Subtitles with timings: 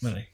[0.00, 0.28] Vale.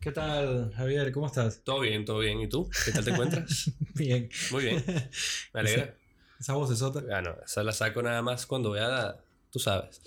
[0.00, 1.10] ¿Qué tal, Javier?
[1.10, 1.62] ¿Cómo estás?
[1.64, 2.40] Todo bien, todo bien.
[2.40, 2.70] ¿Y tú?
[2.84, 3.70] ¿Qué tal te encuentras?
[3.94, 4.30] Bien.
[4.52, 4.84] Muy bien.
[5.52, 5.94] Me alegra.
[6.38, 7.02] Esa voz es otra.
[7.18, 9.20] Ah, no, esa la saco nada más cuando vea la...
[9.50, 10.00] Tú sabes.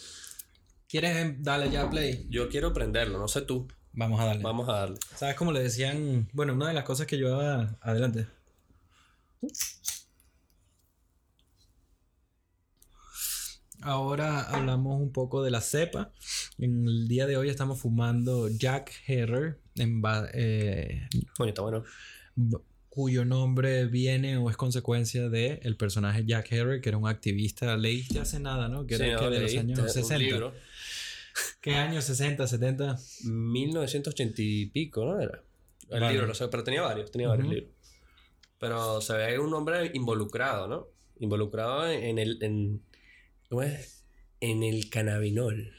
[0.87, 2.25] ¿Quieres em, darle ya play?
[2.29, 3.67] Yo quiero prenderlo, no sé tú.
[3.91, 4.43] Vamos a darle.
[4.43, 4.97] Vamos a darle.
[5.15, 6.29] ¿Sabes cómo le decían?
[6.31, 7.37] Bueno, una de las cosas que yo...
[7.81, 8.27] Adelante.
[13.81, 16.11] Ahora hablamos un poco de la cepa.
[16.59, 20.01] En el día de hoy estamos fumando Jack Herrer, en
[20.33, 21.83] eh, Coño, está bueno.
[22.89, 27.75] cuyo nombre viene o es consecuencia de el personaje Jack Herrer, que era un activista.
[27.75, 28.85] Leíste hace nada, ¿no?
[28.85, 30.17] Que Sí, no, de los años un 60.
[30.19, 30.53] libro.
[31.59, 32.07] ¿Qué años?
[32.07, 32.97] ¿60, 70?
[33.23, 35.19] 1980 y pico, ¿no?
[35.19, 35.41] Era.
[35.89, 36.13] El Vale.
[36.13, 37.71] libro, lo sé, pero tenía varios, tenía varios libros.
[38.59, 40.87] Pero se ve un hombre involucrado, ¿no?
[41.19, 42.37] Involucrado en, en el...
[42.43, 42.81] En,
[43.51, 44.05] ¿Cómo es?
[44.39, 45.73] En el cannabinol.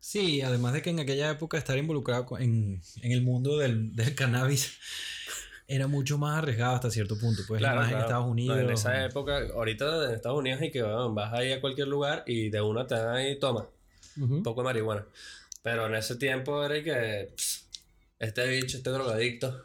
[0.00, 4.16] Sí, además de que en aquella época estar involucrado en, en el mundo del, del
[4.16, 4.72] cannabis
[5.68, 7.42] era mucho más arriesgado hasta cierto punto.
[7.46, 7.98] Pues más en claro.
[8.06, 8.58] Estados No, Unidos.
[8.58, 12.24] en esa época, ahorita en Estados Unidos y que bueno, vas ahí a cualquier lugar
[12.26, 13.68] y de una te dan ahí, toma,
[14.20, 14.34] Ujú.
[14.34, 15.06] un poco de marihuana.
[15.62, 17.68] Pero en ese tiempo era que pss,
[18.18, 19.64] este bicho, este drogadicto,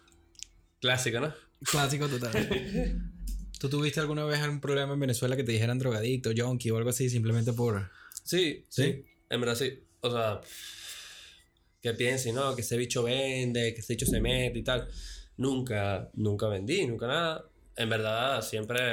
[0.80, 1.34] clásico, ¿no?
[1.72, 3.12] Clásico total.
[3.60, 6.90] ¿Tú tuviste alguna vez algún problema en Venezuela que te dijeran drogadicto, junkie o algo
[6.90, 7.90] así simplemente por...
[8.24, 8.84] Sí, ¿Sí?
[8.84, 9.84] sí, en verdad sí.
[10.02, 10.42] O sea,
[11.82, 12.56] que piensen, ¿no?
[12.56, 14.88] Que ese bicho vende, que ese bicho se mete y tal.
[15.38, 17.46] Nunca, nunca vendí, nunca nada.
[17.76, 18.92] En verdad, siempre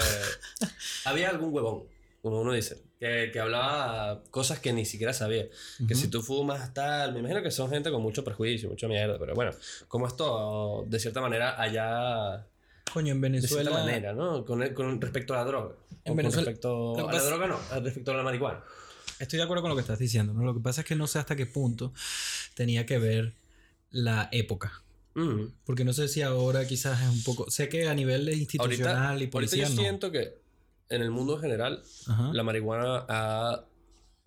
[1.05, 1.85] había algún huevón,
[2.23, 5.47] como uno dice, que, que hablaba cosas que ni siquiera sabía.
[5.89, 9.19] Que si tú fumas tal, me imagino que son gente con mucho prejuicio, mucha mierda,
[9.19, 9.53] pero bueno,
[9.89, 12.47] como esto, de cierta manera, allá,
[12.93, 13.71] Coño, en de Venezuela...
[13.71, 14.45] cierta manera, ¿no?
[14.45, 15.75] Con, con respecto a la droga.
[16.05, 18.63] En Venezuela- con respecto lo a la pasa- droga, no, respecto a la marihuana.
[19.19, 20.45] Estoy de acuerdo con lo que estás diciendo, ¿no?
[20.45, 21.93] Lo que pasa es que no sé hasta qué punto
[22.55, 23.33] tenía que ver
[23.91, 24.83] la época.
[25.15, 25.45] Mm.
[25.65, 27.51] Porque no sé si ahora quizás es un poco...
[27.51, 29.81] Sé que a nivel institucional ahorita, y ahorita policial yo no.
[29.83, 30.39] siento que
[30.89, 32.31] en el mundo en general Ajá.
[32.33, 33.65] la marihuana ha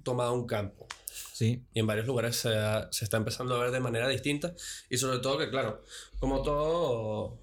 [0.04, 0.88] tomado un campo
[1.34, 1.62] Sí.
[1.74, 4.54] y en varios lugares se, ha- se está empezando a ver de manera distinta
[4.90, 5.84] y sobre todo que claro
[6.20, 7.38] como todo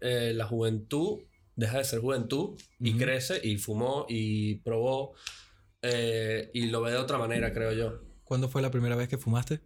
[0.00, 1.20] eh, la juventud
[1.54, 5.14] deja de ser juventud y crece y fumó y probó
[5.82, 9.18] eh, y lo ve de otra manera creo yo ¿Cuándo fue la primera vez que
[9.18, 9.60] fumaste?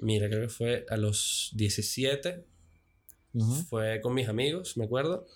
[0.00, 2.44] mira creo que fue a los 17
[3.68, 5.26] Fue con mis amigos, me acuerdo,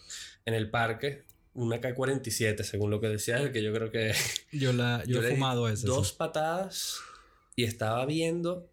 [0.47, 4.13] en el parque, una K-47, según lo que decía él, que yo creo que
[4.53, 5.87] Yo, la, yo, he fumado ese.
[5.87, 6.15] dos sí.
[6.17, 7.01] patadas
[7.57, 8.71] y estaba viendo,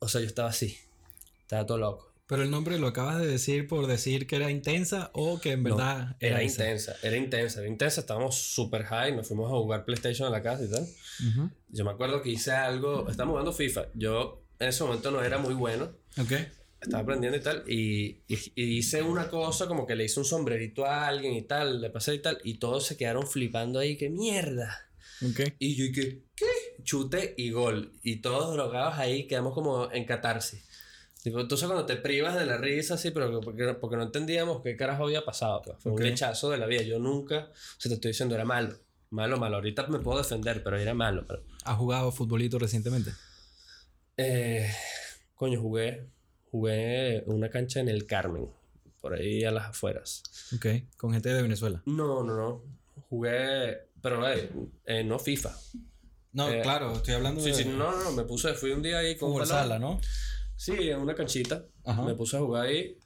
[0.00, 0.76] o sea, yo estaba así,
[1.40, 2.11] estaba todo loco.
[2.32, 5.62] Pero el nombre lo acabas de decir por decir que era intensa o que en
[5.62, 6.62] No, verdad Era, era, esa?
[6.64, 10.42] intensa, era intensa, era intensa, estábamos súper high, nos fuimos a jugar PlayStation en la
[10.42, 10.86] casa y tal.
[11.68, 15.36] Yo me acuerdo que hice algo, estábamos jugando FIFA, yo en ese momento no era
[15.38, 16.32] muy bueno, Ok.
[16.80, 20.24] estaba aprendiendo y tal, y, y- y hice una cosa como que le hice un
[20.26, 23.96] sombrerito a alguien y tal, le pasé y tal, y todos se quedaron flipando ahí,
[23.98, 24.88] que mierda.
[25.24, 25.40] Ok.
[25.58, 26.46] Y yo, y que, ¿qué?
[26.82, 27.92] Chute y gol.
[28.02, 30.64] Y todos drogados ahí, quedamos como en catarsis.
[31.22, 34.76] Tipo, entonces cuando te privas de la risa, sí, pero porque, porque no entendíamos qué
[34.76, 35.62] carajo había pasado.
[35.64, 35.76] pues.
[35.80, 36.82] Fue un lechazo de la vida.
[36.82, 38.76] Yo nunca, o sea, te estoy diciendo, era malo.
[39.10, 39.56] Malo, malo.
[39.56, 41.24] Ahorita me puedo defender, pero era malo.
[41.28, 43.12] Pero, ¿Has jugado futbolito recientemente?
[44.16, 44.70] eh,
[45.34, 46.06] coño, jugué,
[46.50, 48.48] jugué una cancha en el Carmen,
[49.00, 50.22] por ahí a las afueras.
[50.56, 50.66] Ok.
[50.96, 51.82] Con gente de Venezuela.
[51.86, 52.62] No, no, no.
[53.08, 54.50] Jugué, pero eh,
[54.86, 55.54] eh, no FIFA.
[56.32, 58.98] No, Eh, claro, estoy hablando Sí, de sí, no, no, me puse, fui un día
[58.98, 60.00] ahí con fútbol sala, ¿no?
[60.62, 61.64] Sí, en una canchita.
[61.84, 62.02] Ajá.
[62.02, 62.96] Me puse a jugar ahí.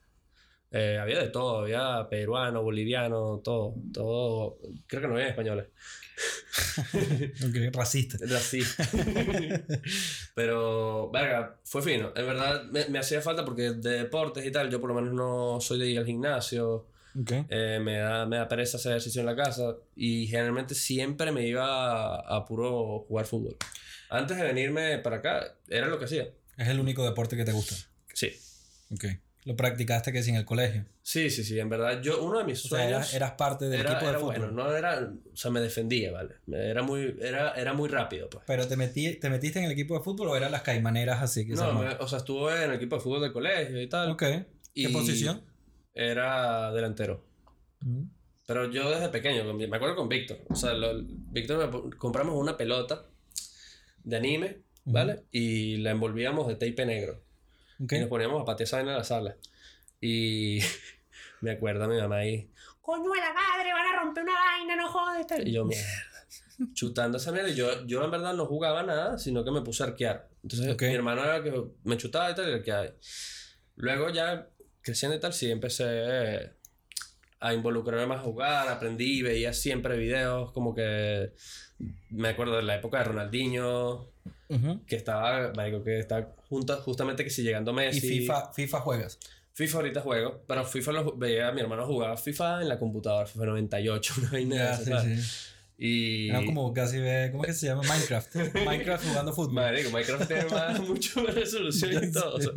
[0.70, 4.58] Eh, había de todo, había peruano, boliviano, todo, todo.
[4.86, 5.68] Creo que no había españoles.
[7.72, 8.18] Racista.
[8.36, 8.60] Así.
[10.34, 12.12] Pero, verga, fue fino.
[12.14, 15.14] En verdad me, me hacía falta porque de deportes y tal, yo por lo menos
[15.14, 16.88] no soy de ir al gimnasio.
[17.18, 17.32] Ok.
[17.48, 19.76] eh, me, da, me da pereza hacer ejercicio en la casa.
[19.94, 21.64] Y generalmente siempre me iba
[22.18, 23.56] a, a puro jugar fútbol.
[24.10, 26.28] Antes de venirme para acá, era lo que hacía.
[26.56, 27.74] Es el único deporte que te gusta.
[28.14, 28.32] Sí.
[28.92, 29.04] Ok.
[29.44, 30.84] Lo practicaste que sí en el colegio.
[31.02, 31.58] Sí, sí, sí.
[31.60, 32.90] En verdad, yo, uno de mis O sea, sueños.
[32.90, 34.36] eras, eras parte del era, equipo de era fútbol.
[34.38, 36.34] bueno, no era, o sea, me defendía, ¿vale?
[36.50, 38.42] Era muy, era, era muy rápido, pues.
[38.46, 41.46] Pero te, metí, te metiste en el equipo de fútbol o eran las caimaneras así
[41.46, 44.10] que No, me- o sea, estuve en el equipo de fútbol del colegio y tal.
[44.10, 44.20] Ok.
[44.22, 45.42] ¿Qué Y posición?
[45.94, 47.24] Era delantero.
[47.80, 48.02] Mm.
[48.48, 50.38] Pero yo desde pequeño, me acuerdo con Víctor.
[50.48, 53.06] O sea, lo- Víctor me compramos una pelota
[54.02, 55.24] de anime, ¿vale?
[55.30, 57.22] Y la envolvíamos de tape negro.
[57.82, 57.92] Ok.
[57.92, 59.36] Y nos poníamos a patear esa vaina en la sala.
[60.00, 60.60] Y
[61.42, 62.50] me acuerdo a mi mamá ahí,
[62.80, 65.26] coño de la madre, van a romper una vaina, no jodes.
[65.26, 65.46] tal".
[65.46, 65.84] Y yo, mierda.
[66.72, 67.50] chutando esa mierda.
[67.50, 70.28] Y yo, yo en verdad no jugaba nada, sino que me puse a arquear.
[70.42, 70.82] Entonces Ok.
[70.82, 72.86] mi hermano era el que me chutaba y tal y arqueaba.
[73.76, 74.48] Luego ya
[74.82, 76.52] creciendo y tal, sí empecé
[77.40, 81.32] a involucrarme más a jugar, aprendí, veía siempre videos, como que
[82.10, 84.08] me acuerdo de la época de Ronaldinho,
[84.86, 88.06] Que estaba, marico, que está junta, justamente que si llegando Messi.
[88.06, 89.18] Y FIFA, FIFA juegas.
[89.52, 93.46] FIFA ahorita juego, pero FIFA lo veía, mi hermano jugaba FIFA en la computadora, FIFA
[93.46, 95.22] 98, una vaina de.
[95.78, 96.30] Y...
[96.30, 97.82] Era como casi ve, ¿cómo es que se llama?
[97.82, 98.34] Minecraft.
[98.64, 99.52] Minecraft jugando fútbol.
[99.56, 102.36] Marico, Minecraft más, mucho más resolución y todo.
[102.36, 102.52] o sea,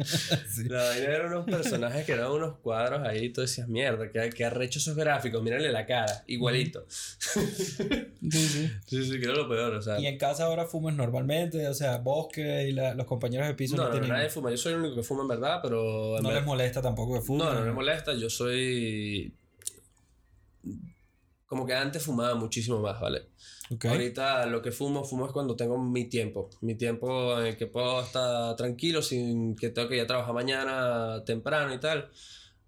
[0.48, 0.64] Sí.
[0.70, 4.30] La vaina eran unos personajes que eran unos cuadros ahí y tú decías, mierda, qué,
[4.30, 6.86] qué arrecho esos gráficos, mírale la cara, igualito.
[6.90, 7.42] Sí,
[8.32, 8.72] sí.
[8.86, 10.00] Sí, sí, que era lo peor, o sea.
[10.00, 13.76] Y en casa ahora fumas normalmente, o sea, Bosque y la- los compañeros de piso
[13.76, 16.18] No, no, no, tienen- nadie fuma, yo soy el único que fuma en verdad, pero...
[16.18, 17.46] en no les molesta tampoco que fumen.
[17.46, 19.34] No, no me molesta, yo soy...
[21.50, 23.24] Como que antes fumaba muchísimo más, ¿vale?
[23.72, 23.86] Ok.
[23.86, 26.50] Ahorita lo que fumo, fumo es cuando tengo mi tiempo.
[26.62, 30.34] Mi tiempo en el que puedo estar tranquilo sin que tengo que ir a trabajar
[30.34, 32.10] mañana temprano y tal.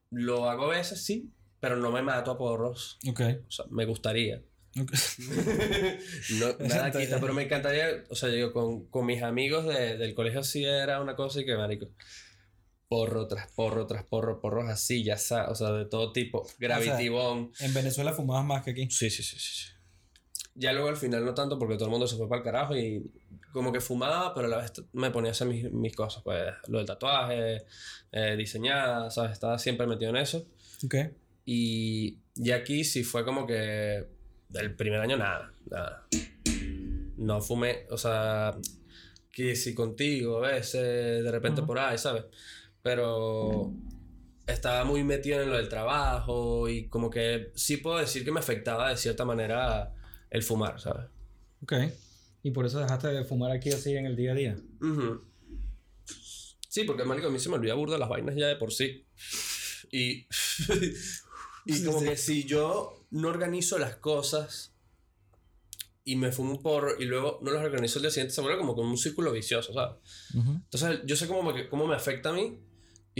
[0.10, 2.98] Lo hago a veces, sí, pero no me mato a porros.
[3.08, 3.22] Ok.
[3.48, 4.42] O sea, me gustaría.
[6.40, 8.04] No, nada quita, pero me encantaría.
[8.10, 11.46] O sea, yo con, con mis amigos de- del colegio sí era una cosa y
[11.46, 11.88] que, marico.
[12.92, 16.46] Porro tras porro tras porro, porros así, ya sabes, o sea, de todo tipo.
[16.60, 17.54] Gravity Bomb.
[17.62, 18.90] En Venezuela fumabas más que aquí.
[18.92, 19.70] Sí, sí, sí, sí.
[20.56, 22.76] Ya luego al final no tanto porque todo el mundo se fue para el carajo
[22.76, 23.10] y
[23.54, 26.54] como que fumaba, pero a la vez me ponía a hacer mis, mis cosas, pues
[26.68, 27.64] lo del tatuaje,
[28.12, 29.32] eh, diseñar, ¿sabes?
[29.32, 30.46] Estaba siempre metido en eso.
[30.84, 30.96] Ok.
[31.46, 34.06] Y, y aquí sí fue como que
[34.54, 36.08] el primer año nada, nada.
[37.16, 38.58] No fumé, o sea,
[39.32, 41.68] que si contigo a veces, de repente Ujú.
[41.68, 42.26] por ahí, ¿sabes?
[42.84, 43.74] Pero
[44.48, 48.40] estaba muy metido en lo del trabajo y como que sí puedo decir que me
[48.40, 49.94] afectaba de cierta manera
[50.30, 51.06] el fumar, ¿sabes?
[51.64, 51.74] Ok.
[52.44, 54.58] Y por eso dejaste de fumar aquí así en el día a día.
[54.82, 55.22] Ujú.
[56.70, 59.06] Sí, porque marico, a mí se me olvida burda las vainas ya de por sí.
[59.92, 60.26] Y,
[61.66, 62.06] y Sí, como sí.
[62.06, 64.74] que si yo no organizo las cosas
[66.04, 68.58] y me fumo un porro y luego no las organizo el día siguiente, se vuelve
[68.58, 69.98] como como un círculo vicioso, ¿sabes?
[70.34, 70.52] Ujú.
[70.54, 72.58] Entonces yo sé cómo me, cómo me afecta a mí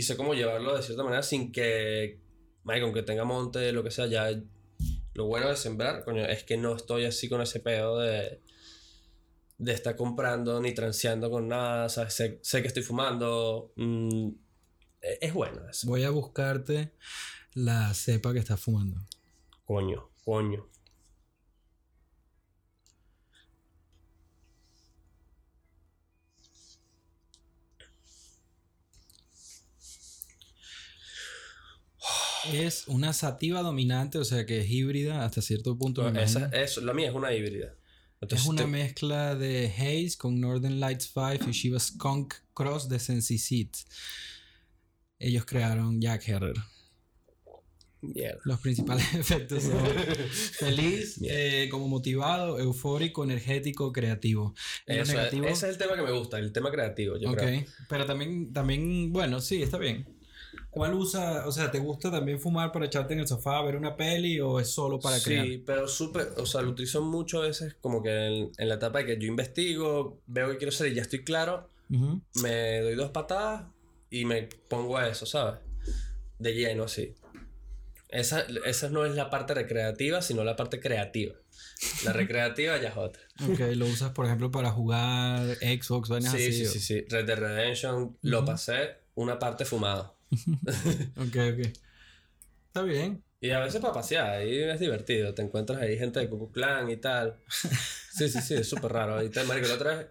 [0.02, 2.18] y sé cómo llevarlo de cierta manera sin que,
[2.64, 4.28] marico, aunque tenga monte, lo que sea, ya...
[5.14, 8.40] Lo bueno de sembrar, coño, es que no estoy así con ese pedo de
[9.58, 11.88] de estar comprando ni transeando con nada.
[11.88, 13.72] Sé, sé que estoy fumando.
[13.76, 14.28] mm,
[15.02, 15.86] e- es bueno eso.
[15.86, 16.94] Voy a buscarte
[17.54, 19.06] la cepa que estás fumando.
[19.64, 20.68] Coño, coño.
[32.52, 36.08] Es una sativa dominante, o sea que es híbrida hasta cierto punto.
[36.08, 37.74] Esa, eso, la mía es una híbrida.
[38.20, 42.88] Entonces, es una te- mezcla de Haze con Northern Lights 5 y Shiva Skunk Cross
[42.88, 43.86] de Sensi Seeds.
[45.18, 46.54] Ellos crearon Jack Herrer.
[48.00, 48.40] Mierda.
[48.44, 49.78] Los principales efectos son
[50.58, 54.54] feliz, eh, como motivado, eufórico, energético, creativo.
[54.86, 57.64] Eso es- ese es el tema que me gusta, el tema creativo, yo creo.
[57.88, 60.04] pero también, también, bueno, sí, está bien.
[60.72, 63.76] ¿Cuál usa, o sea, te gusta también fumar para echarte en el sofá a ver
[63.76, 65.46] una peli o es solo para sí, crear?
[65.66, 69.00] pero súper, o sea, lo utilizo mucho a veces como que en, en la etapa
[69.00, 72.22] de que yo investigo, veo que quiero hacer y ya estoy claro, Ujú.
[72.36, 73.64] me doy dos patadas
[74.08, 75.60] y me pongo a eso, ¿sabes?
[76.38, 77.14] De lleno, así.
[78.08, 81.34] Esa, esa no es la parte recreativa, sino la parte creativa.
[82.02, 83.20] La recreativa ya es otra.
[83.46, 86.52] Ok, lo usas, por ejemplo, para jugar Xbox, vainas Sí, así.
[86.52, 87.04] sí, sí, sí.
[87.10, 88.46] Red Dead Redemption lo Ujú.
[88.46, 90.16] pasé una parte fumado.
[91.16, 91.66] Ok, ok.
[92.68, 93.22] Está bien.
[93.40, 95.34] Y a veces para pasear, ahí es divertido.
[95.34, 97.36] Te encuentras ahí gente de Ku Klux Klan y tal.
[98.12, 99.14] Sí, sí, sí, es súper raro.
[99.14, 100.06] Ahorita, marico, la otra vez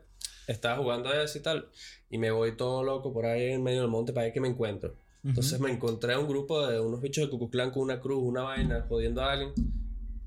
[0.47, 1.69] estaba jugando eso y tal.
[2.09, 4.49] Y me voy todo loco por ahí en medio del monte para ver qué me
[4.49, 4.95] encuentro.
[5.23, 7.99] Entonces me encontré a un grupo de unos bichos de Ku Klux Klan con una
[8.01, 9.53] cruz, una vaina, jodiendo a alguien.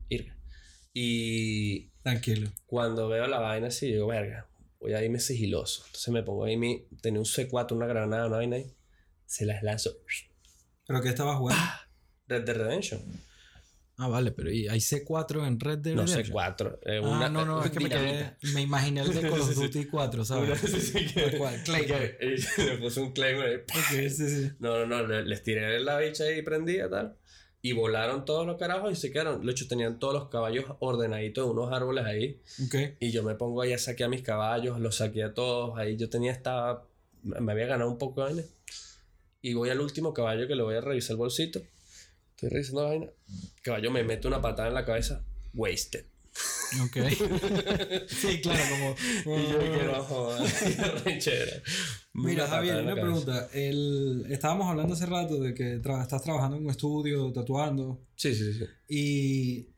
[0.09, 0.37] Irga.
[0.95, 2.51] Y Tranquilo.
[2.67, 4.47] cuando veo la vaina así, digo, verga,
[4.81, 5.83] voy a irme sigiloso.
[5.87, 6.87] Entonces me pongo ahí mi...
[7.03, 8.73] Tenía un C4, una granada, una vaina ahí.
[9.35, 9.91] Se las lanzo.
[10.87, 11.61] ¿Pero qué estabas jugando?
[12.29, 13.01] Red Dead Redemption.
[13.97, 16.37] Ah, vale, pero ¿y hay C4 en Red Dead No, Redemption?
[16.37, 16.79] C4.
[16.85, 19.55] eh, Ah, no, no, es que me quedé, me imaginé el de Call of Sí,
[19.55, 19.61] sí.
[19.63, 20.61] Duty 4, ¿sabes?
[20.61, 22.17] Sí, sí, cual, Claymore.
[22.59, 24.09] Le puse un Claymore ahí.
[24.09, 24.51] Sí, sí.
[24.61, 25.07] No, no, no.
[25.09, 27.17] le- Les tiré la bicha ahí prendida tal.
[27.61, 29.45] Y volaron todos los carajos y se quedaron.
[29.45, 32.41] De hecho, tenían todos los caballos ordenaditos en unos árboles ahí.
[32.67, 32.97] Ok.
[33.01, 35.77] Y yo me pongo ahí a saquear a mis caballos, los saqué a todos.
[35.79, 36.83] Ahí yo tenía esta.
[37.23, 38.45] Me había ganado un poco de.
[39.47, 41.61] Y voy al último caballo que le voy a revisar el bolsito.
[42.31, 43.07] Estoy revisando la vaina.
[43.63, 45.23] Caballo me mete una patada en la cabeza.
[45.53, 46.07] Wasted.
[46.83, 46.97] Ok.
[48.09, 48.97] sí, claro, como.
[49.39, 51.63] Y yo no jodas, rechera.
[52.15, 53.49] Mira, Javier, una pregunta.
[53.53, 58.01] El, estábamos hablando hace rato de que tra- estás trabajando en un estudio, tatuando.
[58.17, 58.65] Sí, sí, sí.
[58.89, 59.69] Y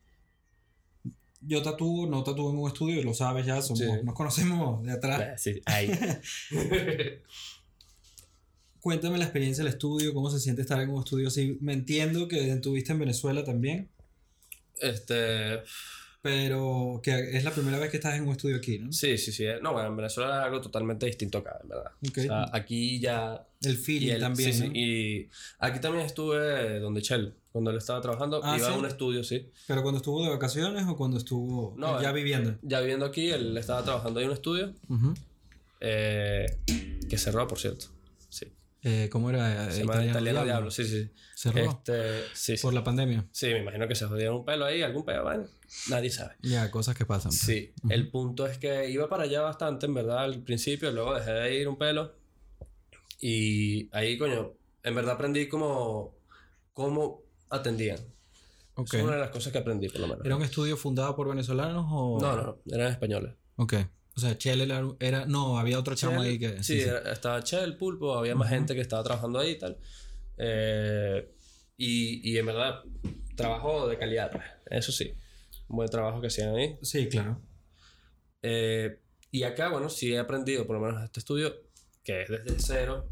[1.40, 3.86] yo tatúo, no tatúo en un estudio, lo sabes ya, somos, Sí.
[4.04, 5.20] nos conocemos de atrás.
[5.34, 5.90] Ah, sí, ahí.
[8.86, 11.58] Cuéntame la experiencia del estudio, cómo se siente estar en un estudio así.
[11.60, 13.88] Me entiendo que estuviste en Venezuela también,
[14.80, 15.60] este.
[16.22, 18.92] pero que es la primera vez que estás en un estudio aquí, ¿no?
[18.92, 19.44] Sí, sí, sí.
[19.60, 21.90] No, bueno, en Venezuela es algo totalmente distinto acá, en verdad.
[22.08, 22.18] Ok.
[22.18, 23.44] O sea, aquí ya.
[23.60, 24.74] El feeling él- también, sí, sí, ¿no?
[24.76, 28.72] Y aquí también estuve donde Chell, cuando él estaba trabajando, Ah, iba ¿sí?
[28.72, 29.48] a un estudio, sí.
[29.66, 32.12] Pero cuando estuvo de vacaciones o cuando estuvo No, ya eh.
[32.12, 32.56] viviendo.
[32.62, 35.12] Ya viviendo aquí, él estaba trabajando en un estudio, Ujú.
[35.80, 36.46] eh,
[37.10, 37.86] que cerró, por cierto.
[38.88, 39.68] Eh, ¿Cómo era?
[39.72, 41.10] Se llama Italiano Diablo, sí, sí.
[41.34, 42.62] Cerró Este, sí, sí.
[42.62, 43.26] por la pandemia.
[43.32, 45.44] Sí, me imagino que se jodieron un pelo ahí, algún pelo, bueno,
[45.88, 46.36] nadie sabe.
[46.42, 47.30] Ya, cosas que pasan.
[47.30, 47.40] pues.
[47.40, 51.32] Sí, el punto es que iba para allá bastante, en verdad, al principio, luego dejé
[51.32, 52.14] de ir un pelo.
[53.20, 54.52] Y ahí, coño,
[54.84, 56.14] en verdad aprendí cómo,
[56.72, 57.98] cómo atendían.
[58.76, 58.94] Ok.
[58.94, 60.24] Es una de las cosas que aprendí, por lo menos.
[60.24, 62.20] ¿Era un estudio fundado por venezolanos o...?
[62.20, 63.34] No, no, no, eran españoles.
[63.56, 63.74] Ok.
[64.16, 66.62] O sea, Chele era, era- No, había otro chamo Chel- ahí que...
[66.62, 69.76] Sí, era- estaba Chel, Pulpo, había más gente que estaba trabajando ahí y tal.
[70.38, 71.28] Eh,
[71.76, 72.82] y, y en verdad,
[73.36, 75.12] trabajo de calidad, pues, eso sí.
[75.68, 76.78] Un buen trabajo que hacían ahí.
[76.82, 77.42] Sí, claro.
[78.42, 81.54] Eh, y acá, bueno, sí he aprendido, por lo menos este estudio,
[82.04, 83.08] que es desde cero,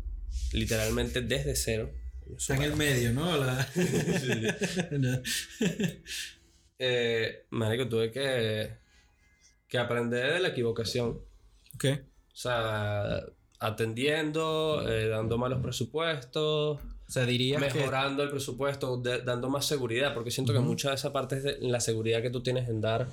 [0.52, 1.90] literalmente desde cero.
[2.36, 3.36] Está en el medio, ¿no?
[3.36, 3.68] La...
[4.92, 5.20] No.
[6.78, 8.70] Eh, marico, tuve que,
[9.74, 11.20] que aprender de la equivocación.
[11.74, 11.84] ok.
[12.32, 13.24] O sea,
[13.58, 17.58] atendiendo, eh, dando malos presupuestos, O sea, que...
[17.58, 21.42] mejorando el presupuesto, de- dando más seguridad, porque siento que mucha de esa parte es
[21.42, 23.06] de la seguridad que tú tienes en dar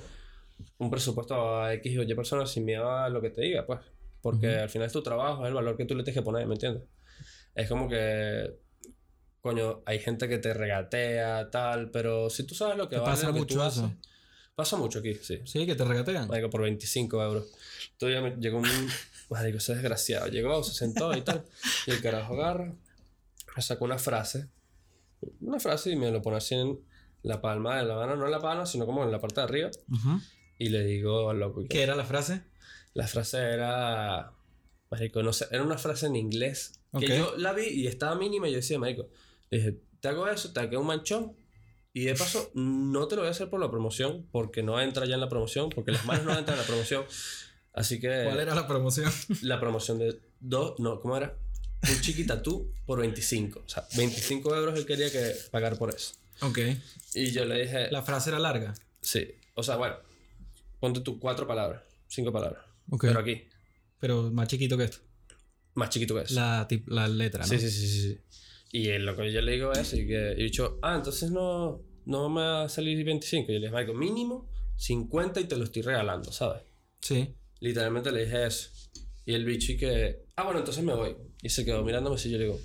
[0.78, 3.80] un presupuesto a X o Y personas sin miedo a lo que te diga, pues.
[4.20, 6.46] Porque al final es tu trabajo, es el valor que tú le tienes que poner,
[6.46, 6.84] ¿me entiendes?
[7.56, 8.54] Es como que,
[9.40, 13.12] coño, hay gente que te regatea, tal, pero si tú sabes lo que ¿Te vale
[13.12, 13.92] pasa lo que mucho tú eso?
[14.54, 15.40] Pasa mucho aquí, sí.
[15.44, 16.28] Sí, que te regatean.
[16.28, 17.46] Marico, por 25 euros.
[17.98, 18.66] Todavía me llegó un.
[19.30, 20.26] Marico, ese desgraciado.
[20.28, 21.44] Llegó, se sentó y tal.
[21.86, 22.72] Y el carajo agarra,
[23.56, 24.48] me sacó una frase.
[25.40, 26.78] Una frase y me lo pone así en
[27.22, 28.16] la palma de la mano.
[28.16, 29.70] No en la palma, sino como en la parte de arriba.
[29.90, 30.20] Ujú.
[30.58, 31.62] Y le digo al loco.
[31.62, 32.42] que- ¿Qué era la frase?
[32.94, 34.32] La frase era.
[34.90, 35.46] Marico, no sé.
[35.50, 36.78] Era una frase en inglés.
[36.98, 37.12] Que Ok.
[37.18, 38.48] yo la vi y estaba mínima.
[38.48, 39.08] Y yo decía, Marico,
[39.50, 41.34] le dije, te hago eso, te hago un manchón.
[41.94, 45.04] Y de paso, no te lo voy a hacer por la promoción, porque no entra
[45.06, 47.04] ya en la promoción, porque las manos no entran en la promoción.
[47.74, 49.10] Así que ¿Cuál era la promoción?
[49.42, 51.36] la promoción de dos, no, ¿cómo era?
[51.88, 53.62] Un chiquitatú por 25.
[53.66, 56.14] O sea, 25 euros él quería que pagar por eso.
[56.40, 56.58] ok.
[57.14, 58.74] Y yo le dije, La frase era larga.
[59.00, 59.28] sí.
[59.54, 59.96] O sea, bueno,
[60.80, 62.62] ponte tú cuatro palabras, cinco palabras.
[62.90, 63.02] Ok.
[63.08, 63.48] Pero aquí,
[64.00, 64.98] Pero más chiquito que esto.
[65.74, 66.34] más chiquito que eso.
[66.34, 67.48] La, la letra, ¿no?
[67.48, 68.18] Sí, sí, sí, sí, sí.
[68.74, 72.30] Y el loco yo le digo eso y que y dicho, ah, entonces no, no
[72.30, 73.52] me va a salir 25.
[73.52, 76.62] Y yo le dije, mínimo 50 y te lo estoy regalando, ¿sabes?
[77.00, 77.34] Sí.
[77.60, 78.70] Literalmente le dije eso.
[79.26, 81.14] Y el bicho y que, ah, bueno, entonces me voy.
[81.42, 82.60] Y se quedó mirándome así yo le digo,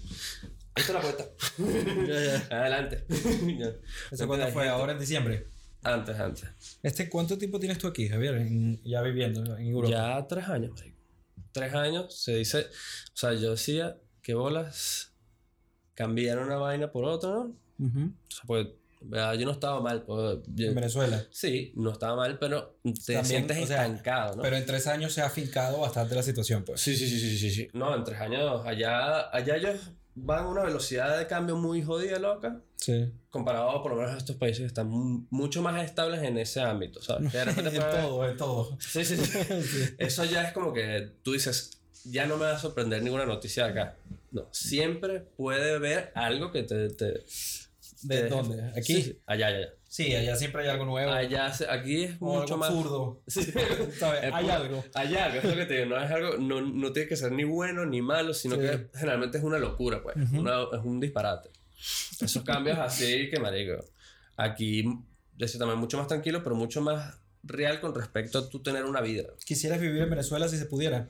[0.76, 1.26] ahí está la puerta.
[2.56, 3.06] Adelante.
[4.12, 4.70] ¿Eso cuándo fue?
[4.70, 5.48] ¿Ahora en diciembre?
[5.84, 6.80] Antes, antes.
[6.84, 8.36] Este, ¿Cuánto tiempo tienes tú aquí, Javier?
[8.36, 9.92] En- ya viviendo en Europa.
[9.92, 10.98] Ya tres años, marico.
[11.52, 12.60] Tres años, se dice.
[12.62, 15.17] O sea, yo decía que bolas
[15.98, 17.56] cambiar una vaina por otra, ¿no?
[17.80, 18.00] Ujú.
[18.06, 18.68] O sea, pues,
[19.02, 20.04] yo no estaba mal.
[20.04, 21.26] pues, yo- En Venezuela.
[21.32, 24.44] sí, no estaba mal, pero te También, sientes o sea, estancado, ¿no?
[24.44, 26.80] Pero en tres años se ha afincado bastante la situación, pues.
[26.82, 27.68] Sí, sí, sí, sí, sí, sí.
[27.74, 32.20] No, en tres años, allá, allá ellos van a una velocidad de cambio muy jodida,
[32.20, 32.60] loca.
[32.76, 33.12] Sí.
[33.32, 36.62] Comparado por lo menos a estos países que están mu- mucho más estables en ese
[36.62, 37.32] ámbito, ¿sabes?
[37.32, 38.78] Que de repente en todo, en todo.
[38.80, 39.40] Sí, sí, sí.
[39.62, 39.96] Sí.
[39.98, 43.66] Eso ya es como que tú dices, ya no me va a sorprender ninguna noticia
[43.66, 43.96] de acá.
[44.32, 46.90] No, siempre puede haber algo que te...
[46.90, 47.24] te
[48.04, 48.62] ¿De te- dónde?
[48.78, 49.02] ¿Aquí?
[49.02, 49.20] Sí.
[49.26, 49.70] Allá, allá, allá.
[49.88, 51.12] Sí, allá siempre hay algo nuevo.
[51.12, 52.70] Allá, aquí es o mucho algo más...
[52.70, 53.22] absurdo.
[53.28, 53.42] Sí.
[54.00, 54.24] ¿Sabes?
[54.26, 54.84] Es Hay algo.
[54.94, 57.32] Hay algo, es lo que te digo, no es algo, no, no tiene que ser
[57.32, 58.62] ni bueno ni malo, sino Sí.
[58.62, 60.40] que generalmente es una locura, pues, Ujú.
[60.42, 61.50] una- es un disparate.
[62.22, 63.84] Esos cambios así que, marico,
[64.36, 64.84] aquí,
[65.36, 69.00] decir también mucho más tranquilo, pero mucho más real con respecto a tú tener una
[69.02, 69.24] vida.
[69.46, 71.08] ¿Quisieras vivir en Venezuela si se pudiera?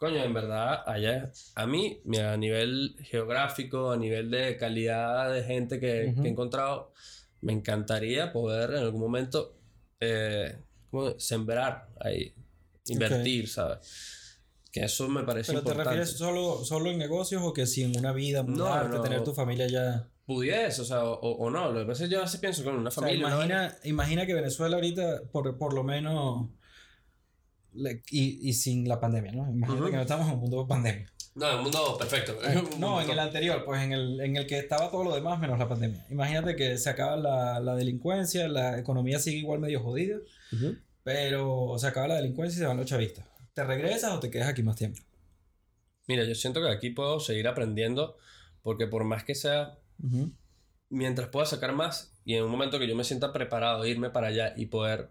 [0.00, 5.44] Coño, en verdad, allá, a mí, mira, a nivel geográfico, a nivel de calidad de
[5.44, 6.22] gente que, Ujú.
[6.22, 6.92] que he encontrado,
[7.42, 9.58] me encantaría poder en algún momento
[10.00, 10.56] eh,
[10.90, 11.18] ¿cómo?
[11.20, 12.34] sembrar ahí,
[12.86, 14.40] invertir, ¿sabes?
[14.72, 15.98] Que eso me parece ¿Pero te importante.
[15.98, 19.02] refieres solo, solo en negocios o que si en una vida, mudarte, no.
[19.02, 20.08] tener tu familia ya?
[20.24, 21.72] pudiese, o sea, o, o no.
[21.72, 23.26] Lo que pasa es que yo a veces pienso con una O sea, familia.
[23.26, 26.48] una vaina- imagina, imagina que Venezuela ahorita, por, por lo menos,
[27.74, 29.50] le- y, y sin la pandemia, ¿no?
[29.50, 31.06] Imagínate que no estamos en un mundo de pandemia.
[31.36, 32.36] No, el mundo perfecto.
[32.74, 35.38] Un No, en el anterior, pues en el, en el que estaba todo lo demás
[35.38, 36.04] menos la pandemia.
[36.10, 40.16] Imagínate que se acaba la, la delincuencia, la economía sigue igual medio jodida,
[41.02, 43.26] pero se acaba la delincuencia y se van los chavistas.
[43.54, 45.00] ¿Te regresas o te quedas aquí más tiempo?
[46.08, 48.16] Mira, yo siento que aquí puedo seguir aprendiendo
[48.62, 49.78] porque por más que sea,
[50.88, 54.28] mientras pueda sacar más y en un momento que yo me sienta preparado irme para
[54.28, 55.10] allá y poder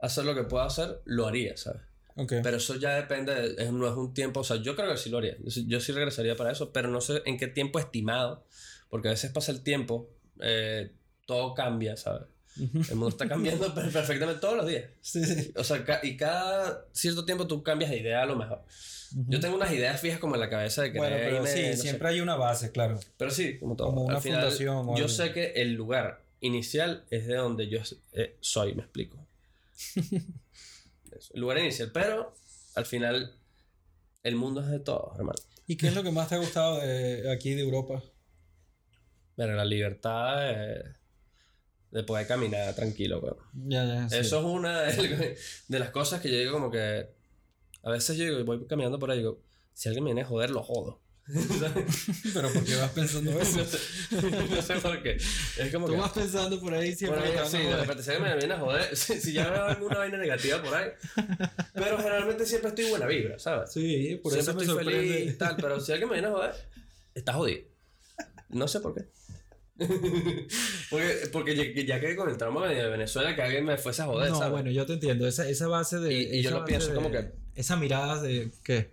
[0.00, 1.82] hacer lo que pueda hacer, lo haría, ¿sabes?
[2.16, 2.34] Ok.
[2.42, 5.10] Pero eso ya depende, de- no es un tiempo, o sea, yo creo que sí
[5.10, 8.44] lo haría, yo sí, regresaría para eso, pero no sé en qué tiempo estimado,
[8.90, 10.92] porque a veces pasa el tiempo, eh,
[11.26, 12.28] todo cambia, ¿sabes?
[12.58, 14.84] El mundo está cambiando per- perfectamente todos los días.
[15.00, 15.52] Sí, sí.
[15.56, 18.62] O sea, y cada cierto tiempo tú cambias de idea a lo mejor.
[19.28, 21.68] Yo tengo unas ideas fijas como en la cabeza de que Bueno, pero sí, no
[21.72, 21.76] sé.
[21.76, 22.98] siempre hay una base, claro.
[23.16, 23.88] Pero sí, como todo.
[23.88, 25.08] Como una Al final, fundación Yo algo.
[25.08, 27.78] sé que el lugar inicial es de donde yo
[28.12, 29.18] eh, soy, me explico.
[31.34, 32.34] Lugar inicial, pero
[32.74, 33.34] al final
[34.22, 35.38] el mundo es de todos, hermano.
[35.66, 38.02] ¿Y qué es lo que más te ha gustado de aquí de Europa?
[39.36, 40.84] Pero la libertad de,
[41.90, 43.38] de poder caminar tranquilo, weón.
[43.68, 44.16] Ya, ya, sí.
[44.18, 47.08] Eso es una de, de las cosas que yo digo como que...
[47.82, 49.40] A veces yo digo, voy caminando por ahí y digo,
[49.72, 51.00] si alguien me viene a joder, lo jodo.
[52.34, 53.58] Pero ¿por qué vas pensando eso?
[53.58, 53.78] no, sé,
[54.50, 55.12] no sé por qué.
[55.58, 55.98] Es como Tú que...
[56.00, 57.20] vas pensando por ahí Por siempre.
[57.22, 59.20] ahí, que te van a sí, de repente si alguien me viene a joder, si,
[59.20, 60.88] si ya veo alguna vaina negativa por ahí.
[61.74, 63.72] Pero generalmente siempre estoy buena vibra, ¿sabes?
[63.72, 65.32] Sí, por siempre eso me estoy feliz y sorprende.
[65.34, 66.54] tal, pero si alguien me viene a joder,
[67.14, 67.62] está jodido.
[68.48, 69.06] No sé por qué.
[70.90, 74.52] porque, porque ya, que comentamos de Venezuela que alguien me fuese a joder, no, ¿sabes?
[74.52, 75.26] bueno, yo te entiendo.
[75.26, 76.12] Esa, esa base de.
[76.12, 78.50] Y- y yo esa lo base pienso de- como que- Esa mirada de.
[78.62, 78.92] ¿Qué?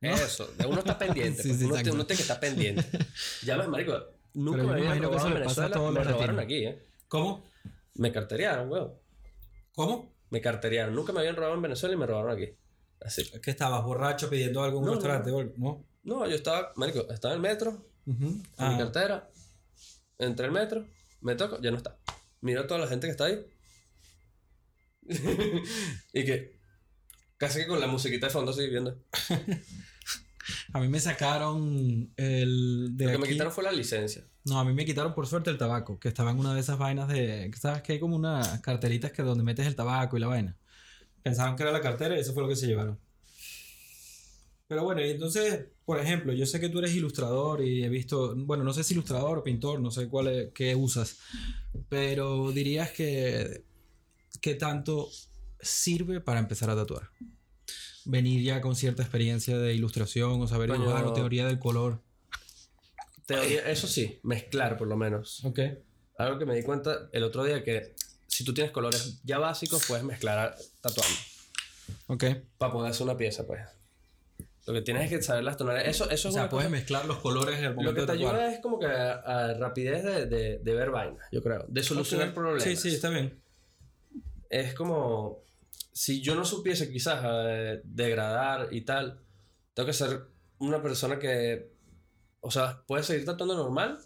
[0.00, 1.42] Eso, de uno está pendiente.
[1.42, 2.84] Sí, pues, sí, uno, uno tiene que estar pendiente.
[3.44, 3.98] Ya ves, marico,
[4.34, 6.12] nunca Pero me imagino que robado eso en le pasa a Venezuela, todos me los
[6.12, 6.82] robaron aquí, ¿eh?
[7.08, 7.44] ¿Cómo?
[7.94, 8.94] Me carterearon, weón.
[9.74, 10.14] ¿Cómo?
[10.30, 10.94] Me carterearon.
[10.94, 12.54] Nunca me habían robado en Venezuela y me robaron aquí.
[13.00, 13.22] Así.
[13.22, 15.84] Es que estabas borracho pidiendo algo en un No, restaurante ¿no?
[16.02, 19.30] No, yo estaba, marico, estaba en el metro, con mi Ah, cartera,
[20.18, 20.86] entré al metro,
[21.20, 21.98] me toco, ya no está.
[22.40, 23.44] Miro a toda la gente que está ahí.
[26.12, 26.58] y que
[27.36, 28.96] casi que con la musiquita de fondo así viendo.
[30.72, 32.96] A mí me sacaron el.
[32.96, 34.24] De Lo que me aquí- quitaron fue la licencia.
[34.44, 36.78] No, a mí me quitaron por suerte el tabaco, que estaba en una de esas
[36.78, 37.50] vainas de.
[37.60, 40.56] ¿Sabes que hay como unas carteritas que donde metes el tabaco y la vaina?
[41.22, 42.98] Pensaban que era la cartera y eso fue lo que se llevaron.
[44.66, 48.36] Pero bueno, y entonces, por ejemplo, yo sé que tú eres ilustrador y he visto,
[48.36, 51.18] bueno, no sé si ilustrador o pintor, no sé cuál es, qué usas,
[51.88, 53.64] pero dirías que
[54.40, 55.08] qué tanto
[55.60, 57.10] sirve para empezar a tatuar.
[58.06, 60.80] Venir ya con cierta experiencia de ilustración o saber Coño.
[60.82, 62.00] dibujar o teoría del color.
[63.26, 65.44] Teoría, eso sí, mezclar por lo menos.
[65.44, 65.60] Ok.
[66.18, 67.94] Algo que me di cuenta el otro día que
[68.26, 71.14] si tú tienes colores ya básicos, puedes mezclar tatuando.
[72.08, 72.24] Ok.
[72.58, 73.60] Para poder hacer una pieza, pues.
[74.66, 75.96] Lo que tienes es que saber las tonalidades.
[75.96, 78.06] Eso, eso O es sea, puedes cosa- mezclar los colores en el Lo momento que
[78.06, 81.42] te de ayuda es como que a, a rapidez de, de, de ver vainas, yo
[81.42, 81.64] creo.
[81.68, 82.34] De solucionar Ok.
[82.34, 82.62] problemas.
[82.64, 83.40] Sí, sí, está bien.
[84.48, 85.42] Es como.
[85.92, 89.20] Si yo no supiese quizás eh, degradar y tal,
[89.74, 90.26] tengo que ser
[90.58, 91.72] una persona que.
[92.40, 93.98] O sea, puedes seguir tratando normal,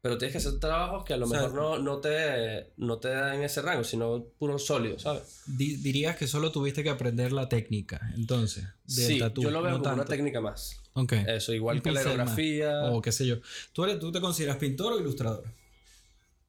[0.00, 2.98] pero tienes que hacer trabajos que a lo O sea, mejor no, no, te, no
[2.98, 5.42] te dan ese rango, sino puro sólido, ¿sabes?
[5.46, 9.62] Di- dirías que solo tuviste que aprender la técnica, entonces, del sí, tatú, yo lo
[9.62, 10.80] veo no como una técnica más.
[10.92, 11.12] Ok.
[11.26, 12.84] Eso, igual que la aerografía.
[12.92, 13.36] O qué sé yo.
[13.72, 15.44] ¿Tú, eres, ¿Tú te consideras pintor o ilustrador?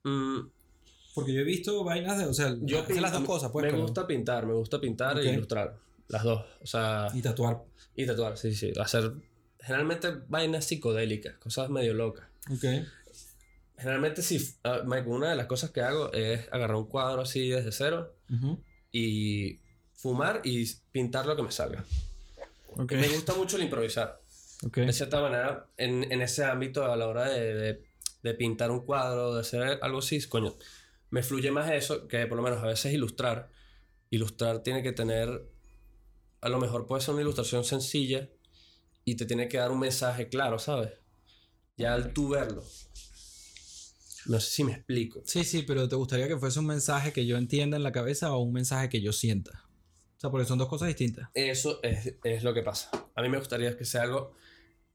[0.03, 0.39] mm,
[1.17, 2.25] Porque yo he visto vainas de...
[2.25, 3.63] O sea, yo haces las dos pinto- cosas, pues.
[3.65, 5.23] Me pero- gusta pintar, me gusta pintar Ok.
[5.25, 5.75] e ilustrar.
[6.07, 6.45] Las dos.
[6.61, 7.63] O sea, Y tatuar.
[7.95, 8.71] y tatuar, sí, sí.
[8.79, 9.11] Hacer
[9.59, 12.25] generalmente vainas psicodélicas, cosas medio locas.
[12.51, 12.63] Ok.
[13.77, 14.55] Generalmente sí,
[15.05, 18.59] una de las cosas que hago es agarrar un cuadro así desde cero Ujú.
[18.91, 19.59] y
[19.93, 21.83] fumar y pintar lo que me salga.
[22.77, 22.93] Ok.
[22.93, 24.19] Me gusta mucho el improvisar.
[24.65, 24.77] Ok.
[24.77, 27.87] De cierta manera, en, en ese ámbito a la hora de, de-
[28.23, 30.55] de pintar un cuadro, de hacer algo así, coño,
[31.09, 33.49] me fluye más eso que por lo menos a veces ilustrar.
[34.09, 35.49] Ilustrar tiene que tener,
[36.41, 38.29] a lo mejor puede ser una ilustración sencilla
[39.05, 40.91] y te tiene que dar un mensaje claro, ¿sabes?
[41.77, 42.63] Ya al tú verlo.
[44.25, 45.21] No sé si me explico.
[45.25, 48.33] Sí, sí, pero ¿te gustaría que fuese un mensaje que yo entienda en la cabeza
[48.33, 49.63] o un mensaje que yo sienta?
[50.17, 51.29] O sea, porque son dos cosas distintas.
[51.33, 52.89] Eso es, es lo que pasa.
[53.15, 54.33] A mí me gustaría que sea algo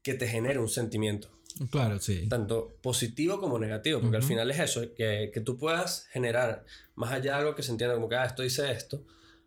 [0.03, 1.31] que te genere un sentimiento.
[1.69, 2.27] Claro, sí.
[2.27, 4.29] tanto positivo como negativo, porque al Ujú.
[4.29, 7.95] final es eso, que, que tú puedas generar más allá de algo que se entienda
[7.95, 9.05] como que, ah, esto dice esto,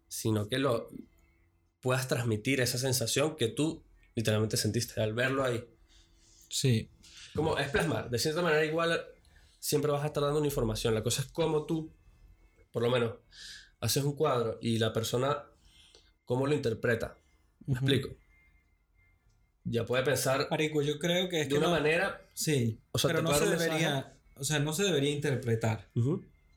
[0.08, 0.88] sino que lo
[1.80, 3.82] puedas transmitir esa sensación que tú
[4.14, 5.64] literalmente sentiste al verlo ahí.
[6.48, 6.88] Sí.
[7.34, 9.04] Como es plasmar, de cierta manera igual
[9.58, 10.94] siempre vas a estar dando una información.
[10.94, 11.92] La cosa es cómo tú,
[12.72, 13.14] por lo menos,
[13.80, 15.44] haces un cuadro y la persona,
[16.24, 17.18] cómo lo interpreta.
[17.66, 18.16] ¿Me explico?
[19.68, 22.22] Ya puede pensar Marico, yo creo que es de que una no- manera.
[22.34, 25.88] Sí, O sea, pero no se debería, o sea, no se debería interpretar,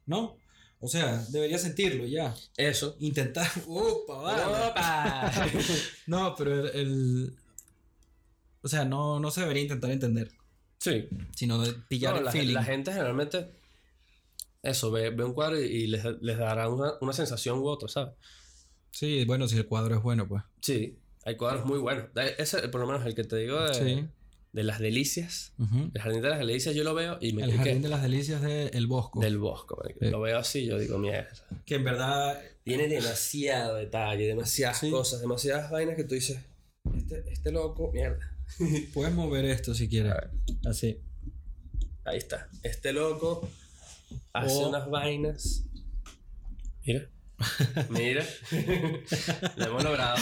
[0.05, 0.37] ¿no?
[0.81, 2.33] O sea, debería sentirlo ya.
[2.55, 2.95] Eso.
[2.99, 3.49] Intentar.
[3.67, 4.15] ¡Upa!
[4.21, 4.43] vale.
[4.69, 5.31] ¡Opa!
[6.07, 7.35] No, pero el, el-
[8.61, 10.31] O sea, no, no se debería intentar entender,
[10.77, 11.07] Sí.
[11.35, 12.53] sino de pillar No, el la, feeling.
[12.53, 13.49] la gente generalmente.
[14.61, 17.87] Eso, ve, ve un cuadro y, y les, les dará una, una sensación u otra,
[17.87, 18.13] ¿sabes?
[18.91, 20.43] Sí, bueno, si el cuadro es bueno, pues.
[20.61, 20.98] Sí.
[21.25, 22.05] Hay cuadros muy buenos.
[22.37, 24.07] Ese, por lo menos el que te digo de, Sí.
[24.53, 25.53] de las delicias.
[25.93, 28.41] El jardín de las delicias yo lo veo y me El jardín de las delicias
[28.41, 29.19] de El Bosco.
[29.19, 29.81] del bosco.
[29.99, 30.09] Sí.
[30.09, 31.29] Lo veo así, yo digo, mierda.
[31.65, 32.41] Que en verdad.
[32.63, 34.91] Tiene demasiado detalle, demasiadas Sí.
[34.91, 36.39] cosas, demasiadas vainas que tú dices,
[36.95, 38.37] este, este loco, mierda.
[38.93, 40.13] Puedes mover esto si quieres.
[40.65, 40.99] Así.
[42.05, 42.47] Ahí está.
[42.63, 43.47] Este loco
[44.33, 45.65] hace unas vainas.
[46.85, 47.09] Mira.
[47.89, 48.25] Mira.
[49.57, 50.17] Lo hemos logrado.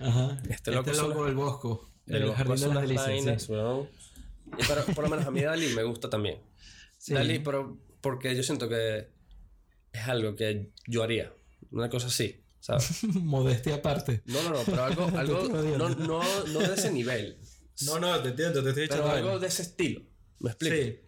[0.00, 0.38] Ajá.
[0.48, 1.90] Este Este loco loco, es una- del Bosco.
[2.06, 3.42] De el los jardín de las delicias.
[3.44, 3.52] sí.
[3.52, 6.38] Y pero, por lo menos a mí Dalí me gusta también.
[6.98, 7.14] Sí.
[7.14, 9.08] Dalí, pero porque yo siento que
[9.92, 11.32] es algo que yo haría.
[11.70, 13.02] Una cosa así, ¿sabes?
[13.14, 14.22] Modestia aparte.
[14.26, 17.38] No, no, no, pero algo, algo no, no, no de ese nivel.
[17.86, 20.02] No, no, te entiendo, te estoy Pero algo de ese estilo.
[20.40, 20.76] ¿Me explico?
[20.76, 21.00] Sí.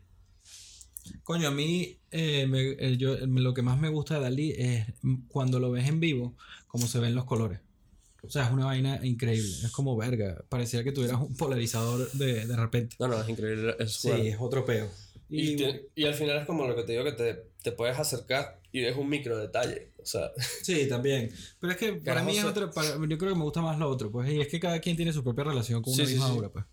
[1.24, 4.86] Coño, a mí eh, me- eh, yo, lo que más me gusta de Dalí es
[5.28, 6.34] cuando lo ves en vivo,
[6.66, 7.60] cómo se ven los colores.
[8.22, 9.48] O sea, es una vaina increíble.
[9.64, 10.42] Es como verga.
[10.48, 12.96] Parecía que tuvieras un polarizador de, de repente.
[12.98, 13.76] No, no, es increíble.
[13.78, 14.24] Es Sí, bueno.
[14.24, 14.88] es otro peo.
[15.28, 17.72] Y, Y, te- y al final es como lo que te digo que te, te
[17.72, 19.92] puedes acercar y ves un micro detalle.
[20.02, 20.30] O sea,
[20.62, 21.30] sí, también.
[21.60, 22.70] Pero es que para mí es otro.
[22.72, 24.10] para- yo creo que me gusta más lo otro.
[24.10, 26.28] Pues, y es que cada quien tiene su propia relación con una Sí, sí, misma
[26.32, 26.38] sí.
[26.38, 26.48] obra.
[26.50, 26.64] Pues.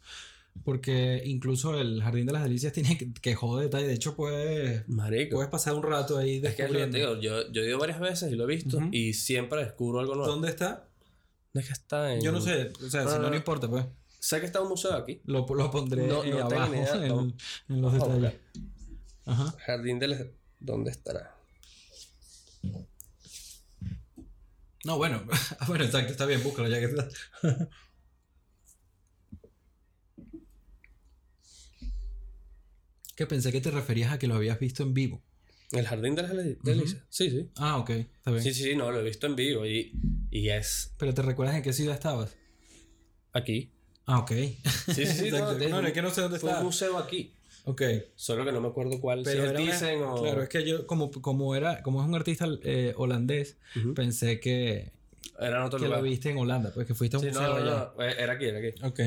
[0.63, 3.87] Porque incluso el Jardín de las Delicias tiene que, que joder detalle.
[3.87, 5.35] De hecho, puedes, marico.
[5.35, 7.21] puedes pasar un rato ahí es que es lo que descubriendo.
[7.21, 8.89] yo, yo he ido varias veces y lo he visto Ujú.
[8.91, 10.31] y siempre descubro algo nuevo.
[10.31, 10.87] ¿Dónde está?
[11.53, 12.21] ¿Dónde es que está en...?
[12.21, 12.71] Yo no sé.
[12.85, 13.35] O sea, No, si no, no, no no.
[13.35, 13.85] importa, pues.
[14.19, 15.21] Sé que está un museo aquí.
[15.25, 16.95] Lo, lo pondré No- eh, no abajo idea.
[17.07, 17.35] en,
[17.69, 18.33] en los detalles.
[19.25, 19.53] Ajá.
[19.65, 20.31] Jardín del...
[20.59, 21.35] ¿Dónde estará?
[24.85, 25.23] No, bueno.
[25.67, 27.07] bueno, exacto, está bien, búscalo ya que está.
[33.23, 35.21] que pensé que te referías a que lo habías visto en vivo.
[35.71, 37.01] ¿El Jardín de las Deli- Delicias?
[37.09, 37.49] Sí, sí.
[37.55, 38.43] Ah, ok, está bien.
[38.43, 39.91] Sí, sí, no, lo he visto en vivo y,
[40.29, 42.35] y es Pero ¿te recuerdas en qué ciudad estabas?
[43.31, 43.71] aquí.
[44.05, 44.31] Ah, ok.
[44.31, 44.53] Sí,
[44.93, 45.31] sí, sí.
[45.69, 46.59] No, un- es que no sé dónde Fue está.
[46.59, 47.33] un museo aquí.
[47.65, 47.81] Ok.
[48.15, 49.21] Solo que no me acuerdo cuál.
[49.23, 50.21] Pero si una- Thyssen o...
[50.21, 53.57] Claro, es que yo, como, como, era, como es un artista eh, holandés,
[53.95, 54.91] pensé que,
[55.39, 56.01] Era en otro que lugar.
[56.01, 57.93] lo viste en Holanda, pues que fuiste a un Sí, no, museo no, allá.
[57.97, 58.83] no, era aquí, era aquí.
[58.83, 58.99] Ok.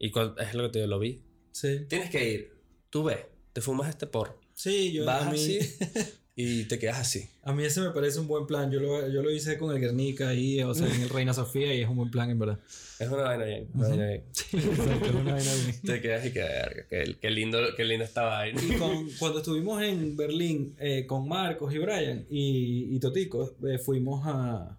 [0.00, 1.22] Y cuando, es lo que te digo, lo vi.
[1.52, 1.86] Sí.
[1.88, 2.52] Tienes que ir.
[2.90, 3.18] Tú ves,
[3.54, 4.36] te fumas este porro.
[4.52, 5.60] Sí, yo Vas a mí, así
[6.36, 7.28] y te quedas así.
[7.44, 8.70] a mí ese me parece un buen plan.
[8.70, 11.72] Yo lo, yo lo hice con el Guernica ahí, o sea, en el Reina Sofía
[11.72, 12.58] y es un buen plan en verdad.
[12.98, 13.68] Es una vaina bien.
[13.74, 14.24] Una vaina bien.
[14.32, 15.80] Sí, exacto, es una vaina bien.
[15.86, 16.86] Te quedas y que verga.
[16.90, 18.60] Qué, qué lindo, qué lindo esta vaina.
[18.60, 23.78] Y con, cuando estuvimos en Berlín eh, con Marcos y Brian y, y Totico, eh,
[23.78, 24.78] fuimos a...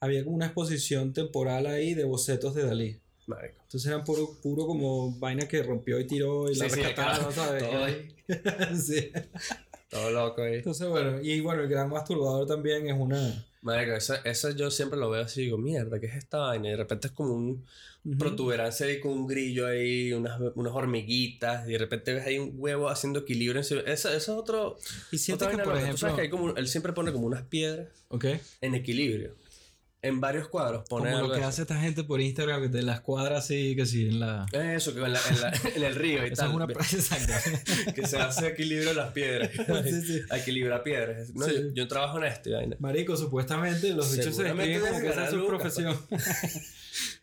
[0.00, 3.00] Había como una exposición temporal ahí de bocetos de Dalí.
[3.26, 3.60] Marico.
[3.62, 7.32] Entonces eran puro, puro como vaina que rompió y tiró y la Sí, sí, rescataron.
[7.32, 7.62] ¿sabes?
[7.64, 8.08] Todo ahí.
[8.80, 9.10] sí.
[9.90, 10.56] Todo loco ahí.
[10.56, 13.44] Entonces, bueno, y bueno, el gran masturbador también es una...
[13.62, 15.42] Marico, eso, eso yo siempre lo veo así.
[15.42, 16.68] Digo, mierda, ¿qué es esta vaina?
[16.68, 17.64] Y de repente es como un
[18.04, 18.18] Ujú.
[18.18, 21.68] protuberancia ahí con un grillo ahí, unas, unas hormiguitas.
[21.68, 23.60] Y de repente ves ahí un huevo haciendo equilibrio.
[23.60, 24.76] Eso, eso es otro.
[25.10, 25.90] Y siento otra que, por loca.
[25.90, 26.16] Tú sabes ejemplo...
[26.16, 28.26] que hay como, él siempre pone como unas piedras Ok.
[28.60, 29.34] en equilibrio.
[30.06, 33.00] En varios cuadros pone Como lo que hace esta gente por Instagram, que te las
[33.00, 34.46] cuadras así, que sí, en la...
[34.52, 36.50] Eso, que en, la- en, la- en el río y Esa tal.
[36.50, 36.64] es una...
[36.72, 37.92] Exacto.
[37.94, 39.50] que se hace equilibrio las piedras.
[39.84, 40.20] Sí, sí.
[40.30, 41.30] A equilibrar piedras.
[41.34, 41.54] No, Sí.
[41.54, 42.76] yo, yo trabajo en esto, vaina.
[42.78, 45.96] Marico, supuestamente los bichos se describen como que esa es su profesión.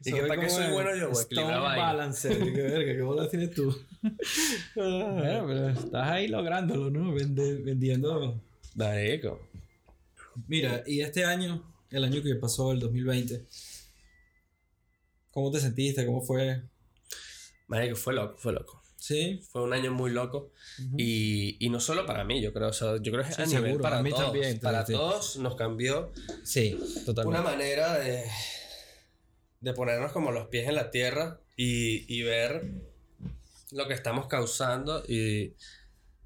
[0.05, 1.09] ¿Y que para qué soy bueno yo?
[1.09, 1.83] Equilibrar Stone vaina.
[1.83, 2.37] Balancer.
[2.37, 3.75] Qué verga, qué bola tienes tú.
[4.75, 7.13] bueno, pero estás ahí lográndolo, ¿no?
[7.13, 8.39] Vende- vendiendo.
[8.75, 9.39] Marico.
[10.47, 11.63] Mira, y este año,
[11.93, 13.45] el año que pasó, el 2020,
[15.31, 16.05] ¿cómo te sentiste?
[16.05, 16.63] ¿Cómo fue?
[17.67, 18.81] Marico, fue loco, fue loco.
[18.97, 19.41] ¿Sí?
[19.51, 20.51] Fue un año muy loco.
[20.97, 22.69] y, y no solo para mí, yo creo.
[22.69, 24.23] O sea, yo creo que Sí, a nivel seguro, para a mí todos.
[24.25, 24.93] también, para sí.
[24.93, 26.11] todos nos cambió
[26.43, 27.41] Sí, una totalmente.
[27.43, 28.23] manera de,
[29.59, 32.63] de ponernos como los pies en la tierra y, y ver
[33.71, 35.53] lo que estamos causando y,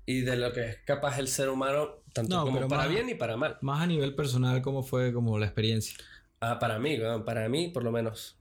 [0.05, 3.09] y de lo que es capaz el ser humano, tanto No, como para más- bien
[3.09, 3.57] y para mal.
[3.61, 5.97] Más a nivel personal, ¿cómo fue como la experiencia?
[6.39, 8.37] Ah, para mí, para mí por lo menos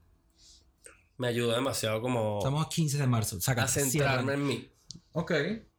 [1.17, 3.39] me ayudó demasiado como Estamos a 15 de marzo.
[3.41, 4.69] Saca, a centrarme en mí.
[5.13, 5.31] Ok,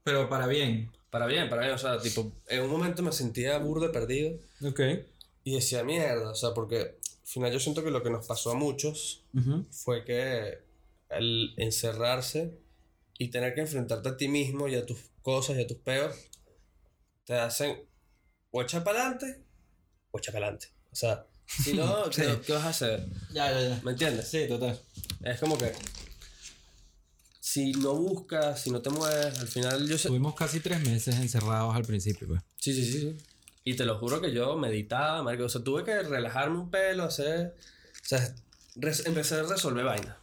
[0.02, 0.90] pero para bien.
[1.10, 1.74] Para bien, para bien.
[1.74, 4.80] O sea, tipo, en un momento me sentía burde perdido Ok.
[5.44, 6.30] y decía mierda.
[6.30, 9.64] O sea, porque al final yo siento que lo que nos pasó a muchos Ujú.
[9.70, 10.58] fue que
[11.10, 12.58] el encerrarse
[13.16, 16.14] y tener que enfrentarte a ti mismo y a tus cosas y a tus peos
[17.24, 17.76] te hacen
[18.50, 19.42] o echar para adelante
[20.10, 20.68] o echar para adelante.
[20.92, 22.22] O sea, si no, Sí.
[22.22, 23.06] ¿qué, qué vas a hacer?
[23.32, 23.80] Ya, ya, ya.
[23.84, 24.28] ¿Me entiendes?
[24.28, 24.78] Sí, total.
[25.22, 25.72] Es como que
[27.40, 30.08] si no buscas, si no te mueves, al final yo sé...
[30.08, 32.42] Tuvimos casi tres meses encerrados al principio, pues.
[32.56, 33.16] Sí, sí, sí, sí.
[33.64, 35.44] Y te lo juro que yo meditaba, marico.
[35.44, 37.56] O sea, tuve que relajarme un pelo, hacer...
[38.02, 38.34] O sea,
[38.76, 40.16] empecé a resolver vainas.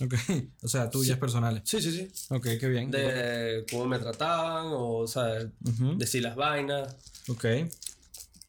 [0.00, 0.14] Ok.
[0.62, 1.62] O sea, tuyas personales.
[1.64, 2.08] Sí, sí, sí.
[2.34, 2.90] Ok, qué bien.
[2.90, 5.46] De cómo me trataban, o, ¿sabes?
[5.64, 5.96] Ujú.
[5.96, 6.96] Decir las vainas.
[7.28, 7.44] Ok.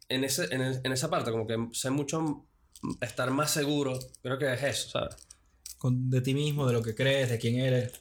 [0.10, 2.46] En, ese, en, el- en esa parte, como que sé mucho
[3.02, 3.98] estar más seguro.
[4.24, 5.16] Creo que es eso, ¿sabes?
[5.78, 7.92] Con, de ti mismo, de lo que crees, de quién eres.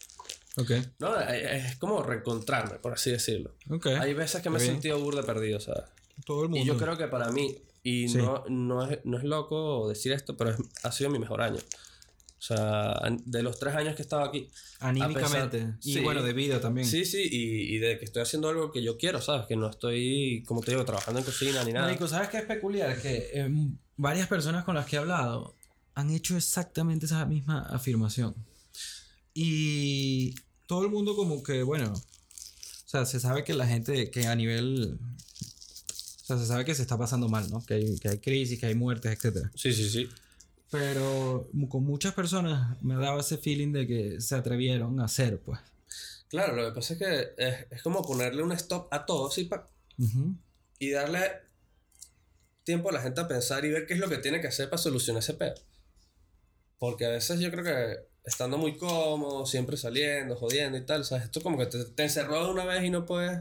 [0.57, 0.71] Ok.
[0.99, 3.55] No, es, es como reencontrarme, por así decirlo.
[3.71, 3.87] Ok.
[4.01, 5.85] Hay veces que me he sentido burda perdido, ¿sabes?
[6.25, 6.65] Todo el mundo.
[6.65, 8.19] Y yo creo que para mí, y Sí.
[8.19, 11.61] no, no, es, no es loco decir esto, pero es- ha sido mi mejor año.
[12.39, 14.49] O sea, de los tres años que he estado aquí.
[14.79, 15.59] Anímicamente.
[15.59, 16.01] pesar- y sí.
[16.01, 16.87] bueno, de vida también.
[16.87, 19.47] Sí, sí, y, y de que estoy haciendo algo que yo quiero, ¿sabes?
[19.47, 21.87] Que no estoy, como te digo, trabajando en cocina ni nada.
[21.87, 23.01] Marico, ¿sabes qué es peculiar?
[23.03, 25.57] Que em, varias personas con las que he hablado
[25.95, 28.35] han hecho exactamente esa misma afirmación.
[29.35, 30.35] Y
[30.67, 34.35] todo el mundo como que, bueno, o sea, se sabe que la gente, que a
[34.37, 34.99] nivel,
[36.23, 37.65] o sea, se sabe que se está pasando mal, ¿no?
[37.65, 39.49] Que hay, que hay crisis, que hay muertes, etc.
[39.55, 40.09] Sí, sí, sí.
[40.71, 45.59] Pero con muchas personas me daba ese feeling de que se atrevieron a hacer, pues.
[46.29, 49.45] Claro, lo que pasa es que es, es como ponerle un stop a todo, ¿sí?
[49.45, 49.67] pa-
[49.99, 50.37] Ujú.
[50.79, 51.21] y darle
[52.65, 54.69] tiempo a la gente a pensar y ver qué es lo que tiene que hacer
[54.69, 55.55] para solucionar ese pedo.
[56.79, 61.25] Porque a veces yo creo que estando muy cómodo, siempre saliendo, jodiendo y tal, ¿sabes?
[61.25, 63.41] Esto como que te, te encerró de una vez y no puedes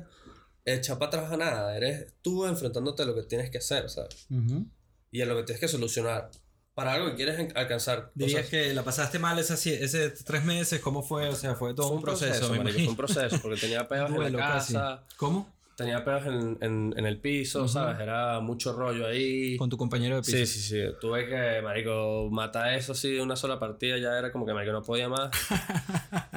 [0.65, 1.75] echar para atrás a nada.
[1.77, 4.25] Eres tú enfrentándote a lo que tienes que hacer, ¿sabes?
[4.31, 4.65] Ujú.
[5.11, 6.31] Y a lo que tienes que solucionar
[6.77, 8.11] para algo que quieres alcanzar.
[8.13, 11.27] Dirías Cosas- que la pasaste mal ese, ese tres meses, ¿cómo fue?
[11.27, 12.71] O sea, fue todo fue un proceso, imagino.
[12.71, 14.73] fue un proceso, porque tenía peos en la casi.
[14.75, 15.51] casa, ¿Cómo?
[15.75, 17.69] tenía peos en, en, en el piso, Ujú.
[17.69, 17.99] ¿sabes?
[17.99, 19.57] Era mucho rollo ahí.
[19.57, 20.37] Con tu compañero de piso.
[20.37, 20.83] Sí, sí, sí.
[21.01, 23.97] Tuve que, marico, matar eso así de una sola partida.
[23.97, 25.31] Ya era como que, marico, no podía más.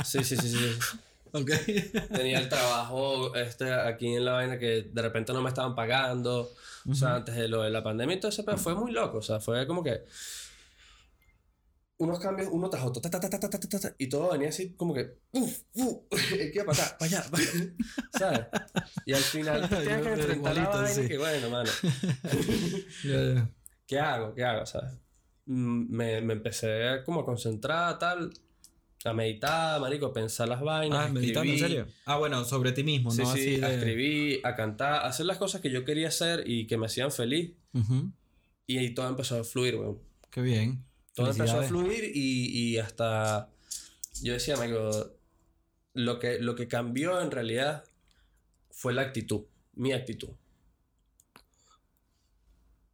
[0.06, 0.78] Sí, sí, sí, sí.
[1.32, 1.48] Ok.
[2.12, 6.50] Tenía el trabajo este, aquí en la vaina que de repente no me estaban pagando.
[6.90, 9.18] O sea, antes de lo de la pandemia y todo ese, pero fue muy loco.
[9.18, 10.04] O sea, fue como que
[12.00, 15.60] unos cambios uno tras otro, ta, ta, ta, y todo venía así como que, uff,
[15.74, 15.96] uff,
[16.30, 16.96] ¿qué iba a pasar?
[16.96, 17.72] Para allá, para allá,
[18.18, 18.46] ¿sabes?
[19.04, 21.08] Y al final te tienes que enfrentar la vaina sí.
[21.08, 21.70] que bueno, mano.
[23.86, 24.34] ¿Qué hago?
[24.34, 24.64] ¿Qué hago?
[24.64, 24.92] ¿Sabes?
[25.44, 28.32] Mm, me, me empecé como a concentrar, tal,
[29.04, 31.86] a meditar, marico, a pensar las vainas, Ah, a meditando, ¿en serio?
[32.04, 33.32] Ah, bueno, sobre ti mismo, Sí, ¿no?
[33.32, 33.74] sí, Así a de...
[33.76, 37.10] escribir, a cantar, a hacer las cosas que yo quería hacer y que me hacían
[37.10, 37.52] feliz.
[38.66, 39.98] Y todo empezó a fluir, weón.
[40.30, 40.84] Qué bien.
[41.14, 43.48] Todo empezó a fluir y, y hasta...
[44.22, 45.10] Yo decía, marico,
[45.94, 47.84] lo que, lo que cambió en realidad
[48.70, 50.28] fue la actitud, mi actitud.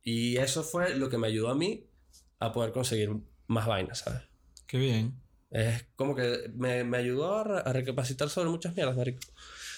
[0.03, 1.85] Y eso fue lo que me ayudó a mí
[2.39, 3.11] a poder conseguir
[3.49, 4.23] más vainas, ¿sabes?
[4.67, 5.21] Qué bien.
[5.51, 9.21] Es como que me, me ayudó a, re- a recapacitar sobre muchas mierdas, marico.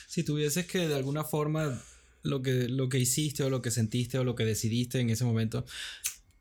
[0.08, 1.80] Si tuvieses que de alguna forma
[2.22, 5.24] lo que, lo que hiciste o lo que sentiste o lo que decidiste en ese
[5.24, 5.64] momento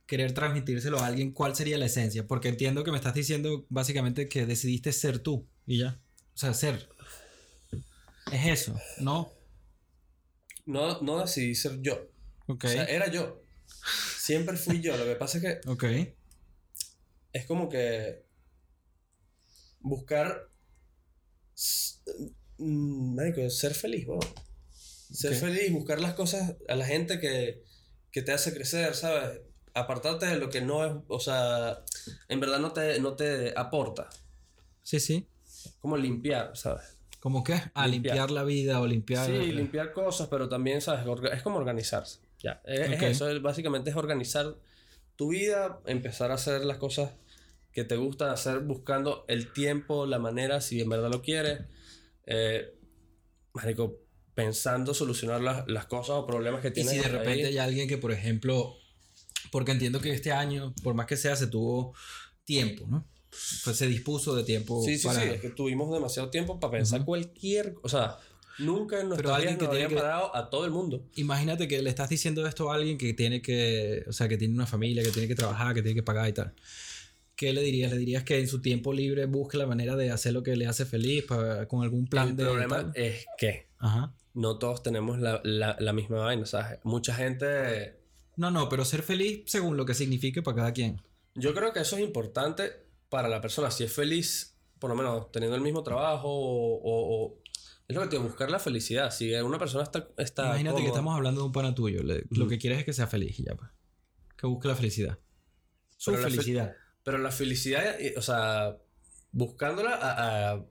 [0.06, 2.26] querer transmitírselo a alguien, ¿cuál sería la esencia?
[2.26, 6.00] Porque entiendo que me estás diciendo básicamente que decidiste ser tú y ya.
[6.34, 6.88] O sea, ser.
[8.32, 9.34] Es eso, ¿no?
[10.66, 12.10] No, no decidí ser yo.
[12.48, 12.64] Ok.
[12.66, 13.42] O sea, era yo.
[14.18, 14.96] Siempre fui yo.
[14.98, 15.84] Lo que pasa es que ok.
[17.34, 18.27] es como que
[19.88, 20.50] buscar
[22.58, 24.08] mm, marico, ser feliz.
[25.12, 27.64] Ser feliz, buscar las cosas a la gente que,
[28.12, 29.42] que te hace crecer, ¿sabes?
[29.74, 31.84] Apartarte de lo que no es, o sea,
[32.28, 34.10] en verdad no te, no te aporta.
[34.84, 35.28] Sí, sí.
[35.80, 36.98] Como limpiar, ¿sabes?
[37.20, 37.54] ¿Cómo qué?
[37.74, 38.16] A Limpiar.
[38.16, 39.26] limpiar la vida o limpiar.
[39.26, 41.06] Sí, limpiar cosas, pero también, ¿sabes?
[41.34, 42.20] Es como organizarse.
[42.40, 43.04] Ya, es, es Ok.
[43.04, 44.56] eso, es- básicamente es organizar
[45.16, 47.12] tu vida, empezar a hacer las cosas
[47.78, 51.60] que te gustan hacer buscando el tiempo, la manera, si en verdad lo quieres.
[52.26, 52.74] Eh,
[53.54, 54.00] marico,
[54.34, 56.94] pensando solucionar las, las cosas o problemas que Y tienes.
[56.94, 57.12] si de ahí.
[57.12, 58.74] repente hay alguien que, por ejemplo,
[59.52, 61.94] porque entiendo que este año, por más que sea, se tuvo
[62.46, 63.06] tiempo, ¿no?
[63.64, 65.22] Pues se dispuso de tiempo Sí, sí, para...
[65.22, 67.06] sí, es que tuvimos demasiado tiempo para pensar Ujú.
[67.06, 67.76] cualquier...
[67.84, 68.18] O sea,
[68.58, 71.06] nunca en nuestra vida nos habían que- parado a todo el mundo.
[71.14, 74.56] Imagínate que le estás diciendo esto a alguien que tiene que, o sea, que tiene
[74.56, 76.56] una familia, que tiene que trabajar, que tiene que pagar y tal.
[77.38, 77.92] ¿Qué le dirías?
[77.92, 80.68] ¿Le dirías que en su tiempo libre busque la manera de hacer lo que le
[80.68, 82.44] hace feliz para- con algún plan El de...
[82.44, 82.92] problema tal?
[82.96, 84.14] es que Ajá.
[84.34, 86.80] no todos tenemos la, la, la misma vaina, ¿sabes?
[86.84, 88.00] Mucha gente...
[88.36, 91.02] No, no, pero ser feliz según lo que signifique para cada quien.
[91.36, 92.72] Yo creo que eso es importante
[93.10, 93.72] para la persona.
[93.72, 96.76] Si es feliz, por lo menos teniendo el mismo trabajo o...
[96.76, 97.42] o- o-
[97.88, 99.12] es lo que digo, buscar la felicidad.
[99.12, 100.10] Si una persona está...
[100.18, 102.04] está Imagínate que estamos hablando de un pana tuyo.
[102.04, 103.70] le- Lo que quieres es que sea feliz y ya, pues.
[104.36, 105.18] Que busque la felicidad.
[105.96, 106.76] Su Pero la fe- felicidad.
[107.08, 108.76] Pero la felicidad, eh, o sea,
[109.32, 110.62] buscándola a, a,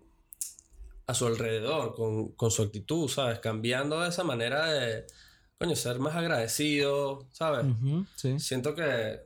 [1.06, 3.38] a su alrededor, con, con su actitud, ¿sabes?
[3.38, 5.06] Cambiando esa manera de,
[5.56, 7.64] coño, ser más agradecido, ¿sabes?
[8.16, 8.38] Sí.
[8.38, 9.18] Siento que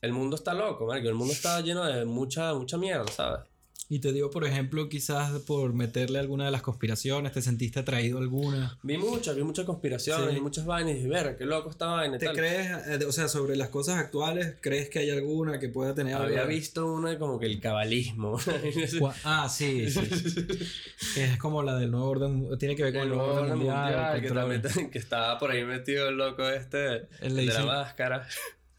[0.00, 1.08] el mundo está loco, marico.
[1.08, 3.48] El mundo está lleno de mucha, mucha mierda, ¿sabes?
[3.90, 8.16] Y te digo, por ejemplo, quizás por meterle alguna de las conspiraciones, ¿te sentiste atraído
[8.18, 8.78] a alguna?
[8.82, 10.36] Vi muchas, vi muchas conspiraciones Sí.
[10.38, 12.34] y muchas vainas y verga, qué loco esta vaina ¿Te tal.
[12.36, 16.14] crees, eh, o sea, sobre las cosas actuales, crees que hay alguna que pueda tener
[16.14, 16.26] algo?
[16.28, 18.38] Había visto una de como que el cabalismo.
[19.22, 20.00] Ah, sí, sí.
[21.16, 24.16] es como la del nuevo orden, tiene que ver con el, El nuevo orden mundial.
[24.16, 28.26] el que, también- que estaba por ahí metido el loco este, El de la máscara.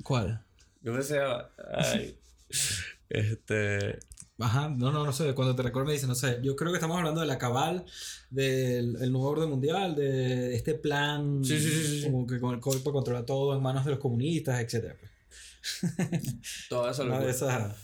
[0.03, 0.41] ¿Cuál?
[0.83, 1.47] ¿Cómo se llama?
[1.75, 2.15] Ay.
[3.09, 3.99] Este.
[4.37, 6.77] Ajá, no, no, no sé, cuando te recuerdo me dice, no sé, yo creo que
[6.77, 7.85] estamos hablando de la cabal,
[8.29, 12.03] del el nuevo orden mundial, de este plan, Sí, sí, sí, sí.
[12.03, 14.95] como que con el cuerpo controla todo en manos de los comunistas, etc.
[16.69, 17.75] Todo eso Una lo de esas...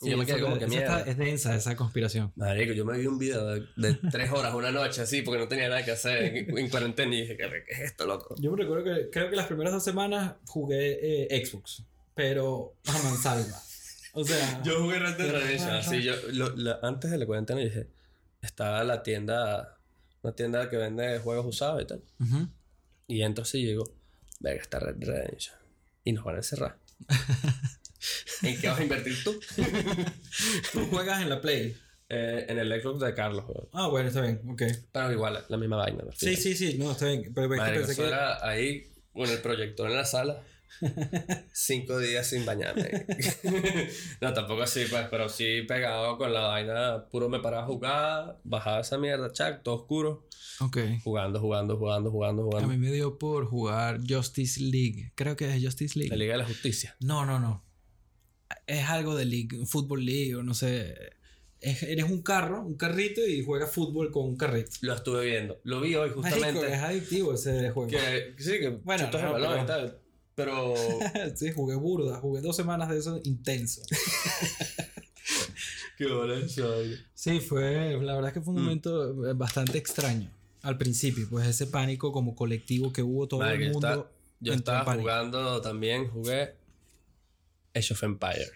[0.00, 1.00] Y yo me quedé como que esa mierda.
[1.00, 2.32] es densa esa conspiración.
[2.36, 5.48] Marico, yo me vi un video de, de tres horas una noche así porque no
[5.48, 8.36] tenía nada que hacer en, en cuarentena y dije, ¿qué, qué es esto, loco?
[8.38, 11.82] Yo me recuerdo que creo que las primeras dos semanas jugué eh, Xbox,
[12.14, 13.60] pero a mansalva.
[14.12, 17.60] O sea, Yo jugué Red Dead Redemption, así yo, lo- la- antes de la cuarentena
[17.60, 17.88] dije,
[18.42, 19.78] estaba la tienda,
[20.22, 22.02] una tienda que vende juegos usados y tal.
[22.20, 22.48] Ujú.
[23.06, 23.84] Y entro así y digo,
[24.40, 25.56] venga, está Red Dead Redemption.
[26.04, 26.78] Y nos van a encerrar.
[28.42, 29.38] ¿En qué vas a invertir tú?
[30.72, 31.76] tú juegas en la Play.
[32.10, 33.44] Eh, en el Xbox de Carlos.
[33.72, 34.62] Ah, bueno, está bien, ok.
[34.92, 36.04] Pero igual, la misma vaina.
[36.16, 37.32] Sí, sí, sí, no, está bien.
[37.34, 38.08] Pero que Marico, pensé que...
[38.08, 40.42] era ahí, con el proyector en la sala.
[41.52, 43.06] Cinco días sin bañarme.
[44.20, 47.06] no, tampoco así, pues, pero sí pegado con la vaina.
[47.10, 50.26] Puro me paraba a jugar, bajaba esa mierda, chac, todo oscuro.
[50.60, 50.78] Ok.
[51.04, 52.68] Jugando, jugando, jugando, jugando, A jugando.
[52.68, 55.12] mí me dio por jugar Justice League.
[55.14, 56.10] Creo que es Justice League.
[56.10, 56.96] La Liga de la Justicia.
[57.00, 57.64] No, no, no.
[58.66, 60.94] Es algo de League, Football League o no sé.
[61.60, 64.70] Es- eres un carro, un carrito y juegas fútbol con un carrito.
[64.82, 65.60] Lo estuve viendo.
[65.64, 66.72] Lo vi hoy Marico, justamente.
[66.72, 67.90] es adictivo ese juego.
[67.90, 69.98] Que, sí, que Bueno, no, balón pero- y tal.
[70.38, 70.74] Pero.
[71.36, 73.82] sí, jugué burda, jugué dos semanas de eso intenso.
[75.98, 76.04] Qué
[76.44, 76.74] eso.
[77.12, 78.64] Sí, fue, la verdad es que fue un Mm.
[78.64, 80.30] momento eh, bastante extraño
[80.62, 84.08] al principio, pues ese pánico como colectivo que hubo todo el mundo.
[84.40, 85.02] Yo estaba pánico.
[85.02, 86.54] jugando también, jugué
[87.74, 88.46] Age of Empire.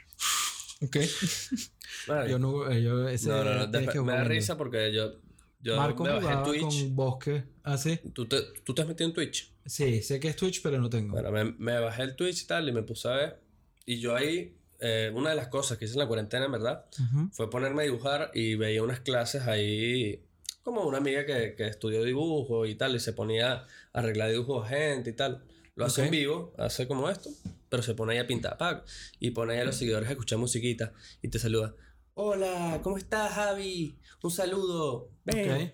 [0.82, 0.96] Ok.
[2.28, 5.12] Yo no, yo ese no, no, no, después- que me da risa porque yo,
[5.60, 6.62] yo Marco me bajé Twitch.
[6.62, 7.44] con Bosque.
[7.62, 8.00] ¿Ah, sí?
[8.12, 9.51] ¿Tú, te, ¿Tú te has metido en Twitch?
[9.66, 11.12] Sí, sé que es Twitch, pero no tengo.
[11.12, 13.40] Bueno, me, me bajé el Twitch y tal y me puse a ver.
[13.86, 16.86] Y yo ahí, eh, una de las cosas que hice en la cuarentena, en verdad,
[17.32, 20.24] fue ponerme a dibujar y veía unas clases ahí,
[20.62, 24.68] como una amiga que, que estudió dibujo y tal, y se ponía a arreglar dibujos
[24.68, 25.44] de gente y tal.
[25.74, 27.30] Lo hace en vivo, hace como esto,
[27.68, 28.84] pero se pone ahí a pintar pack
[29.18, 31.74] y pone ahí a los seguidores a escuchar musiquita y te saluda.
[32.14, 33.96] Hola, ¿cómo estás, Javi?
[34.22, 35.08] Un saludo.
[35.24, 35.72] Ven.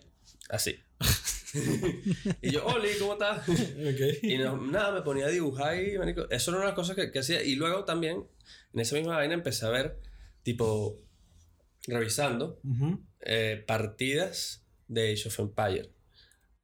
[0.49, 0.77] Así.
[2.43, 3.49] y yo, Oli, ¿cómo estás?
[3.49, 4.23] Ok.
[4.23, 6.97] Y no- nada, me ponía a dibujar y, marico, eso era una de las cosas
[6.97, 7.43] que, que hacía.
[7.43, 8.25] Y luego también,
[8.75, 9.99] en esa misma vaina, empecé a ver,
[10.43, 10.97] tipo,
[11.87, 13.01] revisando Ujú.
[13.21, 15.91] eh, partidas de Age of Empire.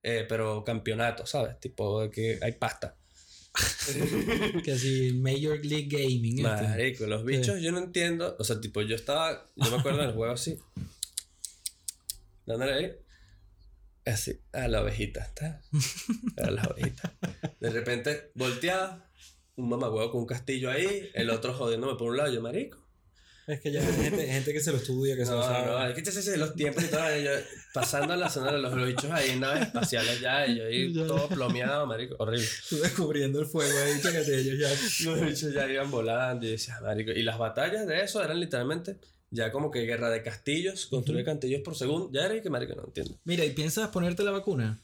[0.02, 1.58] Eh, pero campeonatos, ¿sabes?
[1.60, 2.96] Tipo, que hay pasta.
[4.64, 6.38] Que Major League Gaming.
[6.44, 6.68] este.
[6.68, 8.36] Marico, los bichos yo no entiendo.
[8.38, 9.46] O sea, tipo, yo estaba.
[9.56, 10.58] Yo me acuerdo del juego así.
[12.46, 12.92] Dándole ahí.
[14.06, 15.20] Así, a la ovejita.
[15.22, 15.62] ¿está?
[16.42, 17.12] A la ovejita.
[17.60, 19.08] De repente, volteaba.
[19.56, 21.10] Un mamagüevo con un castillo ahí.
[21.14, 22.32] El otro jodiéndome por un lado.
[22.32, 22.84] Yo, marico.
[23.46, 25.66] Es que ya hay gente, gente que se lo estudia, que se No, lo sabe.
[25.66, 27.16] no, es que te hace los tiempos y todo.
[27.18, 27.30] y yo
[27.74, 30.46] pasando la zona de los, bichos ahí en naves espaciales ya.
[30.46, 31.06] Y yo ahí Ya.
[31.06, 32.16] todo plomeado, marico.
[32.18, 32.46] Horrible.
[32.68, 34.70] Tú descubriendo el fuego ahí, chécate ellos ya.
[35.10, 37.10] Los bichos ya iban volando y decía, marico.
[37.12, 38.96] Y las batallas de eso eran literalmente
[39.34, 41.32] ya como que guerra de castillos, construir Ujú.
[41.32, 42.10] castillos por segundo.
[42.12, 43.18] Ya era y que, marico, no entiendo.
[43.24, 44.78] Mira, ¿y piensas ponerte la vacuna?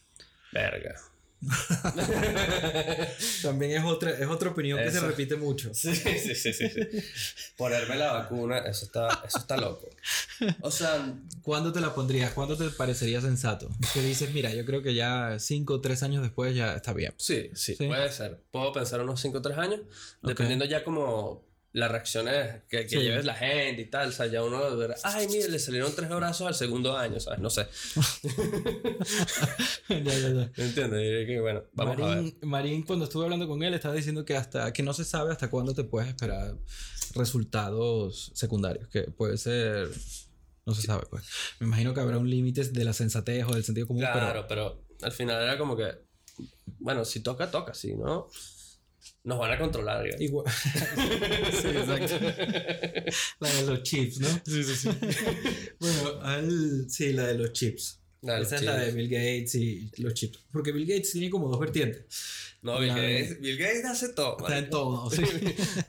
[0.51, 0.95] Verga.
[3.41, 5.71] También es otra, es otra opinión que se repite mucho.
[5.81, 6.79] Sí, sí, sí, sí, sí.
[7.57, 9.89] Ponerme la vacuna, eso está, eso está loco.
[10.61, 12.31] O sea, ¿Cuándo te la pondrías?
[12.33, 13.69] ¿Cuándo te parecería sensato?
[13.93, 17.13] Que dices, mira, yo creo que ya cinco o tres años después ya está bien.
[17.17, 17.87] sí, sí, Sí.
[17.87, 18.43] puede ser.
[18.51, 19.79] Puedo pensar unos 5 o 3 años,
[20.21, 21.43] dependiendo ya como
[21.73, 22.97] la reacción es que, que Sí.
[22.99, 24.09] lleves la gente y tal.
[24.09, 27.39] O sea, ya uno verá, ay, mire, le salieron tres brazos al segundo año, ¿sabes?
[27.39, 27.67] No sé.
[29.89, 30.51] ya, ya, ya.
[30.57, 31.27] ¿Entiendes?
[31.27, 32.15] Que bueno, vamos a ver.
[32.17, 35.31] Marín, Marín, cuando estuve hablando con él, estaba diciendo que hasta que no se sabe
[35.31, 36.55] hasta cuándo te puedes esperar
[37.15, 39.89] resultados secundarios, que puede ser,
[40.65, 41.23] no se sabe, pues.
[41.59, 44.83] Me imagino que habrá un límite de la sensatez o del sentido común, Claro, pero
[45.01, 45.89] al final era como que,
[46.79, 48.27] bueno, si toca, toca, si no,
[49.23, 50.05] nos van a controlar.
[50.09, 50.15] ¿ya?
[50.23, 50.45] igual.
[51.51, 52.15] sí, exacto.
[53.39, 54.27] la de los chips, ¿no?
[54.45, 54.89] Sí, sí, sí.
[55.79, 57.99] Bueno, al- sí, la de los chips.
[58.21, 58.91] La Esa es la de.
[58.91, 60.39] Bill Gates y los chips.
[60.51, 62.03] Porque Bill Gates tiene como dos vertientes.
[62.61, 64.37] No, Bill Gates, Bill Gates hace todo.
[64.39, 65.23] Está en todo, sí.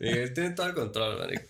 [0.00, 1.42] Bill Gates tiene todo el control, marico.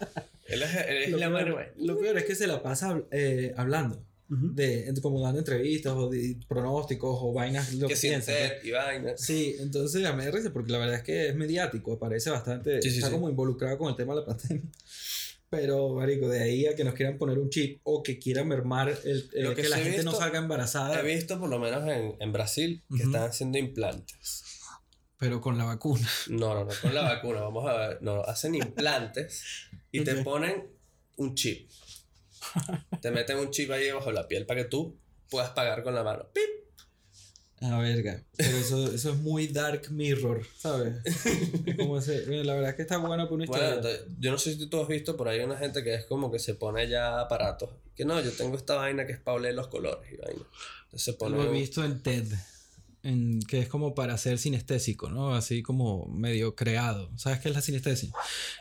[0.46, 1.66] Él es, él es Lo la peor, mano, güey.
[1.78, 4.04] lo peor es que se la pasa eh, hablando.
[4.54, 8.64] De, como dando entrevistas o de pronósticos o vainas lo Que que piensa, pues.
[8.64, 9.12] y vaina.
[9.16, 12.80] Sí, entonces a mí me risa porque la verdad es que es mediático, aparece bastante,
[12.80, 13.12] Sí, sí, está sí.
[13.14, 14.64] como involucrado con el tema de la pandemia.
[15.50, 18.88] Pero, marico, de ahí a que nos quieran poner un chip o que quieran mermar
[19.04, 21.58] el, el Lo que, que la gente no visto- salga embarazada, He visto por lo
[21.58, 23.02] menos en, en Brasil que Ujú.
[23.04, 24.44] están haciendo implantes.
[25.18, 26.08] pero con la vacuna.
[26.30, 27.98] No, no, no, con la vacuna, vamos a ver.
[28.00, 29.42] No, hacen implantes
[29.90, 30.24] y te Ok.
[30.24, 30.68] ponen
[31.18, 31.68] un chip.
[33.00, 34.96] Te meten un chip ahí debajo de la piel para que tú
[35.30, 36.26] puedas pagar con la mano.
[36.32, 36.42] ¡Pip!
[37.64, 38.20] Ah, verga.
[38.36, 40.96] Pero eso, eso es muy Dark Mirror, ¿sabes?
[41.64, 43.92] Es como ese, bueno, la verdad es que está bueno por una Bueno, historia.
[43.92, 46.32] entonces, yo no sé si tú has visto por ahí una gente que es como
[46.32, 47.70] que se pone ya aparatos.
[47.94, 50.42] Que no, yo tengo esta vaina que es para oler los colores y vaina.
[50.84, 51.36] Entonces se pone.
[51.36, 52.26] Lo he visto en TED,
[53.04, 55.32] en, que es como para ser sinestésico, ¿no?
[55.32, 57.10] Así como medio creado.
[57.16, 58.10] ¿Sabes qué es la sinestesia?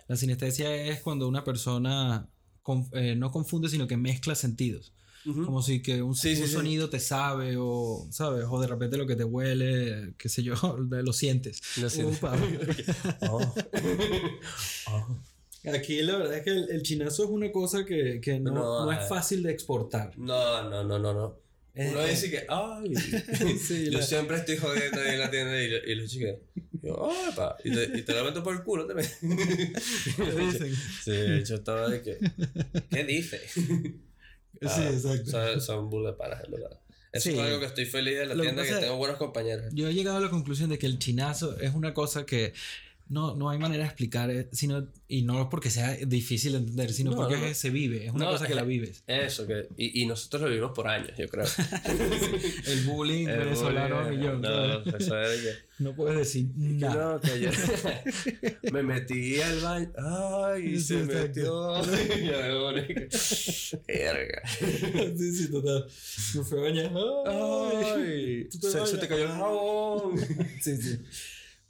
[0.07, 2.27] La sinestesia es cuando una persona
[2.61, 4.93] con- eh, no confunde, sino que mezcla sentidos.
[5.25, 5.45] Ujú.
[5.45, 6.53] Como si que un, Sí, sí, un sí.
[6.53, 8.45] sonido te sabe o, ¿sabes?
[8.49, 10.53] O de repente lo que te huele, qué sé yo,
[10.89, 11.61] lo sientes.
[11.77, 12.13] Lo siento.
[12.17, 12.35] Upa.
[13.29, 13.53] Oh.
[14.87, 15.17] Oh.
[15.71, 18.85] Aquí la verdad es que el, el chinazo es una cosa que, que no, No,
[18.85, 18.97] no eh.
[18.99, 20.17] es fácil de exportar.
[20.17, 21.35] No, no, no, no, no.
[21.73, 22.93] Uno Eh, dice que, ay,
[23.65, 26.35] Sí, yo la- siempre estoy jodiendo ahí en la tienda y, y los chicos,
[26.83, 29.09] yo, ay, pa, y te, y te lo meto por el culo también.
[29.21, 30.75] ¿qué dicen?
[31.03, 32.17] Sí, yo estaba de que,
[32.89, 33.39] ¿qué dice?
[34.63, 35.31] Ah, Sí, exacto.
[35.31, 36.77] Son, son panas, en verdad.
[37.13, 37.35] Eso Sí.
[37.35, 39.65] es algo que estoy feliz de la Lo que tienda, que, es- tengo buenos compañeros.
[39.73, 42.53] Yo he llegado a la conclusión de que el chinazo es una cosa que
[43.11, 46.93] no, no hay manera de explicar, eh, sino, y no porque sea difícil de entender,
[46.93, 49.03] sino No, porque no, se vive, es una No, cosa que la vives.
[49.05, 51.43] Eso, que, y, y nosotros lo vivimos por años, yo creo.
[52.67, 54.41] El bullying El venezolano a bullying, millón.
[54.41, 54.81] No.
[55.81, 57.13] No puedes decir nada.
[57.15, 57.51] no, que ayer
[58.71, 59.91] me metí al baño.
[59.97, 61.81] Ay, Sí, se metió.
[61.81, 62.71] Y yo,
[63.87, 64.41] Verga.
[65.17, 65.87] sí, sí, total.
[66.35, 66.91] Me fui a bañar.
[67.25, 70.19] Ay, te se, te cayó el jabón.
[70.61, 70.99] Sí, sí.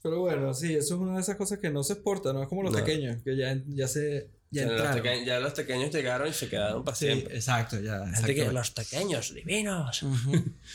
[0.04, 2.50] Pero bueno, sí, eso es una de esas cosas que no se exporta, no es
[2.50, 2.80] como los No.
[2.80, 4.30] pequeños, que ya, ya se.
[4.54, 5.04] Ya Ya los, entraron.
[5.04, 7.36] teque- ya los pequeños llegaron y se quedaron para Sí, siempre.
[7.36, 8.04] exacto, ya.
[8.26, 10.04] Que los pequeños divinos.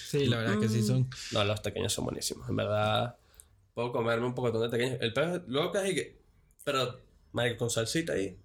[0.08, 1.10] Sí, la verdad que sí son.
[1.32, 2.48] No, los pequeños son buenísimos.
[2.48, 3.16] En verdad,
[3.74, 4.98] puedo comerme un poco de pequeños.
[5.02, 6.18] El pez, luego que hay que.
[6.64, 7.00] Pero,
[7.32, 8.38] Mike, con salsita ahí.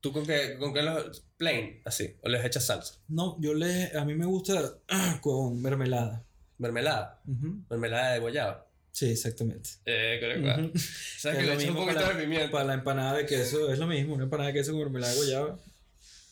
[0.00, 1.22] ¿Tú con qué, con qué los.
[1.36, 2.16] plain, así?
[2.22, 2.94] ¿O les echas salsa?
[3.08, 3.94] No, yo le.
[3.96, 4.78] A mí me gusta
[5.20, 6.24] con mermelada.
[6.56, 7.20] Mermelada.
[7.26, 7.64] Ujú.
[7.68, 8.66] Mermelada de guayaba.
[8.94, 9.70] Sí, exactamente.
[9.86, 10.40] Eh, creo
[10.72, 10.78] que.
[10.78, 12.50] ¿Sabes Es que le echas un poquito para de la- pimienta?
[12.52, 15.18] Para la empanada de queso es lo mismo, una empanada de queso con mermelada de
[15.18, 15.48] guayaba.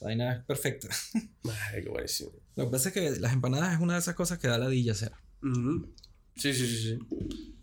[0.00, 0.88] La vaina es perfecta.
[1.42, 2.30] Madre, qué buenísimo.
[2.54, 4.92] Lo que pasa es que las empanadas es una de esas cosas que da ladilla
[4.92, 5.10] hacer.
[5.42, 5.92] Ujú.
[6.36, 6.98] Sí, sí, sí, sí.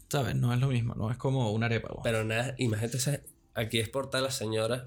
[0.10, 0.36] ¿Sabes?
[0.36, 1.88] No es lo mismo, no es como una arepa.
[1.96, 2.02] ¿no?
[2.04, 3.22] Pero nada, imagínate, esa-
[3.54, 4.86] aquí es por la señora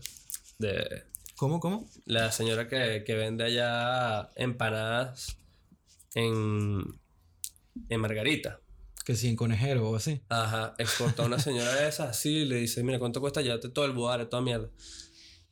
[0.59, 1.05] de.
[1.37, 1.89] ¿Cómo, cómo?
[2.05, 5.39] La señora que, que vende allá empanadas
[6.15, 6.83] en.
[7.89, 8.61] en Margarita.
[9.05, 10.23] Que si en conejero o así.
[10.29, 13.69] Ajá, exportó a una señora de esas así y le dice: Mira, ¿cuánto cuesta llevarte
[13.69, 14.69] todo el budare, toda mierda?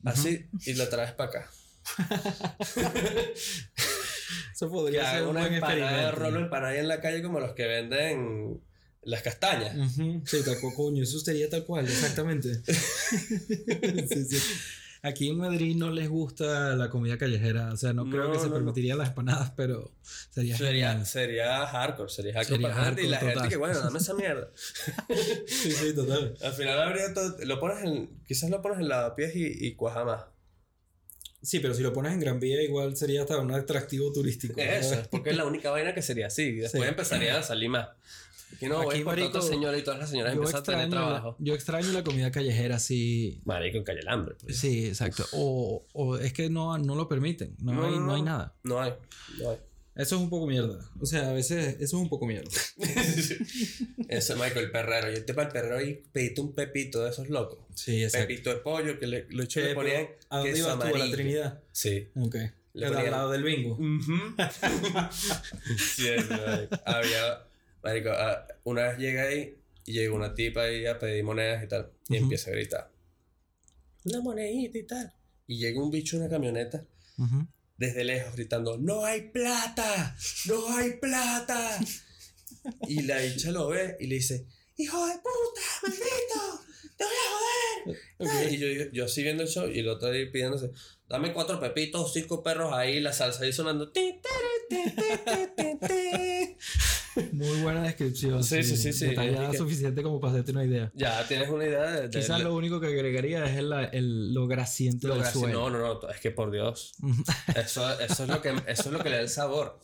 [0.03, 1.51] Así, y la traes para acá.
[4.53, 7.39] Eso Que podría ser un una buen empanada de rolo empanada en la calle como
[7.39, 8.61] los que venden
[9.03, 9.75] las castañas.
[10.25, 12.61] Sí, tal cual, coño, eso sería tal cual, exactamente.
[12.65, 14.37] Sí, sí.
[15.03, 18.39] Aquí en Madrid no les gusta la comida callejera, o sea, no, creo No, que
[18.39, 18.53] se no.
[18.53, 19.91] permitirían las empanadas, pero
[20.29, 23.79] sería, Sería, sería hardcore, sería hardcore Sería para gente y la hardcore gente que bueno,
[23.79, 24.51] dame esa mierda.
[25.47, 26.37] Sí, sí, total.
[26.43, 30.05] Al final habría todo, lo pones en, quizás lo pones en lavapiés y, y cuaja
[30.05, 30.23] más.
[31.41, 34.61] Sí, pero si lo pones en Gran Vía igual sería hasta un atractivo turístico.
[34.61, 36.51] Eso, porque es la única vaina que sería así.
[36.57, 36.89] Después Sí.
[36.89, 37.89] empezarían a salir más.
[38.59, 41.11] Y no, Aquí, marico, señora y todas las señoras Yo empiezan a tener extraño, la,
[41.11, 41.35] trabajo.
[41.39, 43.41] yo extraño la comida callejera, sí.
[43.45, 44.35] Marico, en calle el hambre.
[44.41, 44.57] pues.
[44.57, 45.25] Sí, exacto.
[45.33, 48.55] O, o es que no, no lo permiten, no, hay, no hay nada.
[48.63, 48.93] No hay,
[49.39, 49.57] no hay.
[49.93, 50.79] Eso es un poco mierda.
[51.01, 52.49] O sea, a veces eso es un poco mierda.
[54.07, 55.11] Eso es Michael Perrero.
[55.11, 57.59] Yo te para el Perrero y pediste un pepito de esos locos.
[57.75, 60.95] Sí, Pepito de pollo que le, lo le ponían ¿A dónde ibas tú?
[60.95, 61.11] ¿A la.
[61.11, 61.59] Trinidad?
[61.71, 62.09] Sí.
[62.15, 62.35] Ok.
[62.73, 63.77] Le al lado del bingo.
[63.77, 64.35] Marico.
[66.85, 67.43] Había,
[67.83, 71.67] marico, ah, una vez llega ahí y llega una tipa ahí a pedir monedas y
[71.67, 71.91] tal.
[72.09, 72.23] Y Ujú.
[72.23, 72.91] empieza a gritar.
[74.05, 75.13] Una monedita y tal.
[75.47, 76.85] Y llega un bicho en una camioneta
[77.17, 77.47] Ujú.
[77.77, 80.15] desde lejos gritando, ¡No hay plata!
[80.47, 81.79] ¡No hay plata!
[82.87, 84.45] Y la bicha lo ve y le dice,
[84.77, 86.61] ¡Hijo de puta, maldito!
[86.97, 88.53] ¡Te voy a joder!
[88.53, 90.71] Y yo, yo así viendo el show y el otro ahí pidiéndose,
[91.11, 93.91] dame cuatro pepitos, cinco perros ahí, la salsa ahí sonando.
[97.33, 98.41] Muy buena descripción.
[98.43, 99.07] Sí, sí, sí, sí.
[99.07, 100.91] Detallada que- suficiente como para hacerte una idea.
[100.95, 102.01] Ya tienes una idea de...
[102.07, 105.31] de- Quizás de- lo único que agregaría es el, el- lo grasiento lo del graci-
[105.33, 105.69] suelo.
[105.69, 106.93] No, no, no, es que por Dios.
[107.55, 109.79] Eso, eso, es lo que, eso es lo que le da el sabor.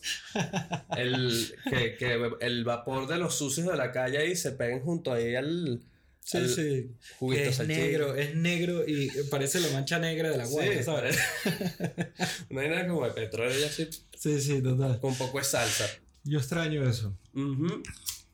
[0.95, 5.11] El, que, que el vapor de los sucios de la calle ahí se peguen junto
[5.11, 5.81] ahí al,
[6.29, 6.91] Sí, al sí.
[7.19, 11.17] juguito es negro, es negro y parece la mancha negra de la Sí, guarda, ¿sabes?
[12.49, 14.99] no hay nada como de petróleo y así Sí, sí, total.
[14.99, 15.85] con poco de salsa.
[16.25, 17.15] Yo extraño eso.
[17.33, 17.81] Ujú.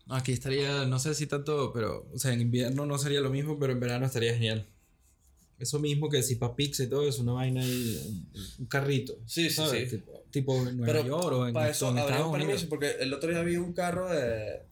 [0.10, 3.60] Aquí estaría, no sé si tanto, pero, o sea, en invierno no sería lo mismo,
[3.60, 4.66] pero en verano estaría genial.
[5.60, 8.26] Eso mismo que si para pizza y todo es una vaina ahí,
[8.58, 9.14] un- carrito.
[9.28, 9.92] Sí, sí, ¿sabes?
[9.92, 9.98] sí.
[9.98, 12.48] Tipo, tipo en Nueva Pero York o en, Para eso en Estados un Unidos.
[12.48, 14.64] permiso porque el otro día vi un carro de,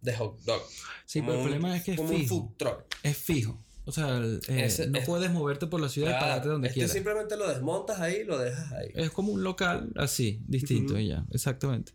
[0.00, 0.62] de hot dog.
[1.06, 2.28] Sí, Como pero el un- problema es que es como un fijo.
[2.36, 2.84] food truck.
[3.02, 3.64] Es fijo.
[3.84, 6.48] O sea, el- eh, Ese- no es- puedes moverte por la ciudad y Claro, pararte
[6.48, 6.92] donde este quieras.
[6.92, 8.90] simplemente lo desmontas ahí y lo dejas ahí.
[8.94, 11.92] Es como un local así, distinto y ya, exactamente.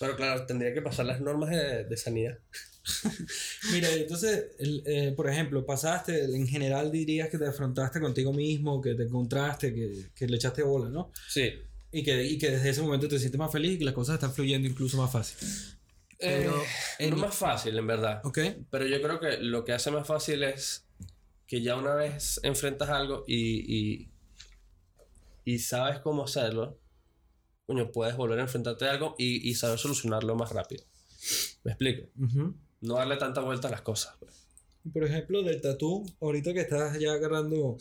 [0.00, 2.38] Pero claro, tendría que pasar las normas de, de sanidad.
[3.72, 8.80] Mira, entonces, el, eh, por ejemplo, pasaste, en general dirías que te afrontaste contigo mismo,
[8.80, 11.12] que te encontraste, que, que le echaste bola, ¿no?
[11.28, 11.52] Sí.
[11.92, 14.14] Y que, y que desde ese momento te sientes más feliz y que las cosas
[14.14, 15.36] están fluyendo incluso más fácil.
[16.18, 16.62] Pero
[16.98, 18.20] Eh, no es más fácil, en verdad.
[18.24, 18.38] ¿Ok?
[18.70, 20.86] Pero yo creo que lo que hace más fácil es
[21.46, 24.10] que ya una vez enfrentas algo y, y,
[25.44, 26.78] y sabes cómo hacerlo,
[27.66, 30.84] coño, puedes volver a enfrentarte a algo y, y saber solucionarlo más rápido.
[31.64, 32.08] ¿Me explico?
[32.80, 34.16] No darle tanta vuelta a las cosas.
[34.18, 34.46] pues.
[34.92, 37.76] Por ejemplo, del tatú, ahorita que estás ya agarrando,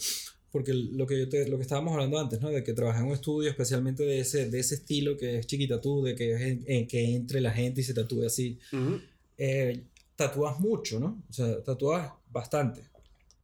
[0.52, 2.50] porque lo que, yo te, lo que estábamos hablando antes, ¿no?
[2.50, 6.04] De que trabajas en un estudio especialmente de ese, de ese estilo que es chiquitatú,
[6.04, 8.58] de que, es en- que entre la gente y se tatúe así.
[9.38, 9.84] Eh,
[10.16, 11.22] tatúas mucho, ¿no?
[11.30, 12.82] O sea, tatúas bastante.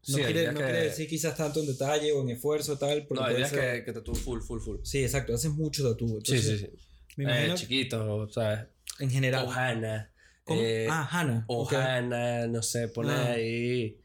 [0.07, 3.05] No, Sí, quiere, no que- quiere decir quizás tanto en detalle o en esfuerzo tal,
[3.07, 4.77] porque No, días ser- que, que te tú full, full, full.
[4.83, 6.19] Sí, exacto, haces mucho tatú.
[6.23, 6.69] Sí, sí, sí.
[7.17, 8.65] Me Eh, imagino chiquito, ¿sabes?
[8.99, 9.45] en general.
[9.45, 10.09] Ohana.
[10.43, 10.59] ¿Cómo?
[10.61, 11.45] eh, ah, Hannah.
[11.47, 11.71] ok.
[11.71, 13.31] Ohana, no sé, pone Ah.
[13.33, 13.97] ahí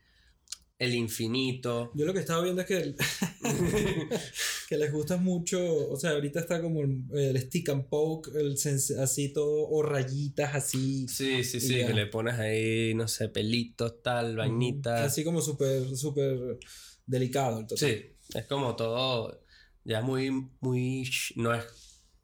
[0.78, 1.90] el infinito.
[1.94, 2.94] Yo lo que estaba viendo es que,
[4.68, 5.58] que les gusta mucho,
[5.90, 8.56] o sea, ahorita está como el, el stick and poke, el
[8.98, 11.08] así todo, o rayitas así.
[11.08, 11.86] Sí, sí, sí, ya.
[11.88, 15.00] que le pones ahí, no sé, pelitos, tal, vainitas.
[15.00, 16.58] Así como súper, súper
[17.06, 17.80] delicado el.
[17.80, 18.04] Sí,
[18.34, 19.40] es como todo,
[19.84, 21.64] ya muy, muy, no es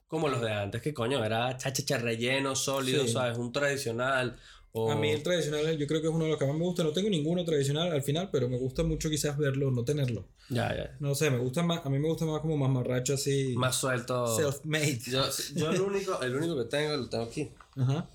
[0.07, 3.15] como los de antes, que coño, era chachacha relleno, sólido, Sí.
[3.15, 3.37] ¿sabes?
[3.37, 4.39] Un tradicional.
[4.77, 4.91] O...
[4.91, 6.83] A mí el tradicional yo creo que es uno de los que más me gusta.
[6.83, 10.27] No tengo ninguno tradicional al final, pero me gusta mucho quizás verlo, no tenerlo.
[10.51, 10.97] Ya, ya.
[10.99, 13.55] No sé, me gusta más, a mí me gusta más como mamarracho así.
[13.57, 14.27] Más suelto.
[14.37, 14.99] Self-made.
[15.07, 15.23] Yo,
[15.55, 17.53] yo el único, el único que tengo, lo tengo aquí.
[17.77, 18.09] Ajá.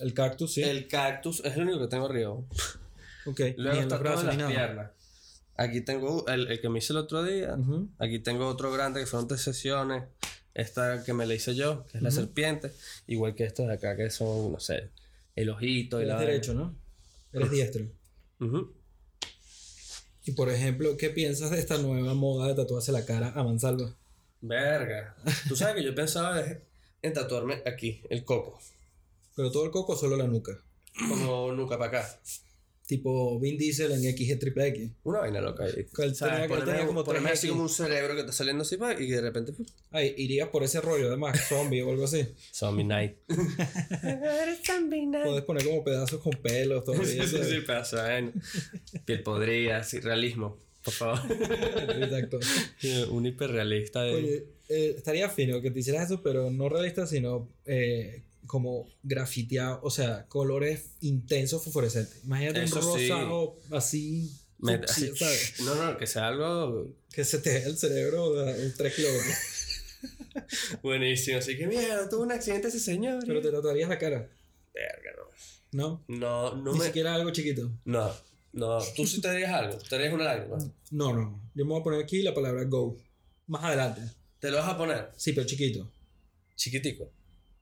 [0.00, 0.62] El cactus, sí.
[0.62, 2.30] El cactus es el único que tengo arriba.
[2.30, 3.40] ok.
[3.58, 4.48] Luego está las nada.
[4.48, 4.90] piernas.
[5.56, 7.56] Aquí tengo el, el que me hice el otro día.
[7.98, 10.02] Aquí tengo otro grande que fueron tres sesiones.
[10.58, 12.72] Esta que me la hice yo, que es la serpiente.
[13.06, 14.90] Igual que estos de acá, que son, no sé,
[15.36, 16.20] el ojito y Eres la.
[16.20, 16.74] derecho, ¿no?
[17.32, 17.84] Eres diestro.
[20.24, 23.94] Y por ejemplo, ¿qué piensas de esta nueva moda de tatuarse la cara a mansalva?
[24.40, 25.16] Verga.
[25.48, 26.42] Tú sabes que yo pensaba
[27.02, 28.60] en- tatuarme aquí, el coco.
[29.36, 30.58] Pero todo el coco o solo la nuca.
[31.08, 32.20] Como nunca para acá.
[32.88, 34.90] Tipo Vin Diesel en XG triple X.
[35.04, 35.84] Una vaina loca ahí.
[35.94, 37.32] ¿Cuál tenía- como ponerme 3X?
[37.34, 39.52] así como un cerebro que está saliendo así pa, y de repente.
[39.90, 42.26] Ay, irías por ese rollo, además, zombie o algo así.
[42.50, 43.16] Zombie Night.
[44.02, 45.26] Eres zombie night.
[45.26, 47.06] Puedes poner como pedazos con pelos todavía.
[47.06, 47.48] Sí, sí, ¿sabes?
[47.50, 48.32] sí, pedazo de vaina.
[49.04, 51.20] Piel podrida, sí, realismo, por favor.
[51.30, 52.40] Exacto.
[53.10, 54.14] un hiperrealista de.
[54.14, 59.78] Oye, eh, estaría fino que te hicieras eso, pero no realista, sino eh, como grafiteado,
[59.84, 62.24] o sea, colores intensos fosforescentes.
[62.24, 63.08] Imagínate Eso un sí.
[63.08, 65.54] rosado así, Me- fucsia, ¿sabes?
[65.60, 69.36] No, no, que sea algo Que se te vea el cerebro de 3 kilómetros.
[70.82, 71.38] buenísimo.
[71.38, 73.22] Así que, mierda, tuvo un accidente ese señor.
[73.26, 74.28] Pero te tatuarías la cara,
[74.74, 75.10] Verga,
[75.72, 76.04] ¿no?
[76.08, 76.18] no.
[76.18, 76.84] No, no Ni me.
[76.86, 77.70] siquiera algo chiquito.
[77.84, 78.12] No,
[78.52, 78.78] no.
[78.96, 79.78] Tú sí te harías algo.
[79.78, 80.58] Te harías una lágrima.
[80.90, 81.40] No, no.
[81.54, 82.96] Yo me voy a poner aquí la palabra go.
[83.46, 84.02] Más adelante.
[84.38, 85.08] ¿Te lo vas a poner?
[85.16, 85.90] Sí, pero chiquito.
[86.54, 87.10] Chiquitico.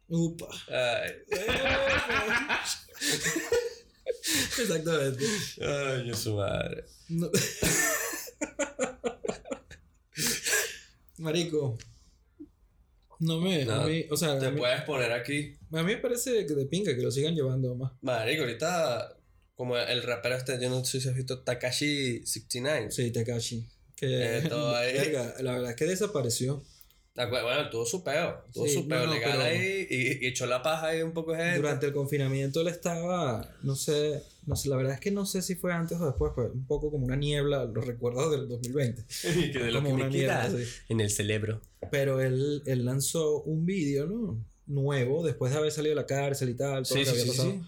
[0.09, 0.46] Upa.
[0.68, 1.12] Ay.
[4.59, 5.24] Exactamente.
[5.61, 6.84] Ay, su madre.
[7.09, 7.30] No.
[11.18, 11.78] Marico.
[13.20, 13.64] No me.
[13.64, 15.57] No, a mí, o sea, Te a mí, puedes poner aquí.
[15.72, 17.92] a mí me parece que de pinga que lo sigan llevando más.
[18.02, 19.16] Marico, ahorita,
[19.54, 22.90] como el rapero este, yo no sé si has visto Takashi 69.
[22.90, 23.66] Sí, Takashi.
[23.96, 24.92] Que, Eh, todo ahí.
[24.92, 26.62] verga, la verdad es que desapareció.
[27.16, 28.44] Bueno, tuvo su peo.
[28.52, 31.12] Tuvo Sí, su peo no, legal pero- ahí y, y echó la paja ahí un
[31.12, 31.56] poco de gente.
[31.56, 35.40] Durante el confinamiento él estaba, no sé, no sé, la verdad es que no sé
[35.42, 39.02] si fue antes o después, fue un poco como una niebla, los recuerdos del 2020.
[39.52, 40.70] que de lo como que una me niebla, queda sí.
[40.90, 41.60] en el cerebro.
[41.90, 44.44] Pero él, él lanzó un vídeo, ¿no?
[44.66, 47.20] Nuevo, después de haber salido de la cárcel y tal, todo Sí, lo que sí,
[47.20, 47.66] había sí, pasado.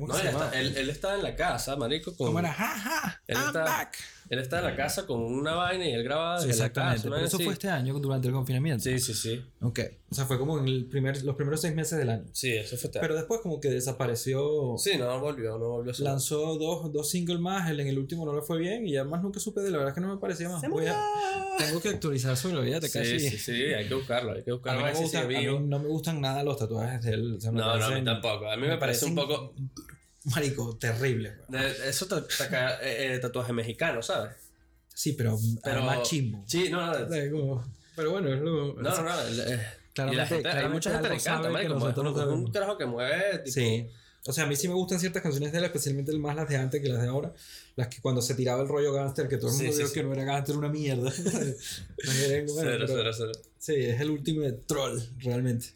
[0.00, 0.44] ¿Cómo No, se ya llama?
[0.46, 2.28] está, él, él estaba en la casa, marico, con...
[2.28, 2.52] ¿Cómo era?
[2.54, 3.22] ¡Ja, ja!
[3.26, 3.96] Él I'm está- back.
[4.28, 6.96] Él estaba en la casa con una vaina y él grababa Sí, la exactamente.
[7.02, 7.10] casa.
[7.14, 7.44] Pero eso así.
[7.44, 8.82] fue este año, durante el confinamiento.
[8.82, 9.44] Sí, sí, sí.
[9.60, 9.80] Ok.
[10.10, 12.24] O sea, fue como en el primer, los primeros seis meses del año.
[12.32, 14.74] Sí, eso fue este Pero después como que desapareció.
[14.78, 16.12] Sí, no volvió, no volvió a sonar.
[16.14, 19.04] Lanzó dos, dos singles más, el en el último no le fue bien y ya
[19.04, 20.62] más nunca supe de la verdad es que no me parecía más.
[20.68, 21.00] Voy a-
[21.58, 23.18] tengo que actualizar sobre la vida de Tekashi.
[23.20, 24.82] Sí, sí, sí, hay que buscarlo, hay que A buscarlo.
[24.82, 27.10] mí, a no ver me gustan, a mí no me gustan nada los tatuajes de
[27.12, 27.34] él.
[27.36, 28.50] o sea, me No, no, a mí parecen- tampoco.
[28.50, 29.54] A mí me, parece un parecen, poco...
[30.26, 31.34] Marico, terrible.
[31.48, 34.32] de- eso ta- taca- eh, eh, tatuaje mexicano, ¿sabes?
[34.92, 35.82] Sí, pero, Pero...
[35.82, 36.42] más chimbo.
[36.46, 37.64] Sí, no, no, O sea, como-
[37.94, 38.74] pero bueno, es lo.
[38.74, 39.60] no, no, no, eh,
[39.94, 42.28] Claramente- la gente, hay mucha gente que le encanta, marico, que nosotros un- no es
[42.46, 43.54] un carajo que mueve, tipo...
[43.54, 43.86] Sí.
[44.28, 46.56] O sea, a mí sí me gustan ciertas canciones de él, especialmente más las de
[46.56, 47.32] antes que las de ahora.
[47.76, 49.88] Las que cuando se tiraba el rollo gangster, que todo el Sí, mundo sí, dijo
[49.88, 49.94] sí.
[49.94, 51.12] que no era gangster, una mierda.
[51.24, 53.32] No era- bueno, Cero, pero- cero, cero.
[53.58, 55.66] Sí, es el último de troll, realmente.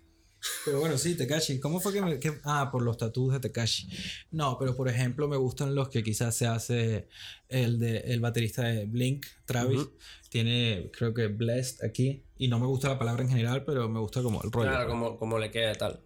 [0.64, 1.60] Pero bueno, sí, Tekashi.
[1.60, 2.18] ¿Cómo fue que me.?
[2.18, 3.88] que- ah, por los tatuajes de Tekashi.
[4.30, 7.08] No, pero por ejemplo, me gustan los que quizás se hace
[7.48, 9.86] el, de, el baterista de Blink, Travis.
[10.30, 12.22] Tiene, creo que Blessed aquí.
[12.38, 14.70] Y no me gusta la palabra en general, pero me gusta como el rollo.
[14.70, 16.00] Claro, como, como le queda tal.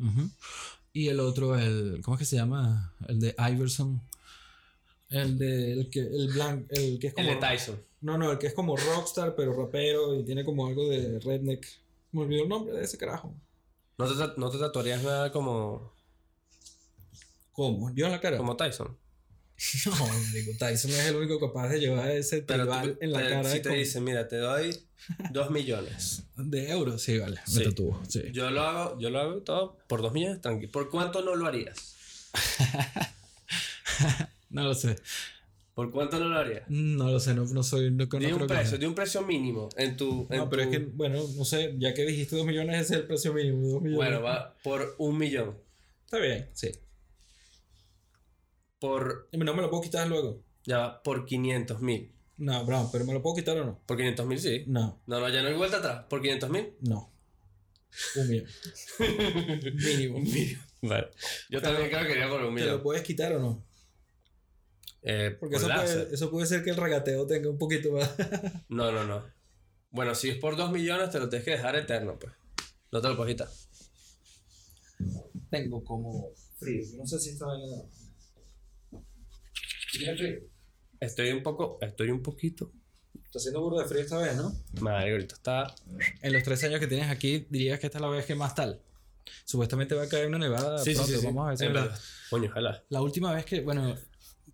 [0.93, 2.01] Y el otro, el.
[2.03, 2.95] ¿Cómo es que se llama?
[3.09, 4.01] El de Iverson.
[5.11, 5.73] El de.
[5.73, 7.41] El que, el blanc, el que es El como.
[7.41, 7.83] de Tyson.
[8.01, 11.67] No, no, el que es como rockstar, pero rapero y tiene como algo de redneck.
[12.13, 13.35] Me olvidó el nombre de ese carajo.
[13.99, 15.93] ¿No te, no te tatuarías nada como,
[17.53, 17.95] ¿Cómo?
[17.95, 18.37] ¿Yo en la cara?
[18.37, 18.97] como Tyson?
[19.87, 23.61] No, marico, Tyson es el único capaz de llevar ese tribal en la cara si
[23.61, 24.77] te con- dicen, mira, te doy
[25.31, 26.25] dos millones.
[26.37, 27.01] de euros.
[27.03, 27.61] Sí, vale, Sí.
[27.61, 28.03] me tatuó.
[28.09, 28.23] Sí.
[28.33, 30.73] Yo lo hago, yo lo hago todo por dos millones, tranquilo.
[30.73, 31.95] ¿Por cuánto no lo harías?
[34.51, 34.97] No lo sé.
[35.75, 36.63] ¿Por cuánto no lo harías?
[36.69, 37.91] No lo sé, no, no soy.
[37.91, 40.27] No, no Di creo un que- precio, di un precio mínimo en tu.
[40.31, 43.01] en No, pero es que, bueno, no sé, ya que dijiste 2 millones, ese es
[43.01, 43.59] el precio mínimo.
[43.69, 43.97] 2 millones.
[43.97, 45.59] Bueno, va por un millón.
[46.05, 46.71] Está bien, sí.
[48.79, 49.29] Por.
[49.33, 50.43] No me lo puedo quitar luego.
[50.65, 52.11] Ya va, por 500 mil.
[52.37, 53.81] No, bro, pero ¿me lo puedo quitar o no?
[53.87, 54.65] Por 500 mil, sí.
[54.67, 56.05] No, No, no, ya no hay vuelta atrás.
[56.09, 56.73] Por 500 mil.
[56.81, 57.11] no.
[58.17, 58.47] Un millón.
[59.75, 60.21] Mínimo.
[60.83, 61.11] Vale.
[61.49, 62.83] Yo Pero- también creo que iría por un ¿Te lo millón.
[62.83, 63.65] puedes quitar o no?
[65.07, 68.11] Eh, Porque por eso puede, eso puede ser que el regateo tenga un poquito más.
[68.69, 69.25] No, no, no.
[69.91, 72.33] Bueno, si es por 2 millones, te lo tienes que dejar eterno, pues.
[72.91, 73.49] No te lo puedes quitar.
[75.51, 76.85] Tengo como frío.
[76.97, 77.47] No sé si está.
[79.93, 80.41] ¿Tienes frío?
[81.01, 82.73] Estoy un poco, estoy un poquito.
[83.25, 84.53] Está haciendo burro de frío esta vez, ¿no?
[84.81, 85.75] Madre, ahorita está.
[86.23, 88.55] En los tres años que tienes aquí, dirías que esta es la vez que más
[88.55, 88.81] tal.
[89.45, 91.13] Supuestamente va a caer una nevada Sí, sí, pronto.
[91.13, 91.27] sí, sí.
[91.27, 92.31] Vamos a ver si.
[92.31, 92.85] Coño, ojalá.
[92.89, 93.97] La última vez que, bueno,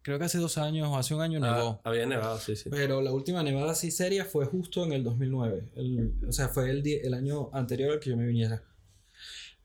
[0.02, 1.80] creo que hace dos años o hace un año nevó.
[1.84, 2.68] Ah, había nevado, sí, sí.
[2.70, 5.62] Pero la última nevada así seria fue justo en el 2009.
[5.76, 8.62] El- o sea, fue el, el año anterior al que yo me viniera.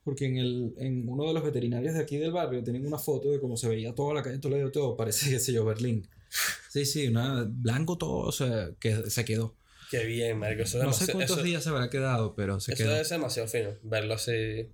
[0.04, 3.30] Porque en, el, en uno de los veterinarios de aquí del barrio tienen una foto
[3.32, 4.96] de cómo se veía toda la calle Toledo, todo.
[4.96, 6.06] Parece, qué sé yo, Berlín.
[6.70, 9.54] Sí, sí, una, blanco todo, o sea, que se quedó.
[9.90, 10.62] Qué bien, marico.
[10.62, 12.96] Eso es No sé cuántos eso- días se habrá quedado, pero se Eso quedó.
[12.96, 13.70] es demasiado fino.
[13.82, 14.68] Verlo así.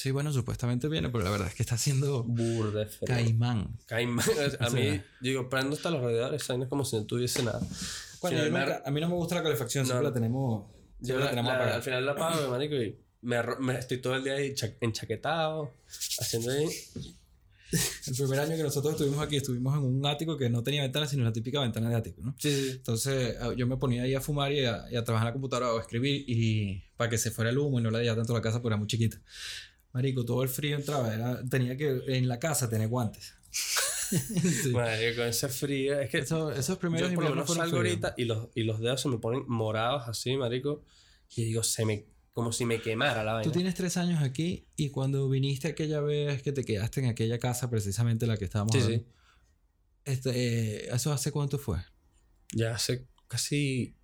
[0.00, 3.76] Sí, bueno, supuestamente viene, pero la verdad es que está haciendo Burde caimán.
[3.84, 4.24] Caimán.
[4.58, 6.68] A O mí, sea- yo digo, prendo hasta los radiadores, ¿sabes?
[6.68, 7.60] como si no tuviese nada.
[8.22, 9.88] Bueno, yo final, nunca- a mí no me gusta la calefacción, No.
[9.88, 10.64] siempre la tenemos.
[11.00, 13.98] yo Siempre la la- tenemos la- al final la apago, marico, y me, me estoy
[14.00, 15.70] todo el día ahí cha- enchaquetado,
[16.18, 16.66] haciendo ahí.
[18.06, 21.06] El primer año que nosotros estuvimos aquí, estuvimos en un ático que no tenía ventana,
[21.06, 22.34] sino la típica ventana de ático, ¿no?
[22.38, 22.70] Sí, sí.
[22.72, 25.32] Entonces ah, yo me ponía ahí a fumar y a, y a trabajar en la
[25.34, 28.16] computadora o a escribir y para que se fuera el humo y no le diera
[28.16, 29.18] tanto la casa porque era muy chiquita.
[29.92, 33.34] Marico, todo el frío entraba, era- tenía que en la casa tener guantes.
[34.10, 34.70] Sí.
[34.72, 36.00] Madre, con ese frío.
[36.00, 38.80] Es que Eso- esos primeros yo por lo menos salgo ahorita y los, y los
[38.80, 40.82] dedos se me ponen morados así, marico.
[41.36, 43.44] Y digo, se me, como si me quemara la vaina.
[43.44, 47.38] Tú tienes tres años aquí y cuando viniste aquella vez que te quedaste en aquella
[47.38, 49.10] casa, precisamente la que estábamos Sí, hablando, sí.
[50.06, 51.78] este, eh, ¿eso hace cuánto fue?
[52.52, 53.94] Ya hace casi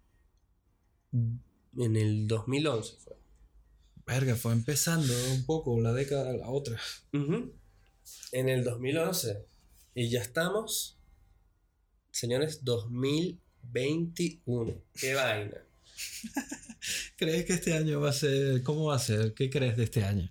[1.12, 3.15] En el 2011 fue.
[4.06, 6.78] Verga, fue empezando un poco la década la otra.
[7.12, 9.44] En el 2011.
[9.94, 11.00] Y ya estamos,
[12.12, 14.80] señores, 2021.
[14.94, 15.56] Qué vaina.
[17.16, 18.62] ¿Crees que este año va a ser?
[18.62, 19.34] ¿Cómo va a ser?
[19.34, 20.30] ¿Qué crees de este año?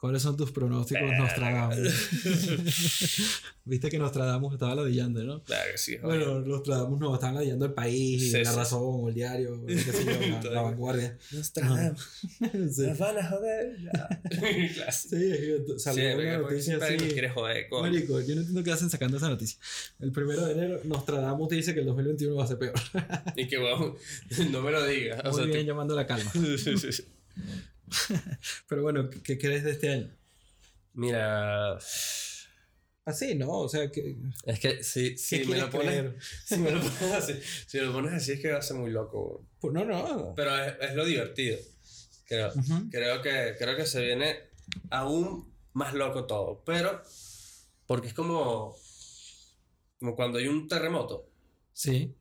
[0.00, 1.10] ¿Cuáles son tus pronósticos.
[1.18, 1.76] Nostradamus?
[3.64, 5.42] Viste que Nostradamus estaba ladillando, ¿no?
[5.42, 5.96] Claro que sí.
[5.96, 8.56] Bueno, Nostradamus no, estaban ladillando el país, y la sí.
[8.56, 10.12] razón, el diario, qué sé yo,
[10.50, 11.18] la, la vanguardia.
[11.32, 12.06] Nostradamus.
[12.70, 13.76] Sí, Nos van a joder.
[14.92, 16.94] sí, es que salió una noticia así.
[16.96, 17.82] nos quiere joder, coño.
[17.90, 19.58] Marico, yo no entiendo qué hacen sacando esa noticia.
[19.98, 22.74] El primero de enero, Nostradamus dice que el 2021 va a ser peor.
[23.36, 23.96] Y que bueno,
[24.50, 25.20] no me lo digas.
[25.24, 26.30] O Muy sea, bien, tipo- llamando la calma.
[26.32, 27.04] Sí, sí, sí.
[28.68, 30.10] Pero bueno, ¿qué crees de este año?
[30.94, 31.78] Mira,
[33.08, 33.50] Así, ¿no?
[33.60, 36.12] O sea, que, es que si, si ¿qué me lo pones,
[36.44, 38.76] si me lo pones así, si me lo pones así es que va a ser
[38.76, 39.46] muy loco.
[39.60, 40.34] Pues no, no.
[40.36, 41.58] Pero es, es lo divertido.
[42.26, 42.48] Creo.
[42.48, 42.90] Ujú.
[42.90, 44.36] Creo que, creo que se viene
[44.90, 46.62] aún más loco todo.
[46.66, 47.02] Pero,
[47.86, 48.76] porque es como,
[49.98, 51.30] como cuando hay un terremoto.
[51.72, 52.14] Sí.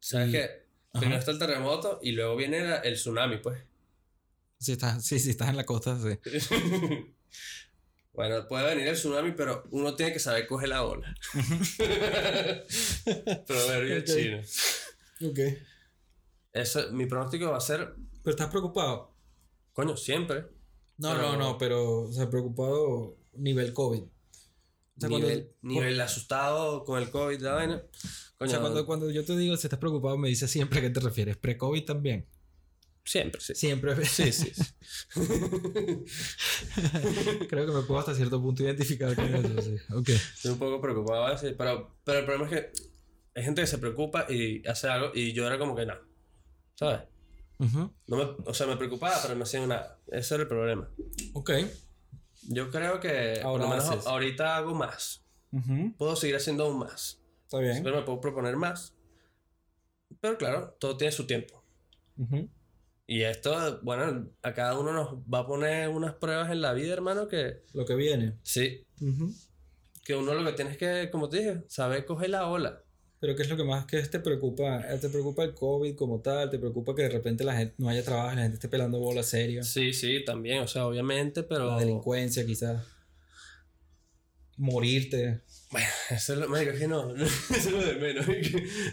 [0.00, 0.42] ¿Sabes qué?
[0.44, 1.00] ajá.
[1.00, 3.62] Primero está el terremoto y luego viene el tsunami, pues.
[4.62, 6.18] Sí, estás, sí, sí, estás en la costa, sí.
[8.12, 11.14] bueno, puede venir el tsunami, pero uno tiene que saber coger la ola.
[13.04, 14.04] pero ver bien Ok.
[14.04, 14.40] chino.
[15.30, 15.38] Ok.
[16.52, 19.14] Eso, mi pronóstico va a ser, Pero estás preocupado.
[19.72, 20.46] coño, siempre.
[20.98, 24.02] No, Pero- no, no, pero, o sea, preocupado nivel COVID.
[24.02, 27.76] O sea, cuando- nivel, nivel asustado con el COVID, la vaina.
[27.76, 30.82] O Coño, sea, cuando, cuando yo te digo si estás preocupado, me dices siempre a
[30.82, 31.36] qué te refieres.
[31.36, 32.26] ¿Pre-COVID también?
[33.04, 33.54] Siempre, sí.
[33.54, 34.04] Siempre.
[34.04, 34.52] Sí, sí.
[34.54, 34.74] sí.
[37.48, 39.76] Creo que me puedo hasta cierto punto identificar con eso, sí.
[40.34, 42.72] Estoy un poco preocupado pero, pero el problema es que
[43.34, 46.02] hay gente que se preocupa y hace algo y yo era como que nada.
[46.74, 47.00] ¿Sabes?
[47.58, 47.92] Ujú.
[48.06, 49.98] No me, o sea, me preocupaba, pero no hacía nada.
[50.08, 50.88] Ese era el problema.
[51.34, 51.50] Ok.
[52.48, 54.06] Yo creo que por Ahora lo menos haces.
[54.06, 55.24] ahorita hago más.
[55.52, 55.94] Ujú.
[55.96, 57.20] Puedo seguir haciendo aún más.
[57.44, 57.72] Está bien.
[57.74, 58.94] Siempre me puedo proponer más.
[60.20, 61.62] Pero claro, todo tiene su tiempo.
[62.16, 62.48] Ujú.
[63.12, 66.94] Y esto, bueno, a cada uno nos va a poner unas pruebas en la vida,
[66.94, 68.38] hermano, que Lo que viene.
[68.42, 68.86] sí,
[70.02, 72.82] que uno lo que tienes que, como te dije, saber coger la ola.
[73.20, 74.82] Pero ¿qué es lo que más que te preocupa?
[74.98, 76.48] ¿Te preocupa el COVID como tal?
[76.48, 79.22] ¿Te preocupa que de repente la gente no haya trabajo la gente esté pelando bola
[79.22, 79.62] seria?
[79.62, 81.66] Sí, sí, también, o sea, obviamente, pero...
[81.66, 82.82] La delincuencia quizás.
[84.56, 85.42] Morirte.
[85.72, 88.26] Bueno, eso es lo, marico, es que no, eso es lo de menos.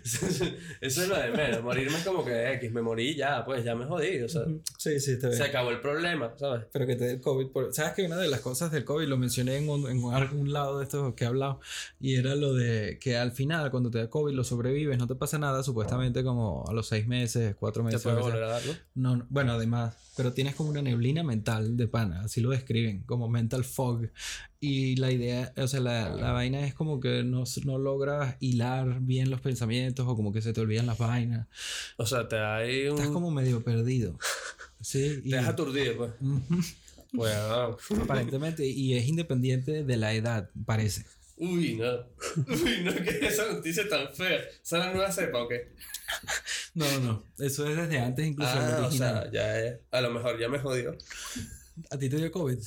[0.82, 1.62] Eso es, lo de menos.
[1.62, 4.44] Morirme es como que X, me morí ya, pues ya me jodí, o sea,
[4.78, 5.38] Sí, sí, está bien.
[5.38, 6.66] se acabó el problema, ¿sabes?
[6.72, 7.48] Pero que te dé el COVID.
[7.48, 10.52] por- ¿Sabes que una de las cosas del COVID lo mencioné en, un- en algún
[10.54, 11.60] lado de esto que he hablado?
[12.00, 15.16] Y era lo de que al final, cuando te da COVID, lo sobrevives, no te
[15.16, 18.02] pasa nada, supuestamente como a los seis meses, cuatro Te meses.
[18.04, 18.32] puede que sea.
[18.32, 18.74] volver a dar, ¿no?
[18.96, 23.04] No, no, bueno, además, pero tienes como una neblina mental de pana, así lo describen,
[23.04, 24.10] como mental fog.
[24.60, 29.00] Y la idea, o sea, la, la vaina es como que no, no logras hilar
[29.00, 31.48] bien los pensamientos o como que se te olvidan las vainas.
[31.96, 32.98] O sea, te da ahí un...
[32.98, 34.20] Estás como medio perdido.
[34.82, 36.12] Sí, y, Te dejas aturdido, pues.
[37.14, 41.06] Bueno, aparentemente, y es independiente de la edad, parece.
[41.38, 41.94] uy, no.
[42.46, 44.40] Uy, no, que esa noticia tan fea.
[44.62, 45.72] ¿Esa es la nueva cepa o qué?
[46.76, 49.80] No, no, eso es desde antes incluso Ah, o sea, ya es...
[49.92, 50.96] A lo mejor ya me jodió.
[51.90, 52.58] A ti te dio COVID,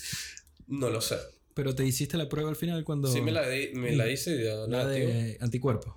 [0.68, 1.16] No lo sé.
[1.54, 3.08] pero te hiciste la prueba al final cuando...
[3.12, 5.08] Sí me la, di- me la hice y dio la negativo.
[5.12, 5.94] de anticuerpos,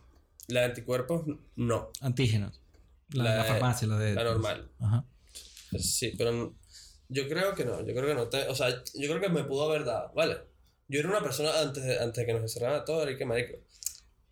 [0.47, 1.23] La de anticuerpos,
[1.55, 1.91] no.
[2.01, 2.61] antígenos.
[3.09, 4.13] La, La la de- farmacia, la de...
[4.13, 4.69] La normal.
[4.79, 5.05] Ajá.
[5.79, 6.53] Sí, pero
[7.09, 9.43] yo creo que no, yo creo que no te, o sea, yo creo que me
[9.43, 10.37] pudo haber dado, ¿vale?
[10.87, 13.25] Yo era una persona antes de, antes de que nos encerraran a todos, era que
[13.25, 13.57] marico,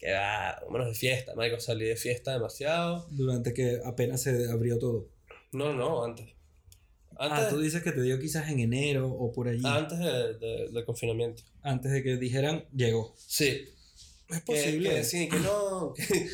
[0.04, 3.08] que va, vámonos de fiesta, marico, salí de fiesta demasiado.
[3.12, 5.08] Durante que apenas se abrió todo.
[5.54, 6.28] No, no, antes.
[7.18, 9.62] ah, Antes, tú dices que te dio quizás en enero o por allí.
[9.66, 11.44] antes de, de- del confinamiento.
[11.62, 13.14] Antes de que dijeran, llegó.
[13.18, 13.70] Sí.
[14.30, 14.90] Es Que, posible.
[14.90, 16.28] que sí, que no, que,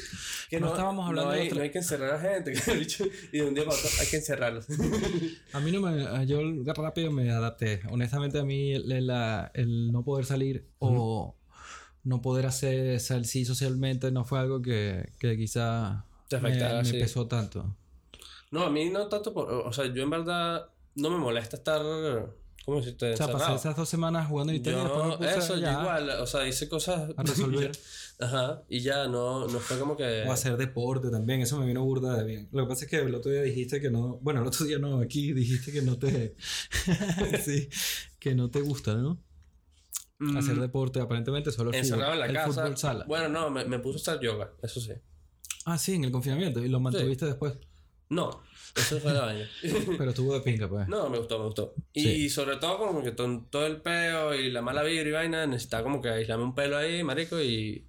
[0.50, 2.72] que No estábamos hablando no de hay, otra- no hay que encerrar a gente, que
[2.72, 2.88] el
[3.34, 4.66] y de un día para otro hay que encerrarlos.
[5.54, 6.26] A mí no me...
[6.28, 6.40] Yo
[6.74, 7.82] rápido me adapté.
[7.92, 11.36] Honestamente a mí el, la- el no poder salir o
[12.10, 16.86] no poder hacer sí socialmente no fue algo que, que quizá Te me, afectara, me
[16.86, 17.00] sí.
[17.00, 17.76] pesó tanto.
[18.52, 21.82] No, a mí no tanto por, o sea, yo en verdad no me molesta estar,
[22.66, 23.14] ¿cómo decirte?
[23.14, 25.82] O sea, pasé esas dos semanas jugando Nintendo y después me Yo, eso, yo ya
[25.82, 27.72] igual, o sea, hice cosas a resolver.
[28.20, 30.24] Ajá, y ya no, no fue como que.
[30.28, 32.50] O hacer deporte también, eso me vino burda de bien.
[32.52, 34.80] Lo que pasa es que el otro día dijiste que no, bueno, el otro día
[34.80, 36.36] no, aquí dijiste que no te,
[37.46, 37.70] sí,
[38.20, 39.22] que no te gusta, ¿no?
[40.20, 42.62] Mm, Hacer deporte, aparentemente solo encerrado fútbol, en la el casa.
[42.64, 43.06] fútbol sala.
[43.08, 44.92] Bueno, no, me, me puse a hacer yoga, eso sí.
[45.66, 47.54] Ah, sí, en el confinamiento y lo mantuviste después.
[48.10, 48.42] No,
[48.76, 49.48] eso fue la vaina.
[49.98, 50.88] Pero estuvo de pinga, pues.
[50.88, 51.74] No, me gustó, me gustó.
[51.94, 52.30] Y Sí.
[52.30, 55.84] sobre todo como que con todo el peo y la mala vibra y vaina, necesitaba
[55.84, 57.86] como que aislarme un pelo ahí, marico, y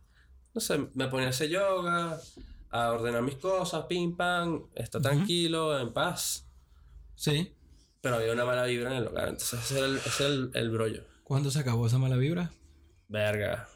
[0.55, 2.21] no sé, me ponía a hacer yoga,
[2.71, 6.47] a ordenar mis cosas, pim, pam, estar tranquilo, en paz.
[7.17, 7.53] Sí.
[8.03, 10.51] Pero había una mala vibra en el lugar, entonces ese era el, ese era el,
[10.55, 11.05] el brollo.
[11.31, 12.51] ¿Cuándo se acabó esa mala vibra?
[13.07, 13.69] Verga.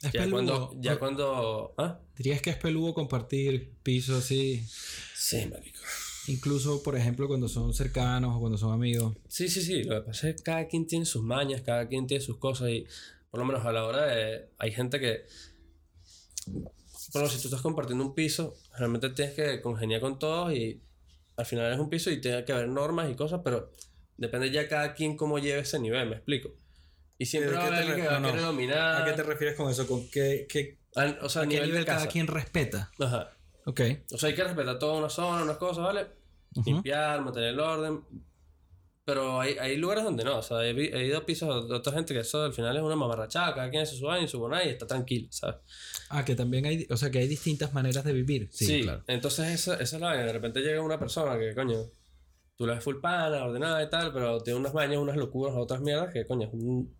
[0.00, 0.30] Es Ya peludo.
[0.30, 1.74] cuando, ya cuando...
[1.76, 2.00] ¿Ah?
[2.16, 4.64] ¿Dirías que es peludo compartir pisos así?
[5.14, 5.78] Sí, marico.
[6.28, 9.14] Incluso, por ejemplo, cuando son cercanos o cuando son amigos.
[9.28, 9.82] Sí, sí, sí.
[9.82, 12.70] Lo que pasa es que cada quien tiene sus mañas, cada quien tiene sus cosas
[12.70, 12.86] y
[13.30, 14.48] por lo menos a la hora de...
[14.56, 15.26] Hay gente que...
[17.12, 20.80] Bueno, si tú estás compartiendo un piso, realmente tienes que congeniar con todos y
[21.36, 23.70] al final es un piso y tiene que haber normas y cosas, pero
[24.16, 26.54] depende ya cada quien cómo lleve ese nivel, me explico.
[27.22, 29.02] Y siempre ¿De va a haber que va a no, querer dominar.
[29.02, 29.86] ¿A qué te refieres con eso?
[29.86, 32.90] ¿Con qué, qué, a- o sea, a a qué nivel, nivel de cada quien respeta?
[32.98, 33.30] Ajá.
[33.64, 33.80] Ok.
[34.12, 36.06] O sea, hay que respetar toda una zona, unas cosas, ¿vale?
[36.56, 36.68] Ujú.
[36.68, 38.00] Limpiar, mantener el orden.
[39.04, 40.38] Pero hay, hay lugares donde no.
[40.38, 42.82] O sea, he, he ido a pisos de otra gente que eso al final es
[42.82, 43.54] una mamarrachada.
[43.54, 45.56] Cada quien hace su baño, su bonai y está tranquilo, ¿sabes?
[46.08, 48.48] Ah, que también hay, o sea, que hay distintas maneras de vivir.
[48.52, 49.02] Sí, claro.
[49.08, 50.24] Entonces, esa, esa es la vaina.
[50.24, 51.78] De repente llega una persona que, coño,
[52.56, 55.80] tú la ves full pana, ordenada y tal, pero tiene unas mañas, unas locuras, otras
[55.80, 56.94] mierdas que, coño, es un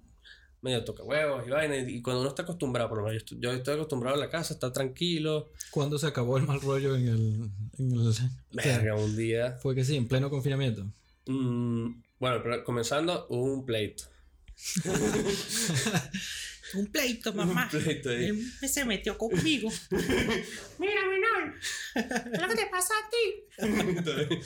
[0.63, 1.77] medio toca huevos y vaina.
[1.77, 4.21] Y, y cuando uno está acostumbrado, por lo menos yo estoy, yo estoy acostumbrado a
[4.21, 5.51] la casa, está tranquilo.
[5.71, 7.51] ¿Cuándo se acabó el mal rollo en el...
[7.79, 8.15] En el
[8.53, 9.59] Verga, un día.
[9.61, 10.87] Fue que sí, en pleno confinamiento.
[11.27, 14.05] Mm, bueno, pero comenzando, hubo un pleito.
[16.75, 17.69] Un pleito, mamá.
[17.71, 18.29] Un pleito ahí.
[18.63, 19.71] Él se metió conmigo.
[20.79, 21.55] Mira, menor.
[21.93, 22.01] ¿Qué
[22.33, 23.45] es lo que te pasa a ti?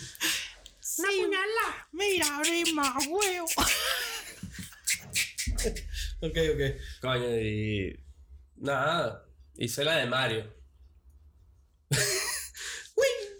[0.98, 1.88] Una puñalada.
[1.92, 3.46] Mira, prima, huevo.
[6.20, 6.60] Ok, ok.
[7.00, 7.98] Coño, y.
[8.56, 10.44] Nada, hice la de Mario.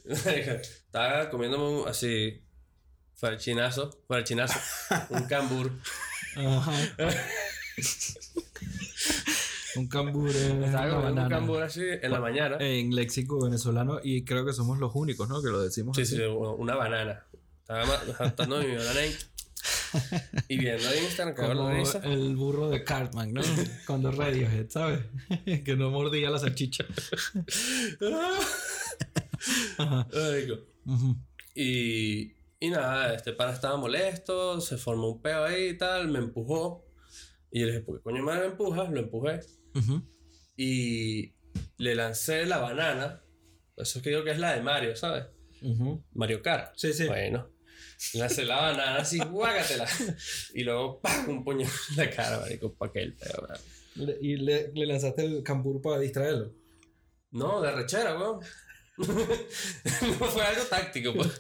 [0.05, 2.43] Estaba comiéndome un- así.
[3.15, 4.59] Farchinazo, farchinazo,
[5.09, 5.73] un cambur.
[6.37, 6.73] Ajá.
[9.77, 12.59] un cambur es Estaba comiendo un cambur así en la mañana.
[12.61, 15.41] En léxico venezolano y creo que somos los únicos, ¿no?
[15.43, 16.17] Que lo decimos Sí, así.
[16.17, 17.25] sí, una banana.
[17.63, 19.17] Estaba ma- saltando mi banana ahí.
[20.49, 22.01] Y viendo en Instagram, Como risa.
[22.05, 23.43] el burro de Cartman, ¿no?
[23.87, 25.01] Cuando Radiohead, ¿sabes?
[25.65, 26.85] que no mordía la salchicha.
[30.87, 31.17] Ujú.
[31.55, 36.19] Y, y nada, este pana estaba molesto, se formó un peo ahí y tal, me
[36.19, 36.85] empujó.
[37.51, 38.91] Y yo le dije, ¿por qué coño madre me empujas?
[38.91, 39.41] Lo empujé.
[39.75, 40.03] Ujú.
[40.57, 41.35] Y
[41.79, 43.23] le lancé la banana.
[43.77, 45.25] Eso es que digo que es la de Mario, ¿sabes?
[45.63, 46.03] Ujú.
[46.13, 46.73] Mario Kart.
[46.77, 47.07] Sí, sí.
[47.07, 47.49] Bueno.
[48.15, 49.87] La banana así, guágatela.
[50.55, 51.29] Y luego, ¡pam!
[51.29, 53.61] Un puño en la cara, marico, pa' que el ¿verdad?
[53.97, 56.53] Le- y le, le lanzaste el cambur para distraerlo.
[57.31, 58.41] No, de rechera, weón.
[58.99, 61.39] no fue algo táctico, pues.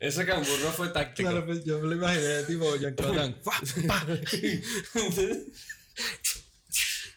[0.00, 1.28] Ese cambur no fue táctico.
[1.30, 3.36] Claro, pues yo me lo imaginé tipo Jean-Claude.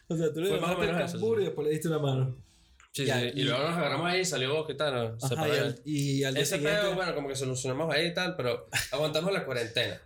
[0.08, 1.42] O sea, tú le lanzaste el eso, cambur sí.
[1.42, 2.36] y después le diste una mano.
[2.92, 5.14] Sí, sí, y- y, luego nos agarramos ahí y salió vos, ¿qué tal?
[5.18, 6.80] Nos Ajá, y al, y al día Ese siguiente...
[6.80, 10.00] pedo, bueno, como que solucionamos ahí y tal, pero aguantamos la cuarentena.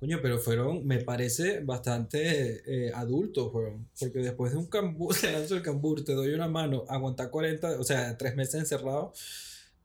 [0.00, 3.88] Coño, pero fueron, me parece, bastante eh, adultos, weón.
[3.98, 7.78] Porque después de un cambur, te lanzo el cambur, te doy una mano, aguantar 40,
[7.78, 9.12] o sea, tres meses encerrado.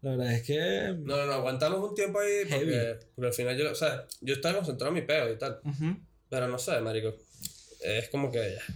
[0.01, 0.95] La verdad es que.
[0.97, 4.55] No, no, aguantamos un tiempo ahí porque, porque al final yo, o sea, yo estaba
[4.55, 5.59] concentrado en mi pedo y tal.
[5.63, 5.95] Ujú.
[6.29, 7.13] Pero no sé, marico.
[7.81, 8.75] Es como que ya.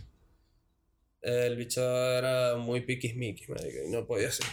[1.23, 4.45] El bicho era muy piquismiquis, marico, y no podía ser.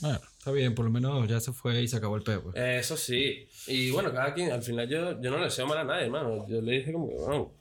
[0.00, 2.42] Bueno, está bien, por lo menos ya se fue y se acabó el peo.
[2.42, 2.56] pues.
[2.56, 3.46] Eso sí.
[3.68, 6.46] Y bueno, cada quien, al final yo, yo no le deseo mal a nadie, hermano.
[6.48, 7.52] Yo le dije como que, bueno,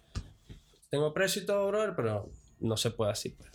[0.90, 3.50] tengo precio y todo, brother, pero no se puede así, pues.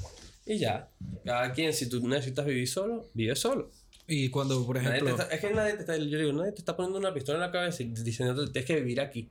[0.46, 0.88] Y ya.
[1.24, 3.70] Cada quien, si tú necesitas vivir solo, vive solo.
[4.06, 5.10] Y cuando, por ejemplo.
[5.10, 7.42] está- es que nadie te está, yo digo, nadie te está poniendo una pistola en
[7.42, 9.30] la cabeza y diciendo tienes que vivir aquí.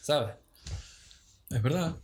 [0.00, 0.34] ¿Sabes?
[1.50, 1.96] Es verdad.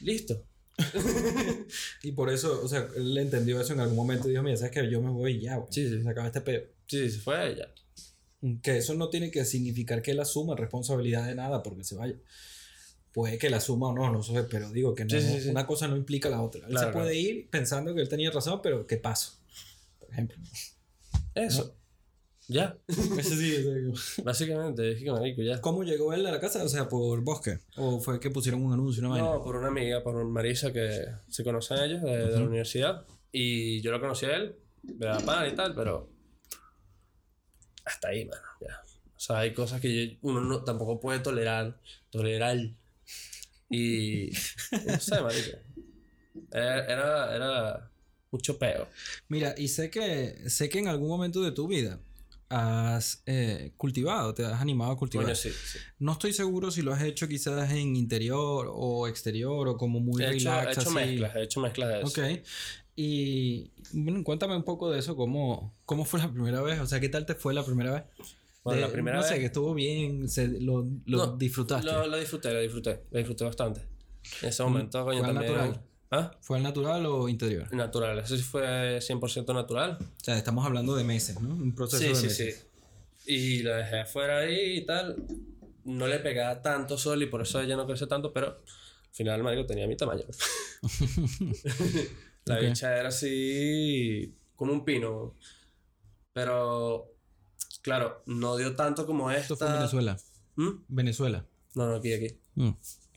[0.00, 0.44] Listo.
[2.02, 4.72] Y por eso, o sea, él entendió eso en algún momento y dijo: Mira, sabes
[4.72, 5.72] que yo me voy y ya, weón.
[5.72, 6.02] Sí, sí.
[6.02, 6.62] Se acaba este peo.
[6.86, 7.68] Sí, se fue ya.
[8.62, 12.14] Que eso no tiene que significar que él asuma responsabilidad de nada porque se vaya.
[13.12, 15.48] Puede que la asuma o no, no sé, pero digo que no, Sí, sí, sí.
[15.48, 16.60] una cosa no implica la otra.
[16.66, 17.20] Él Claro, se puede claro.
[17.38, 19.32] ir pensando que él tenía razón, pero ¿qué pasó?
[19.98, 20.38] Por ejemplo.
[21.34, 21.74] Eso.
[22.50, 22.78] Ya.
[22.88, 25.60] Ese sí, ese- Básicamente, dije que marico, ya.
[25.60, 26.62] ¿Cómo llegó él a la casa?
[26.64, 27.58] O sea, por bosque.
[27.76, 29.26] ¿O fue que pusieron un anuncio, una vaina?
[29.28, 33.04] No, por una amiga, por Marisa, que se conocen ellos de, de la universidad.
[33.32, 36.08] Y yo lo conocí a él, de la pana y tal, pero.
[37.84, 38.80] Hasta ahí, mano, ya.
[39.16, 41.78] O sea, hay cosas que yo- uno no, tampoco puede tolerar.
[42.10, 42.56] Tolerar.
[43.70, 44.30] Y.
[44.86, 45.58] No sé, marico.
[46.50, 47.90] Era, era, era
[48.30, 48.88] mucho peo.
[49.28, 52.00] Mira, y sé que, sé que en algún momento de tu vida
[52.50, 55.26] has eh, cultivado, te has animado a cultivar.
[55.26, 55.78] Coño, sí, sí.
[55.98, 60.22] No estoy seguro si lo has hecho quizás en interior o exterior o como muy
[60.22, 60.94] He hecho, he relax hecho así.
[60.98, 62.08] mezclas, he hecho mezclas de eso.
[62.08, 62.42] Ok.
[62.96, 66.98] Y bueno, cuéntame un poco de eso, cómo, cómo fue la primera vez, o sea,
[67.00, 68.02] ¿qué tal te fue la primera vez?
[68.64, 71.86] Bueno, De- la primera no sé, vez- que estuvo bien, se- lo, lo No, disfrutaste.
[71.90, 73.82] Lo, lo disfruté, lo disfruté, lo disfruté bastante.
[74.42, 75.54] En ese momento, coño, ¿Fue al también.
[75.54, 75.82] natural?
[76.10, 76.30] ¿Ah?
[76.40, 77.72] ¿Fue al natural o interior?
[77.74, 79.98] Natural, eso sí fue 100% natural.
[80.00, 81.54] O sea, estamos hablando de meses, ¿no?
[81.54, 82.66] Un proceso Sí, de sí, meses.
[83.26, 83.32] sí.
[83.34, 85.16] Y lo dejé afuera ahí y tal.
[85.84, 89.42] No le pegaba tanto sol y por eso ella no crece tanto, pero al final,
[89.42, 90.24] marico, tenía mi tamaño.
[92.46, 92.62] La Ok.
[92.62, 95.34] bicha era así como un pino.
[96.32, 97.12] Pero,
[97.82, 99.42] claro, no dio tanto como esta.
[99.42, 100.16] Esto fue en Venezuela.
[100.56, 100.70] ¿Mm?
[100.88, 101.46] Venezuela.
[101.74, 102.38] No, no, aquí, aquí.
[102.54, 102.70] Mm,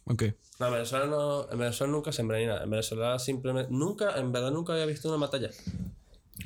[0.05, 0.23] Ok.
[0.61, 2.63] No, en Venezuela no, en Venezuela nunca sembré ni nada.
[2.63, 5.49] En Venezuela simplemente, nunca, en verdad nunca había visto una mata allá.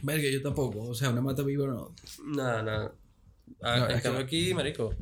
[0.02, 0.80] Verga, yo tampoco.
[0.82, 1.94] O sea, una mata viva no.
[2.26, 2.96] Nada, nada.
[3.62, 4.94] Ah, No, en es que- cambio aquí, marico.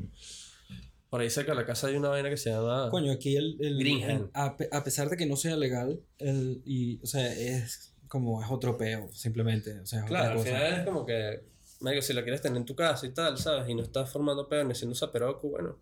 [1.10, 2.88] Por ahí cerca de la casa hay una vaina que se llama...
[2.90, 3.56] Coño, aquí el.
[3.60, 8.42] el, a, a pesar de que no sea legal, el, y, o sea, es como
[8.42, 9.78] es otro peo, simplemente.
[9.80, 10.64] O sea, es Claro, al otra cosa.
[10.66, 11.44] final es como que,
[11.80, 13.68] marico, si la quieres tener en tu casa y tal, ¿sabes?
[13.68, 15.78] Y no estás formando peor ni siendo zaperoco, bueno.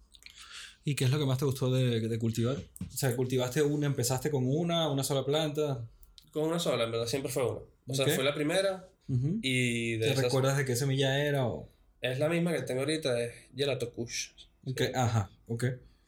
[0.85, 2.57] ¿Y qué es lo que más te gustó de, de cultivar?
[2.57, 5.87] O sea, cultivaste una, empezaste con una, una sola planta.
[6.33, 7.61] Con una sola, en verdad, siempre fue una.
[7.87, 8.13] O sea, Ok.
[8.13, 9.39] fue la primera Ujú.
[9.43, 11.47] y de ¿Te esas- recuerdas de qué semilla era?
[11.47, 11.69] O...
[12.01, 14.31] Es la misma que tengo ahorita, es Gelato Kush.
[14.67, 15.65] ok, Ajá, ok.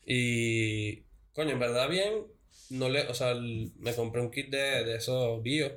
[0.06, 1.02] Y,
[1.32, 2.24] coño, en verdad bien,
[2.70, 5.70] no le, o sea, el- me compré un kit de, de esos bio.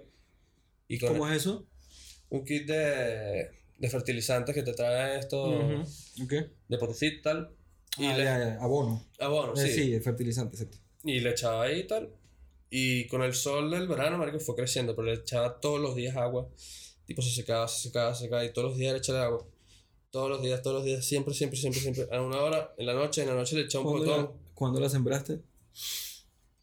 [0.87, 1.65] Y con ¿Cómo es eso?
[2.29, 5.83] un kit de, de fertilizantes que te trae esto Ujú,
[6.23, 6.33] Ok.
[6.67, 7.49] de potecito y tal.
[7.99, 9.03] Y Ah, le, ya, ya, abono.
[9.19, 9.73] abono, Eh, sí.
[9.93, 10.77] sí, fertilizante, exacto.
[11.03, 12.09] Y le echaba ahí y tal.
[12.69, 16.15] Y con el sol del verano, marico, fue creciendo, pero le echaba todos los días
[16.17, 16.47] agua.
[17.05, 19.45] Tipo, se secaba, se secaba, se secaba, y todos los días le echaba agua.
[20.11, 22.07] Todos los días, todos los días, siempre, siempre, siempre, siempre.
[22.15, 24.37] A una hora, en la noche, en la noche le echaba un ¿Cuándo la, botón.
[24.53, 25.41] cuándo la sembraste?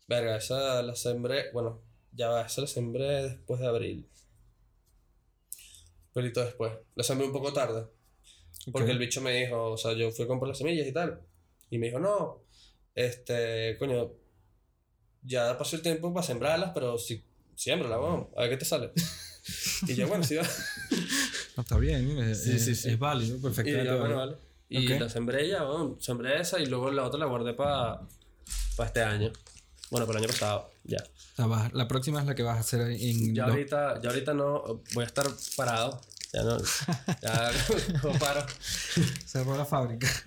[0.07, 1.81] Verga, esa la sembré, bueno,
[2.13, 4.07] ya va, esa la sembré después de abril.
[6.13, 6.73] Pelito después.
[6.95, 7.87] La sembré un poco tarde.
[8.73, 11.21] Porque el bicho me dijo, o sea, yo fui a comprar las semillas y tal.
[11.71, 12.43] Y me dijo, no,
[12.95, 14.11] este, coño,
[15.23, 17.23] ya pasó el tiempo para sembrarlas, pero si,
[17.57, 18.93] siémbrala, vamos, a ver qué te sale.
[19.89, 20.47] y yo, bueno, sí va.
[21.57, 22.91] No, está bien, es, Sí, sí, es- sí.
[22.91, 23.87] es válido, Y perfectamente.
[23.87, 24.37] yo, bueno, vale.
[24.69, 28.01] Y la sembré ya, bueno, sembré esa y luego la otra la guardé para
[28.85, 29.31] este año.
[29.91, 30.99] Bueno, para el año pasado, ya.
[31.37, 33.35] Vas- la próxima es la que vas a hacer en.
[33.35, 36.01] Ya lo- ahorita, ya ahorita no, voy a estar parado.
[36.35, 36.59] Ya no,
[37.23, 37.53] ya
[38.03, 38.45] no paro.
[39.25, 40.09] Cerró la fábrica.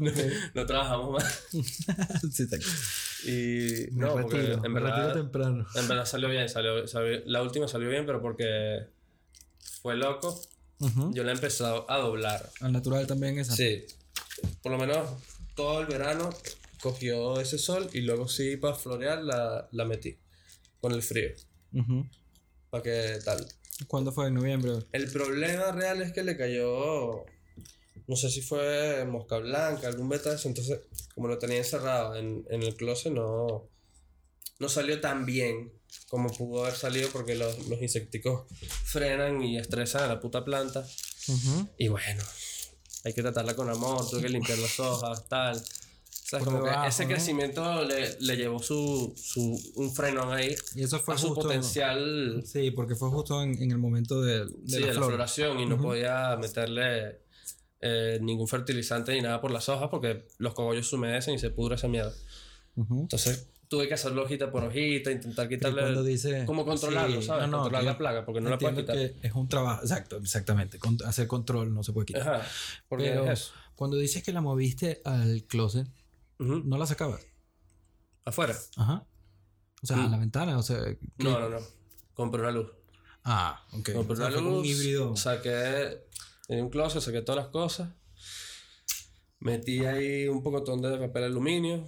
[0.00, 0.12] No,
[0.54, 1.42] no trabajamos más.
[1.50, 2.56] sí, está.
[3.24, 5.66] Y Me no, porque en verdad, temprano.
[5.74, 8.86] en verdad salió bien, salió, salió- la última salió bien, pero porque
[9.82, 10.40] fue loco.
[11.12, 12.48] Yo la he empezado a doblar.
[12.60, 13.56] Al natural también esa.
[13.56, 13.86] Sí,
[14.62, 15.10] por lo menos
[15.56, 16.30] todo el verano
[16.80, 20.16] cogió ese sol y luego sí para florear la, la metí
[20.80, 21.30] con el frío.
[22.70, 23.44] Para que tal.
[23.86, 24.26] ¿Cuándo fue?
[24.28, 24.72] En noviembre.
[24.92, 27.24] El problema real es que le cayó,
[28.06, 30.80] no sé si fue mosca blanca, algún beta de eso, entonces
[31.14, 33.68] como lo tenía encerrado en, en el closet no,
[34.58, 35.72] no salió tan bien
[36.08, 38.46] como pudo haber salido porque los, los insecticos
[38.84, 40.86] frenan y estresan a la puta planta.
[41.76, 42.24] Y bueno,
[43.04, 45.62] hay que tratarla con amor, tuve que limpiar las hojas, tal.
[46.30, 47.08] Por Como que debajo, ese ¿no?
[47.10, 51.42] crecimiento le, le llevó su, su, un frenón ahí Y eso fue a su justo.
[51.42, 54.92] potencial Sí, porque fue justo en, en el momento de, de sí, la de la
[54.94, 55.06] flor.
[55.10, 57.20] floración y no podía meterle
[57.80, 61.48] eh, ningún fertilizante ni nada por las hojas porque los cogollos se humedecen y se
[61.50, 62.12] pudre esa mierda.
[62.76, 63.00] Ujú.
[63.02, 66.02] Entonces tuve que hacerlo hojita por hojita, intentar quitarle.
[66.02, 66.44] dice.
[66.46, 67.42] Cómo controlarlo, Sí, ¿sabes?
[67.44, 68.96] no, no, Controlar que- la plaga porque no la puedes quitar.
[68.96, 69.82] que es un trabajo.
[69.82, 70.78] Exacto, exactamente.
[70.78, 72.34] Con- hacer control no se puede quitar.
[72.36, 72.48] Ajá,
[72.88, 75.86] porque Pero es cuando dices que la moviste al closet,
[76.38, 77.26] No la sacabas.
[78.24, 78.56] Afuera.
[78.76, 79.06] Ajá.
[79.82, 80.10] O sea, a Mm.
[80.10, 80.82] la ventana, o sea.
[80.84, 80.98] ¿qué?
[81.18, 81.58] No, no, no.
[82.14, 82.70] Compré una luz.
[83.24, 83.92] Ah, ok.
[83.92, 84.58] Compré O sea, una luz.
[84.60, 85.16] un híbrido.
[85.16, 86.04] Saqué
[86.48, 87.90] en un closet, saqué todas las cosas.
[89.40, 91.86] Metí ahí un pocotón de papel aluminio.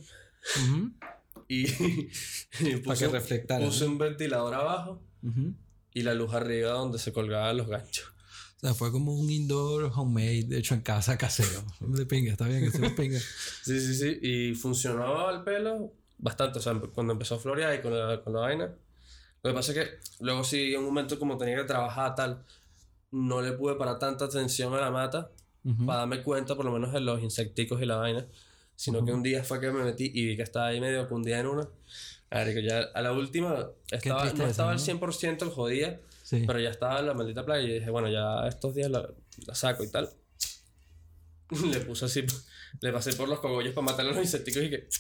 [0.65, 0.93] Ujú,
[1.49, 3.91] Y, y puse, que reflectara, puse ¿no?
[3.93, 5.53] un ventilador abajo ujú.
[5.93, 8.13] y la luz arriba donde se colgaban los ganchos.
[8.63, 11.65] O sea, fue como un indoor homemade, de hecho en casa casero.
[11.81, 13.19] De pinga, está bien, que se pinga.
[13.63, 14.19] Sí, sí, sí.
[14.21, 16.59] Y funcionó al pelo bastante.
[16.59, 18.71] O sea, cuando empezó a florear y con la, con la vaina.
[19.43, 19.91] Lo que pasa es que
[20.23, 22.45] luego sí, en un momento como tenía que trabajar tal,
[23.11, 25.31] no le pude parar tanta atención a la mata
[25.65, 25.87] Ujú.
[25.87, 28.27] para darme cuenta por lo menos de los insecticos y la vaina.
[28.77, 31.39] Sino que un día fue que me metí y vi que estaba ahí medio cundida
[31.39, 31.69] en una.
[32.31, 34.83] A ver, que ya a la última estaba, no estaba al ¿no?
[34.83, 36.01] 100% el jodía,
[36.31, 36.45] Sí.
[36.47, 39.09] Pero ya estaba en la maldita playa y dije, bueno, ya estos días la,
[39.47, 40.09] la saco y tal.
[41.73, 42.25] Le puse así,
[42.81, 44.89] le pasé por los cogollos para matar a los insecticos y que.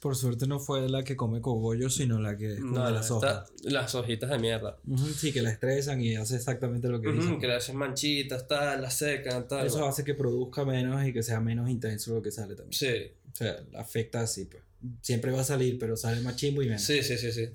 [0.00, 3.50] Por suerte no fue la que come cogollos, sino la que come No, las hojas.
[3.62, 4.76] las hojitas de mierda.
[5.16, 7.40] Sí, que la estresan y hace exactamente lo que Ujú, dicen.
[7.40, 9.66] que le hacen manchitas, tal, la secan, tal.
[9.66, 12.74] Eso hace que produzca menos y que sea menos intenso lo que sale también.
[12.78, 14.62] Sí, O sea, afecta así, pues.
[15.00, 16.82] Siempre va a salir, pero sale más chimbo y menos.
[16.82, 17.48] sí, sí, sí, sí.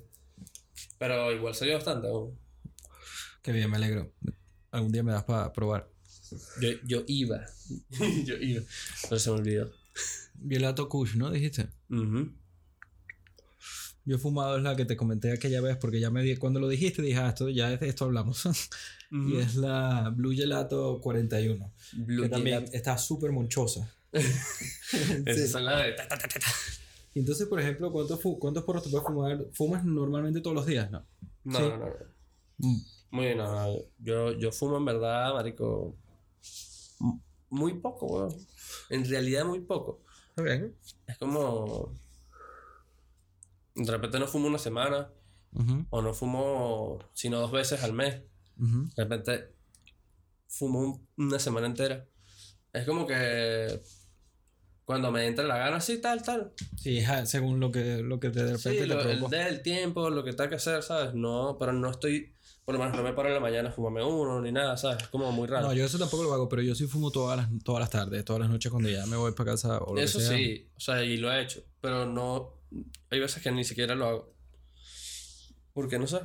[0.98, 2.08] Pero igual salió bastante.
[2.08, 2.38] aún.
[3.42, 4.12] Qué bien, me alegro.
[4.70, 5.88] Algún día me das para probar.
[6.60, 7.44] Yo, yo iba.
[8.24, 8.62] yo iba.
[9.08, 9.72] Pero se me olvidó.
[10.34, 11.30] Violato Kush, ¿no?
[11.30, 11.68] Dijiste.
[11.90, 12.32] Ujú.
[14.04, 16.58] Yo he fumado es la que te comenté aquella vez porque ya me di, cuando
[16.58, 18.42] lo dijiste dije, ah, esto ya de esto hablamos.
[19.10, 21.72] y es la Blue Gelato 41.
[21.92, 23.92] Blue que también está súper monchosa.
[24.12, 24.36] Esas
[25.36, 25.48] Sí.
[25.48, 26.28] son las de ta, ta, ta,
[27.14, 27.18] ta.
[27.20, 29.46] Entonces, por ejemplo, ¿cuántos, ¿cuántos porros te puedes fumar?
[29.52, 30.90] ¿Fumas normalmente todos los días?
[30.90, 31.04] No.
[31.44, 31.64] No, Sí.
[31.64, 32.80] no, no, no.
[33.12, 33.74] Muy bien, no, no.
[33.98, 35.96] Yo, yo fumo en verdad, marico.
[37.48, 38.36] Muy poco, weón.
[38.90, 40.02] En realidad, muy poco.
[40.30, 40.76] Está bien.
[41.06, 41.92] Es como.
[43.74, 45.10] De repente no fumo una semana,
[45.90, 48.22] o no fumo sino dos veces al mes.
[48.56, 49.52] De repente
[50.48, 52.06] fumo un- una semana entera.
[52.72, 53.80] Es como que.
[54.84, 56.52] Cuando me entra la gana, así, tal, tal.
[56.76, 59.36] Sí, según lo que, lo que te, de repente Sí, te lo, el provoca.
[59.44, 61.14] del tiempo, lo que tenga que hacer, ¿sabes?
[61.14, 62.32] No, pero no estoy.
[62.64, 65.02] Por lo menos no me paro en la mañana a fumarme uno ni nada, ¿sabes?
[65.04, 65.68] Es como muy raro.
[65.68, 68.24] No, yo eso tampoco lo hago, pero yo sí fumo todas las, todas las tardes,
[68.24, 70.36] todas las noches cuando ya me voy para casa o lo Eso que sea.
[70.36, 72.54] sí, o sea, y lo he hecho, pero no.
[73.10, 74.34] Hay veces que ni siquiera lo hago.
[75.72, 76.18] Porque no sé.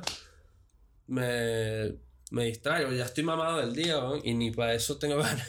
[1.06, 1.94] Me,
[2.30, 5.48] me distraigo, ya estoy mamado del día weón, y ni para eso tengo ganas.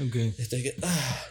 [0.00, 0.14] Ok.
[0.38, 0.76] Estoy que.
[0.82, 1.26] ah.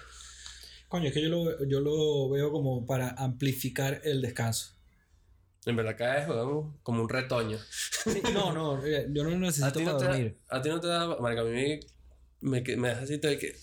[0.88, 4.74] Coño, es que yo lo, yo lo veo como para amplificar el descanso.
[5.66, 7.58] En verdad caes weón, como un retoño.
[8.34, 10.38] No, no, eh, yo no A necesito ti, no te da, dormir.
[10.50, 11.18] a ti no te da.
[11.20, 11.80] Marica, a mí
[12.40, 13.54] me, me, deja así todo que.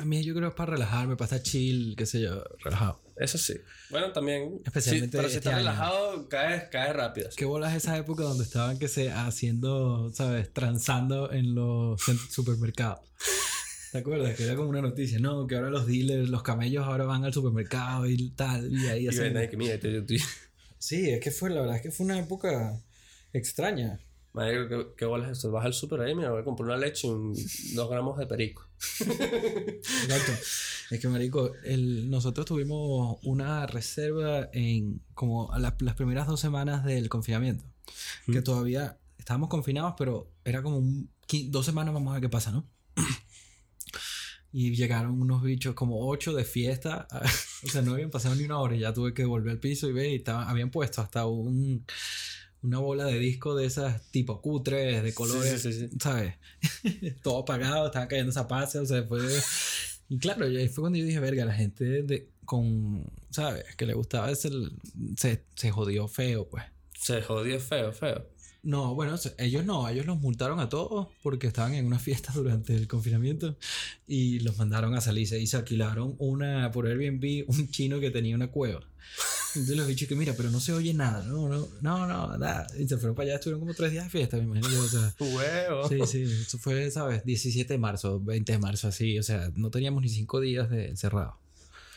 [0.00, 3.02] A mí yo creo que es para relajarme, para estar chill, qué sé yo, relajado.
[3.16, 3.52] Eso sí.
[3.90, 4.62] Bueno, también.
[4.64, 5.68] Especialmente sí, pero si este estás año.
[5.68, 7.28] relajado, caes, caes rápido.
[7.36, 13.00] ¿Qué bolas esa época donde estaban que se haciendo, sabes, transando en los supermercados?
[13.92, 14.36] ¿Te acuerdas?
[14.36, 17.32] Que era como una noticia, no, que ahora los dealers, los camellos ahora van al
[17.32, 19.36] supermercado y tal, y ahí Y hacen...
[19.36, 20.02] ahí que mira, yo.
[20.78, 22.80] Sí, es que fue, la verdad es que fue una época
[23.32, 24.00] extraña.
[24.32, 25.50] Marico, ¿qué, qué bolas es eso?
[25.50, 27.34] Vas al super ahí, mira, voy a comprar una leche y un-
[27.74, 28.64] dos gramos de perico.
[29.00, 30.32] Exacto.
[30.90, 36.84] Es que, marico, el, nosotros tuvimos una reserva en como la- las primeras dos semanas
[36.84, 37.64] del confinamiento.
[38.26, 41.10] Que todavía estábamos confinados, pero era como un,
[41.48, 42.64] dos semanas, vamos a ver qué pasa, ¿no?
[44.52, 47.06] Y llegaron unos bichos como ocho de fiesta.
[47.64, 49.88] o sea, no habían pasado ni una hora y ya tuve que volver al piso
[49.88, 50.10] y ver.
[50.10, 51.84] Y estaban, habían puesto hasta un,
[52.62, 55.96] una bola de disco de esas tipo cutres, de colores, sí, sí, sí.
[56.00, 56.34] ¿sabes?
[57.22, 59.20] Todo apagado, estaban cayendo zapatos, o sea, fue...
[60.08, 63.64] Y claro, ahí fue cuando yo dije, verga, la gente de, con, ¿sabes?
[63.76, 64.50] Que le gustaba ese,
[65.16, 66.64] se, se jodió feo, pues.
[66.98, 68.26] Se jodió feo, feo.
[68.62, 72.74] No, bueno, ellos no, ellos los multaron a todos porque estaban en una fiesta durante
[72.74, 73.56] el confinamiento
[74.06, 78.34] y los mandaron a salirse y se alquilaron una por Airbnb un chino que tenía
[78.34, 78.80] una cueva.
[79.54, 82.66] Entonces los bichos que mira, pero no se oye nada, no, no, no, no, nada.
[82.78, 84.68] Y se fueron para allá, estuvieron como tres días de fiesta, me imagino.
[84.68, 85.88] yo, o sea, Huevo.
[85.88, 87.24] sí, sí, eso fue, ¿sabes?
[87.24, 90.88] 17 de marzo, 20 de marzo, así, o sea, no teníamos ni cinco días de
[90.88, 91.36] encerrado.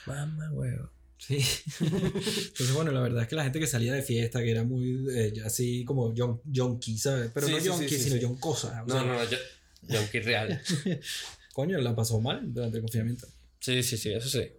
[0.07, 0.89] Mamá, huevo.
[1.25, 1.37] Sí.
[1.79, 5.05] Entonces, bueno, la verdad es que la gente que salía de fiesta, que era muy
[5.11, 6.13] eh, así como
[6.45, 7.31] yonki, ¿sabes?
[7.33, 8.19] Pero Sí, no sí, sino sí.
[8.21, 8.83] yoncosa.
[8.83, 9.29] o No, sea, no, no.
[9.87, 10.61] Yonki real.
[11.53, 13.27] Coño, la pasó mal durante el confinamiento.
[13.59, 14.49] Sí, sí, sí, eso sí.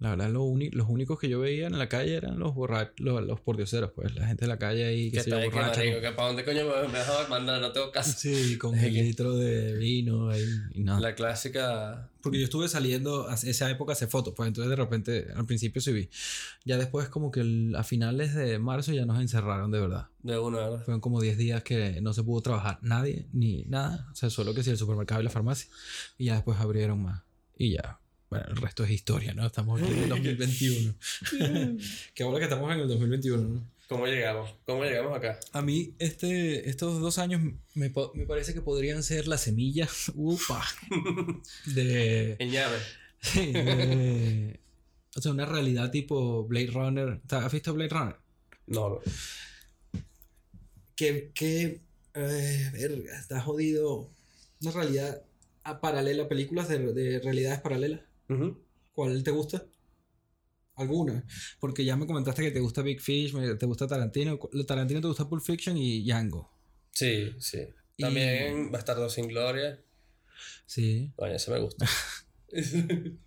[0.00, 3.22] La verdad, lo los únicos que yo veía en la calle eran los borrachos, los,
[3.22, 5.82] los pordioseros, pues, la gente de la calle ahí que Que se borracha.
[5.82, 8.14] que para dónde coño me, me dejaba mandar, no tengo caso.
[8.18, 11.00] Sí, con el litro de vino ahí y nada.
[11.00, 12.08] La clásica.
[12.22, 15.44] Porque yo estuve saliendo a esa época a hacer fotos, pues entonces de repente al
[15.44, 16.08] principio sí vi.
[16.64, 20.08] Ya después como que el- a finales de marzo ya nos encerraron de verdad.
[20.22, 20.82] De una, ¿verdad?
[20.84, 24.08] Fueron como 10 días que no se pudo trabajar nadie ni nada.
[24.12, 25.70] O sea, solo que sí el supermercado y la farmacia.
[26.16, 27.22] Y ya después abrieron más.
[27.58, 27.99] Y ya.
[28.30, 29.44] Bueno, el resto es historia, ¿no?
[29.46, 30.94] Estamos aquí en el 2021.
[32.14, 33.64] Qué bueno que estamos en el 2021, ¿no?
[33.88, 34.54] ¿Cómo llegamos?
[34.66, 35.40] ¿Cómo llegamos acá?
[35.52, 37.42] A mí este, estos dos años
[37.74, 40.64] me, me parece que podrían ser la semilla, upa,
[41.66, 42.76] de, En llave.
[43.20, 44.60] sí, de-
[45.16, 47.20] O sea, una realidad tipo Blade Runner.
[47.30, 48.16] ¿Has visto Blade Runner?
[48.68, 49.00] No, no.
[50.94, 51.80] que, que
[52.14, 54.08] eh, verga, está jodido.
[54.62, 55.22] Una realidad
[55.64, 58.02] a paralela, películas de, de realidades paralelas.
[58.92, 59.66] ¿Cuál te gusta?
[60.76, 61.24] algunas.
[61.60, 64.38] Porque ya me comentaste que te gusta Big Fish, te gusta Tarantino.
[64.66, 66.50] Tarantino te gusta Pulp Fiction y Django.
[66.92, 67.58] Sí, sí.
[67.96, 69.78] Y- También Bastardo sin Gloria.
[70.66, 71.12] Sí.
[71.16, 71.86] Coño, ese me gusta.
[72.52, 72.84] sí.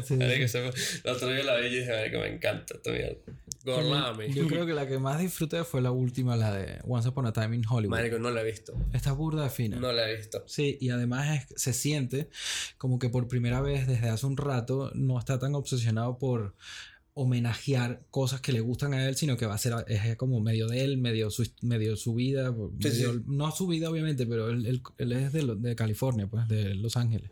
[0.00, 0.70] Ese me-
[1.04, 3.16] El otro día la vi y dije, marico, me encanta esta mierda.
[3.64, 4.32] Gorlami.
[4.32, 7.32] Yo creo que la que más disfruté fue la última, la de Once Upon a
[7.32, 7.96] Time in Hollywood.
[7.96, 8.72] Marico, no la he visto.
[8.92, 9.78] Está burda de fina.
[9.80, 10.44] No la he visto.
[10.46, 12.28] Sí, y además es- se siente
[12.78, 16.54] como que por primera vez desde hace un rato no está tan obsesionado por
[17.14, 20.66] homenajear cosas que le gustan a él, sino que va a ser es como medio
[20.68, 23.20] de él, medio su, medio su vida, Sí, medio- sí.
[23.26, 26.96] no su vida obviamente, pero él, él- él es de, de California, pues, de Los
[26.98, 27.30] Ángeles.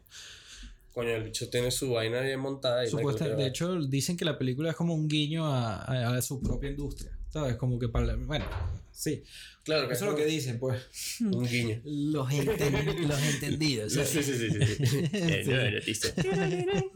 [0.94, 2.84] Coño, el bicho tiene su vaina bien montada.
[2.84, 6.22] Y Supuesta- de hecho, dicen que la película es como un guiño a, a- a
[6.22, 7.56] su propia industria, ¿sabes?
[7.56, 8.14] Como que para...
[8.14, 8.44] Bueno,
[8.92, 9.24] sí.
[9.64, 10.80] Claro, que Eso es lo que dicen, pues.
[11.20, 11.80] Un guiño.
[11.84, 14.50] Los, los entendidos, Sí, sí, sí, sí.
[14.50, 15.08] sí.
[15.12, 16.90] Eh.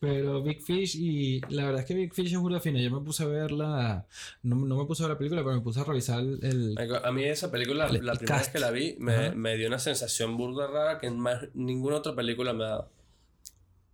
[0.00, 2.80] Pero Big Fish y la verdad es que Big Fish es burda fina.
[2.80, 4.04] Yo me puse a verla,
[4.42, 6.74] no, no me puse a ver la película, pero me puse a revisar el...
[7.04, 9.68] A mí esa película, El- la el primera vez que la vi, me, me dio
[9.68, 12.90] una sensación burda rara que en más ninguna otra película me ha dado.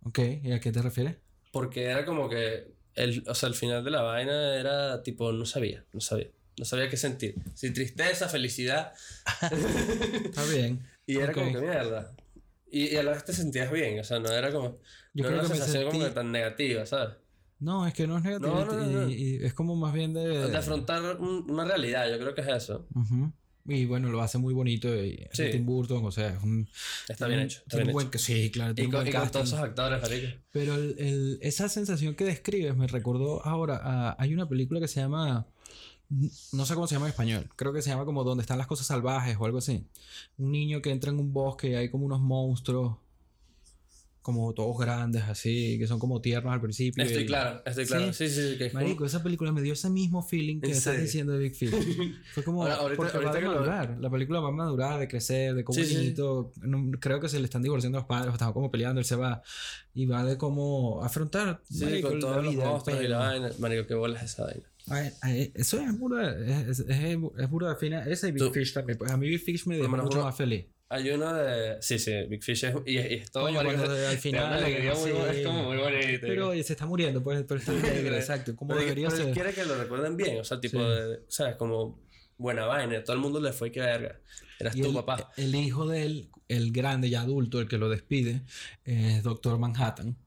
[0.09, 1.15] Ok, ¿y a qué te refieres?
[1.51, 5.45] Porque era como que, el, o sea, el final de la vaina era tipo, no
[5.45, 6.27] sabía, no sabía.
[6.57, 7.35] No sabía qué sentir.
[7.55, 8.93] Si tristeza, felicidad.
[9.41, 10.85] Está bien.
[11.05, 11.53] Y era como Ok.
[11.53, 12.11] que mierda.
[12.71, 14.79] Y, y a la vez te sentías bien, o sea, no era como.
[15.13, 17.15] Yo no creo era una que sensación como sentí- que tan negativa, ¿sabes?
[17.59, 18.53] No, es que no es negativo.
[18.53, 20.49] No, no, no, y, y es como más bien de...
[20.49, 22.87] De afrontar un- una realidad, yo creo que es eso.
[22.95, 23.33] Ujú.
[23.69, 24.87] Y bueno, lo hace muy bonito.
[24.95, 25.45] Y Sí.
[25.51, 26.67] Tim Burton, o sea, es un...
[27.07, 27.59] Está bien un- hecho.
[27.59, 28.19] Está tiene bien un buen, hecho.
[28.19, 29.31] Sí, claro, Y con, y con casting.
[29.31, 30.27] todos esos actores, marico.
[30.51, 34.87] Pero el, el- esa sensación que describes me recordó ahora a, hay una película que
[34.87, 35.47] se llama
[36.53, 38.65] no sé cómo se llama en español creo que se llama como donde están las
[38.65, 39.85] cosas salvajes o algo así
[40.39, 42.97] un niño que entra en un bosque y hay como unos monstruos
[44.21, 48.11] como todos grandes así que son como tiernos al principio Estoy y- claro, estoy claro.
[48.13, 48.57] Sí, sí, sí.
[48.57, 51.33] Que es como- Marico, esa película me dio ese mismo feeling que ¿En estás diciendo
[51.33, 51.71] de Big Fish.
[52.33, 53.97] Fue como Ahora, ahorita- porque va ahorita a que lo- madurar.
[53.99, 55.95] La película va a madurar, de crecer, de cómo Sí, el sí.
[55.97, 59.05] niñito, no- creo que se le están divorciando los padres, o están como peleando, él
[59.05, 59.41] se va
[59.93, 63.07] y va de cómo afrontar Sí, marico, con la todos los vida, el monstruos y
[63.07, 63.49] la vaina.
[63.59, 64.63] Marico, qué bolas esa vaina.
[64.91, 68.03] Ay, ay, eso es burda, es, es, es, es burda fina.
[68.05, 68.97] Ese y Big Tú- Fish también.
[69.09, 70.65] A mí Big Fish me dejó mucho uno- más feliz.
[70.91, 71.77] Hay uno de.
[71.81, 72.75] Sí, sí, Big Fish es.
[72.85, 73.45] Y, y es todo.
[73.47, 75.15] Al final, alegría muy sí.
[75.15, 76.19] buena, Es como muy bonito.
[76.27, 78.55] Pero oye, se está muriendo, pues, pero está alegre, exacto.
[78.55, 79.33] Como Pero- debería pero ser.
[79.33, 80.39] quiere que lo recuerden bien.
[80.39, 80.85] O sea, tipo, Sí.
[80.85, 81.55] de, ¿sabes?
[81.57, 82.01] Como
[82.37, 83.03] buena vaina.
[83.03, 84.19] Todo el mundo le fue que verga.
[84.59, 85.31] Eras Y tu el, papá.
[85.37, 88.41] el hijo de él, el grande ya adulto, el que lo despide,
[88.83, 90.17] es Doctor Manhattan,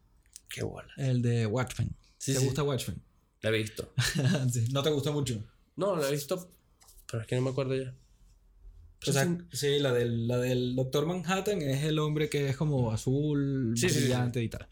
[0.48, 0.88] Qué bola.
[0.96, 1.90] el de Watchmen.
[2.18, 2.44] Sí, ¿Te sí.
[2.46, 3.02] gusta Watchmen?
[3.40, 3.92] La he visto.
[4.72, 5.42] No te gusta mucho.
[5.76, 6.48] No, la he visto.
[7.10, 7.92] Pero es que no me acuerdo ya.
[9.06, 12.92] O sea, sí, la del, la del Doctor Manhattan es el hombre que es como
[12.92, 14.66] azul, Sí, sí, sí, brillante y tal.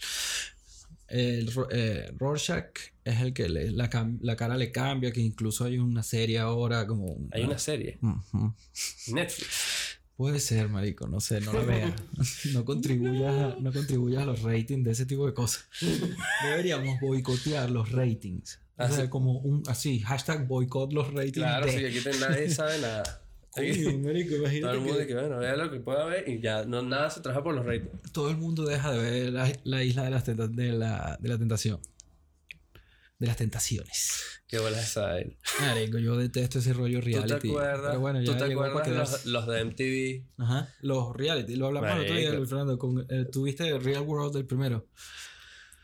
[1.09, 2.71] El eh, Rorschach
[3.05, 3.91] es el que le- la,
[4.21, 7.17] la cara le cambia, que incluso hay una serie ahora como...
[7.33, 7.99] Hay una serie.
[9.09, 9.99] Netflix.
[10.17, 11.95] Puede ser, marico, no sé, no la veas.
[12.53, 15.65] No contribuyas, a, no contribuyas a los ratings de ese tipo de cosas.
[16.45, 18.61] Deberíamos boicotear los ratings.
[18.77, 21.91] O Ah, sea, como un así, hashtag boicot los ratings Claro, de...
[21.91, 23.20] sí, aquí nadie sabe nada.
[23.57, 26.41] Marico, imagínate Todo el mundo que- de que, bueno, vea lo que pueda ver y
[26.41, 28.13] ya no, nada se trabaja por los ratings.
[28.13, 31.29] todo el mundo deja de ver la, la isla de, las tenta- de, la, de
[31.29, 31.81] la tentación.
[33.19, 34.41] De las tentaciones.
[34.47, 35.33] Qué bola esa vaina.
[35.61, 37.39] Marico, yo detesto ese rollo ¿Tú reality.
[37.41, 37.87] te acuerdas?
[37.89, 39.13] Pero bueno, ¿Tú ya te acuerdas quedarse.
[39.13, 40.43] los, los de MTV?
[40.43, 40.69] Ajá.
[40.81, 41.57] Los reality.
[41.57, 42.33] Lo hablamos el otro día.
[42.33, 42.79] Luis Fernando.
[42.79, 44.87] Con, eh, Tuviste Real World del primero.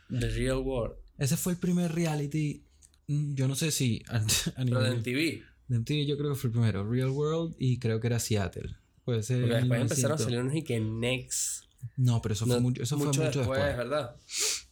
[0.08, 0.96] The Real World.
[1.18, 2.64] Ese fue el primer reality.
[3.08, 4.16] mm, Yo no sé si a,
[4.56, 5.42] a Pero de MTV.
[5.68, 6.88] De MTV yo creo que fue el primero.
[6.90, 8.76] Real World y creo que era Seattle.
[9.04, 9.40] Puede ser.
[9.40, 9.90] Porque después 1900.
[9.98, 11.64] empezaron a salir unos y que Next.
[11.96, 13.76] No, pero eso fue No, mucho, eso fue mucho después.
[13.76, 14.16] ¿verdad?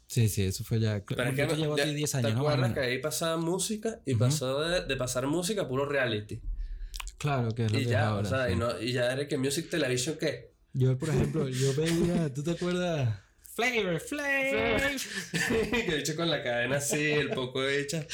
[0.07, 1.03] Sí, sí, eso fue ya.
[1.07, 2.39] Pero es que te llevo ya- ti 10 ¿Te años, ¿no?
[2.39, 2.75] O acuerdas menos.
[2.75, 6.41] que ahí pasaba música y pasó de, de pasar música a puro reality?
[7.19, 8.27] Claro, que es lo Y que es ya, ahora.
[8.27, 8.53] o sea, sí.
[8.53, 10.53] y, no, y ya era que Music Television, ¿qué?
[10.73, 13.21] Yo, por ejemplo, yo veía, ¿tú te acuerdas?
[13.55, 14.81] Flavor, flavor.
[15.73, 18.05] que de hecho con la cadena así, el poco hecha,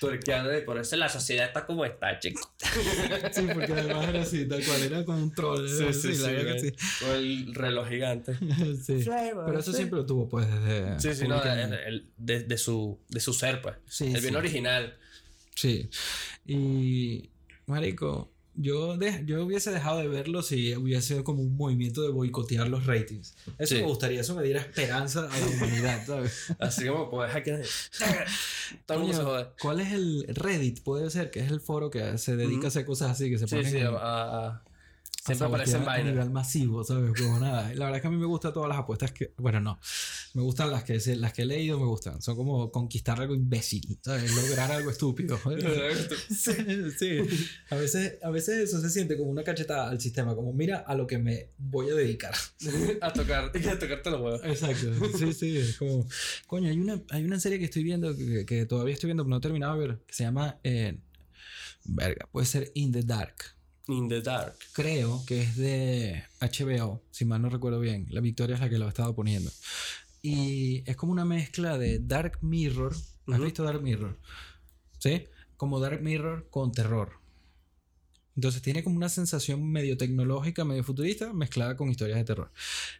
[0.00, 2.40] tuerqueando y por eso la sociedad está como está, chico.
[3.32, 5.66] Sí, porque además era así, tal cual, era con un troll.
[5.66, 5.86] la
[6.30, 6.72] verdad que sí.
[7.00, 8.36] Con el reloj gigante.
[8.82, 9.04] Sí.
[9.04, 11.00] Pero eso siempre lo tuvo, pues, desde.
[11.00, 13.76] Sí, sí, no, de, de su, de su ser, pues.
[13.86, 14.36] Sí, el bien sí.
[14.36, 14.98] original.
[15.54, 15.90] Sí.
[16.46, 17.30] Y,
[17.66, 22.08] Marico, yo, de- yo hubiese dejado de verlo si hubiese sido como un movimiento de
[22.10, 23.34] boicotear los ratings.
[23.58, 23.80] Eso Sí.
[23.82, 26.32] me gustaría, eso me diera esperanza a la humanidad, ¿sabes?
[26.58, 27.50] Así como pues aquí.
[28.86, 29.46] Todo el mundo se jode.
[29.60, 30.82] ¿Cuál es el Reddit?
[30.82, 33.46] Puede ser, que es el foro que se dedica a hacer cosas así, que se
[33.48, 34.62] Sí, ponen sí, a-
[35.28, 37.12] Siempre aparecen a nivel masivo, ¿sabes?
[37.20, 37.72] Como nada.
[37.74, 39.32] La verdad es que a mí me gustan todas las apuestas que...
[39.36, 39.78] Bueno, no.
[40.34, 42.20] Me gustan las que, las que he leído, me gustan.
[42.22, 44.34] Son como conquistar algo imbécil, ¿sabes?
[44.48, 45.38] Lograr algo estúpido.
[46.28, 46.52] sí,
[46.98, 47.18] sí.
[47.70, 50.34] A veces, a veces eso se siente como una cachetada al sistema.
[50.34, 52.34] Como, mira a lo que me voy a dedicar.
[53.00, 54.40] a tocar, a tocarte los huevos.
[54.44, 54.94] Exacto.
[55.18, 55.56] Sí, sí.
[55.58, 56.06] Es como...
[56.46, 59.30] Coño, hay una, hay una serie que estoy viendo, que, que todavía estoy viendo, pero
[59.30, 60.58] no he terminado de ver, que se llama...
[60.64, 60.98] eh,
[61.88, 63.57] verga, puede ser In the Dark.
[63.88, 64.54] In the dark.
[64.72, 68.06] creo que es de HBO, si mal no recuerdo bien.
[68.10, 69.50] La Victoria es la que lo ha estado poniendo.
[70.22, 72.92] Y es como una mezcla de Dark Mirror.
[72.92, 73.44] ¿Has Ujú.
[73.44, 74.18] visto Dark Mirror?
[74.98, 75.24] ¿Sí?
[75.56, 77.12] Como Dark Mirror con terror.
[78.36, 82.52] Entonces tiene como una sensación medio tecnológica, medio futurista, mezclada con historias de terror.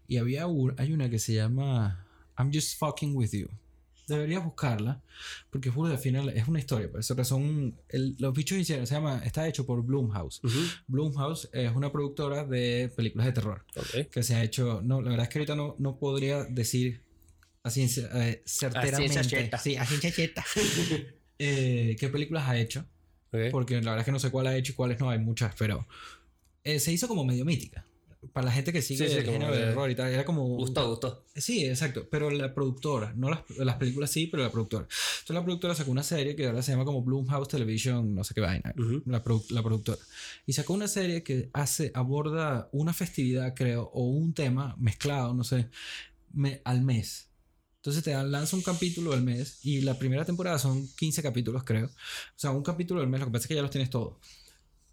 [0.08, 0.46] Y había
[0.78, 2.06] hay una que se llama
[2.38, 3.48] I'm Just Fucking With You.
[4.08, 5.00] Deberías buscarla,
[5.50, 6.90] porque juro de final es una historia.
[6.90, 10.40] Por eso que son el- los bichos hicieron, se llama, está hecho por Blumhouse.
[10.42, 10.58] Ujú.
[10.88, 13.64] Blumhouse es una productora de películas de terror
[14.10, 14.80] que se ha hecho.
[14.82, 17.02] No, la verdad es que ahorita no, no podría decir
[17.62, 18.88] a ciencia, eh, certeramente.
[19.58, 20.44] sí, a ciencia cierta.
[21.38, 22.86] eh, ¿Qué películas ha hecho?
[23.50, 25.54] Porque la verdad es que no sé cuál ha hecho y cuáles no, hay muchas,
[25.58, 25.86] pero
[26.64, 27.84] eh, se hizo como medio mítica.
[28.32, 30.42] Para la gente que sigue Sí, sí, el género de y tal, era como.
[30.56, 31.24] Gustó, gustó.
[31.36, 32.08] Sí, exacto.
[32.10, 34.84] Pero la productora, no las, las películas sí, pero la productora.
[34.84, 38.34] Entonces la productora sacó una serie que ahora se llama como Blumhouse Television, no sé
[38.34, 38.74] qué vaina.
[38.76, 39.02] Ujú.
[39.06, 39.98] la, produ- la productora.
[40.46, 45.44] Y sacó una serie que hace, aborda una festividad, creo, o un tema mezclado, no
[45.44, 45.68] sé,
[46.32, 47.26] me- al mes.
[47.76, 51.62] Entonces te dan- lanza un capítulo al mes y la primera temporada son 15 capítulos,
[51.64, 51.86] creo.
[51.86, 51.90] O
[52.34, 54.16] sea, un capítulo al mes, lo que pasa es que ya los tienes todos.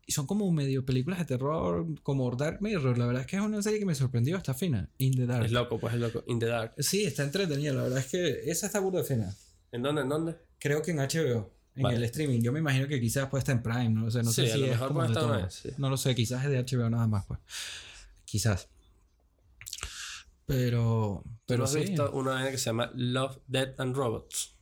[0.07, 2.97] Y son como medio películas de terror, como Dark Mirror.
[2.97, 4.87] La verdad es que es una serie que me sorprendió, está fina.
[4.99, 5.45] In the Dark.
[5.45, 6.23] Es loco, pues es loco.
[6.27, 6.73] In the dark.
[6.77, 7.73] Sí, está entretenida.
[7.73, 9.35] La verdad es que esa está burda de fina.
[9.71, 10.01] ¿En dónde?
[10.03, 10.35] ¿En dónde?
[10.59, 11.97] Creo que en HBO, en Vale.
[11.97, 12.39] el streaming.
[12.41, 14.21] Yo me imagino que quizás puede estar en Prime, no lo sé.
[14.21, 15.69] No Sí, sé a si lo es mejor puede de estar en- sí.
[15.77, 17.39] No lo sé, quizás es de HBO nada más, pues.
[18.25, 18.69] Quizás.
[20.45, 21.23] Pero.
[21.25, 21.79] ¿Tú Pero has sí.
[21.79, 24.55] visto una que se llama Love, Death and Robots?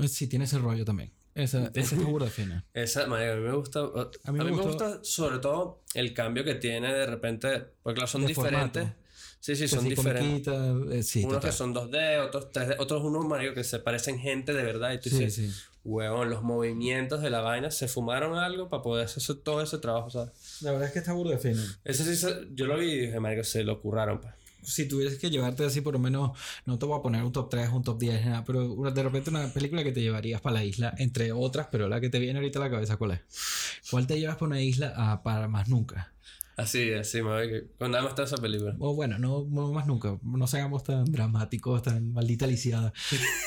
[0.00, 1.12] Eh, Sí, tiene ese rollo también.
[1.34, 2.64] Esa, esa está burda fina.
[2.74, 3.80] Esa, marico, a mí me gusta.
[4.24, 4.68] A mí, me, gustó.
[4.68, 7.64] gusta sobre todo el cambio que tiene de repente.
[7.82, 8.82] Porque claro, son De diferentes.
[8.84, 9.04] formato.
[9.40, 10.54] Sí, sí, Que son sí, diferentes.
[10.92, 11.50] eh, sí, Unos total.
[11.50, 14.92] que son 2D, otros 3D, otros unos marico que se parecen gente de verdad.
[14.92, 15.62] Y tú Sí, dices, sí.
[15.84, 19.76] huevón, los movimientos de la vaina se fumaron algo para poder hacer eso- todo ese
[19.78, 20.30] trabajo, ¿sabes?
[20.62, 21.62] La verdad es que está burda fina.
[21.84, 24.32] Ese sí, se- yo lo vi y dije, marico, se lo curraron, pues.
[24.64, 26.36] Si tuvieras que llevarte así, por lo menos,
[26.66, 29.02] no te voy a poner un top 3, un top 10, nada, pero una- de
[29.02, 32.18] repente una película que te llevarías para la isla, entre otras, pero la que te
[32.18, 33.80] viene ahorita a la cabeza, ¿cuál es?
[33.90, 36.12] ¿Cuál te llevas para una isla a- para más nunca?
[36.56, 38.76] Así, así, me Con nada más está esa película.
[38.78, 42.92] O bueno, no, no más nunca, no seamos tan dramáticos, tan maldita lisiada.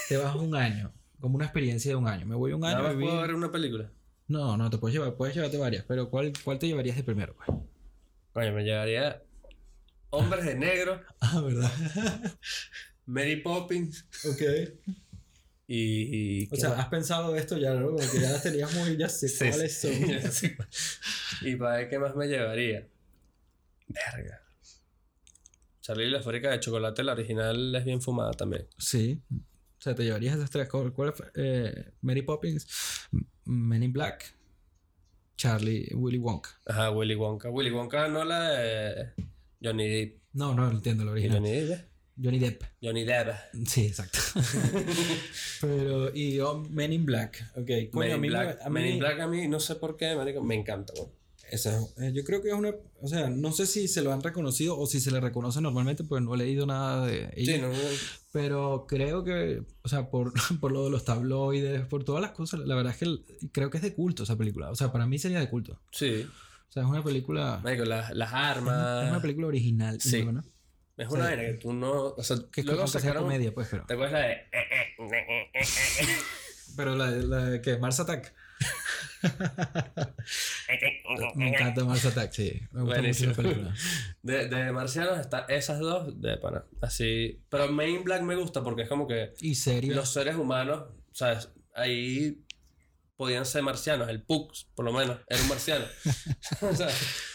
[0.10, 2.26] te vas un año, como una experiencia de un año.
[2.26, 3.90] Me voy un año Nada a más puedo ver una película.
[4.28, 7.34] No, no, te puedes llevar, puedes llevarte varias, pero ¿cuál, cuál te llevarías de primero?
[7.38, 7.48] pues?
[8.34, 9.24] Coño, me llevaría
[10.10, 11.72] Hombres de Negro, Ah, ¿verdad?
[13.06, 14.42] Mary Poppins ok.
[15.68, 16.54] y...
[16.54, 17.88] O sea, has pensado esto ya, ¿no?
[17.88, 19.92] Como que ya las tenías muy, ya sé Sí, cuáles son.
[21.42, 22.88] y para ver qué más me llevaría.
[23.88, 24.42] Verga.
[25.82, 28.68] Charlie y la fábrica de chocolate, la original es bien fumada también.
[28.78, 29.22] Sí.
[29.32, 30.68] O sea, te llevarías esas tres.
[30.68, 31.14] ¿Cuál cuál?
[31.36, 32.68] Eh, Mary Poppins,
[33.46, 34.34] Men in Black,
[35.38, 36.50] Charlie, Willy Wonka.
[36.66, 37.50] Ajá, Willy Wonka.
[37.50, 39.14] Willy Wonka no la de
[39.68, 40.18] Johnny Depp.
[40.34, 41.38] No, no entiendo la original.
[41.38, 41.88] Johnny Depp.
[42.22, 42.64] Johnny Depp.
[42.82, 43.28] Johnny Depp.
[43.68, 44.20] Sí, exacto.
[45.62, 47.52] Pero, y oh, Men in Black.
[47.56, 47.94] Ok.
[47.94, 48.60] Men in mí, me- Black.
[48.64, 51.10] a mí- Men in Black a mí, no sé por qué, marico, me encanta, güey.
[51.52, 52.74] esa es- eh, yo creo que es una.
[53.02, 56.04] O sea, no sé si se lo han reconocido o si se le reconoce normalmente,
[56.04, 57.56] pues no he leído nada de ella.
[57.56, 57.70] Sí, no,
[58.34, 62.60] Pero creo que, o sea, por, por lo de los tabloides, por todas las cosas,
[62.62, 64.70] la verdad es que creo que es de culto esa película.
[64.72, 65.80] O sea, para mí sería de culto.
[65.92, 66.28] sí.
[66.70, 67.60] O sea, es una película.
[67.64, 69.10] Marico, las, las Es armas.
[69.10, 70.00] una película original.
[70.02, 70.24] Sí.
[70.24, 70.44] ¿no?
[70.98, 71.92] Es una vaina que tú no.
[72.18, 73.24] O sea, Que es luego sea sacaron.
[73.24, 73.86] comedia, pues, pero.
[73.86, 74.34] ¿Te acuerdas la de.?
[74.34, 74.96] eh, eh,
[76.76, 78.34] Pero la, la de que Mars Attack.
[81.36, 82.62] Me encanta Mars Attack, sí.
[82.72, 83.30] Me gusta Buenísimo.
[83.30, 83.76] mucho la película.
[84.24, 86.64] De, de marcianos está esas dos de pana.
[86.82, 87.42] Así.
[87.50, 89.96] Pero Men in Black me gusta porque es como que Y serio.
[89.96, 91.50] los seres humanos, ¿sabes?
[91.74, 92.44] Ahí
[93.18, 94.08] podían ser marcianos.
[94.10, 95.86] El Pux, por lo menos, era un marciano.
[96.62, 96.90] o sea,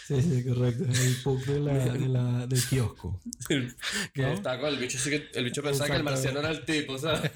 [0.04, 0.84] Sí, sí, correcto.
[0.84, 3.20] El pug de la, de la, del kiosco.
[3.48, 3.72] el-
[4.12, 4.32] que ¿No?
[4.32, 4.98] estaba con el bicho,
[5.34, 7.30] el pensaba que el marciano era el tipo, ¿sabes?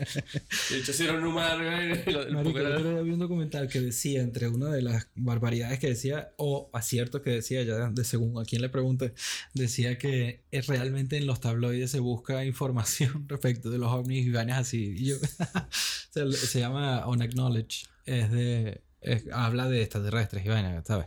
[0.70, 3.80] El bicho sí era un humano y lo- el Marico, era- vi un documental que
[3.80, 8.38] decía, entre una de las barbaridades que decía, o aciertos que decía, ya de según
[8.38, 9.14] a quien le pregunte,
[9.54, 14.30] decía que es realmente en los tabloides se busca información respecto de los ovnis y
[14.30, 14.96] vainas así.
[14.98, 15.16] Y yo,
[16.10, 21.06] se, se llama Unacknowledged, es de, es- habla de extraterrestres y vainas, ¿sabes?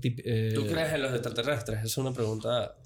[0.00, 1.84] Tip- eh, ¿Tú crees en los extraterrestres?
[1.84, 2.76] Es una pregunta.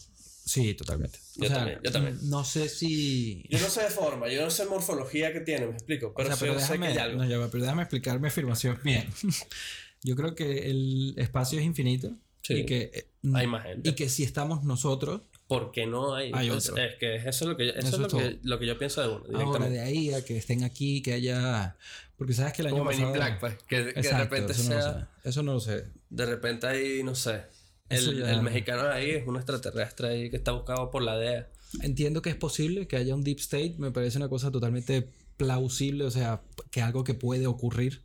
[0.47, 1.19] Sí, totalmente.
[1.37, 2.19] Yo también, yo también.
[2.29, 3.45] No sé si...
[3.49, 6.13] Yo no sé de forma, yo no sé morfología que tiene, me explico.
[6.15, 7.23] Pero, o sea, pero yo sé déjame, que hay algo.
[7.25, 9.09] no, ya pero déjame explicar mi afirmación bien.
[10.03, 12.11] Yo creo que el espacio es infinito
[12.43, 12.57] Sí.
[12.57, 13.89] y que eh, Hay más gente.
[13.89, 16.31] y que si estamos nosotros Porque no hay.
[16.35, 16.77] Hay es, otro.
[16.83, 18.67] es que eso es lo que yo, eso Eso es lo, es que, lo que
[18.67, 21.79] yo pienso de uno, ahora de ahí a que estén aquí, que haya
[22.17, 23.55] porque sabes que el año Como pasado Black, pues.
[23.67, 24.93] Que, que de Exacto, repente eso no sea.
[25.23, 25.29] sé.
[25.29, 25.85] Eso no lo sé.
[26.11, 27.43] De repente ahí, no sé.
[27.89, 31.51] El, ya- el mexicano ahí es un extraterrestre ahí que está buscado por la DEA.
[31.83, 36.05] Entiendo que es posible que haya un deep state, me parece una cosa totalmente plausible,
[36.05, 38.03] o sea, que algo que puede ocurrir,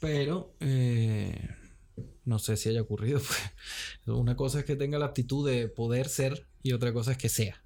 [0.00, 1.48] pero eh,
[2.24, 3.20] no sé si haya ocurrido.
[4.04, 4.16] Pues.
[4.16, 7.28] Una cosa es que tenga la aptitud de poder ser y otra cosa es que
[7.28, 7.62] sea.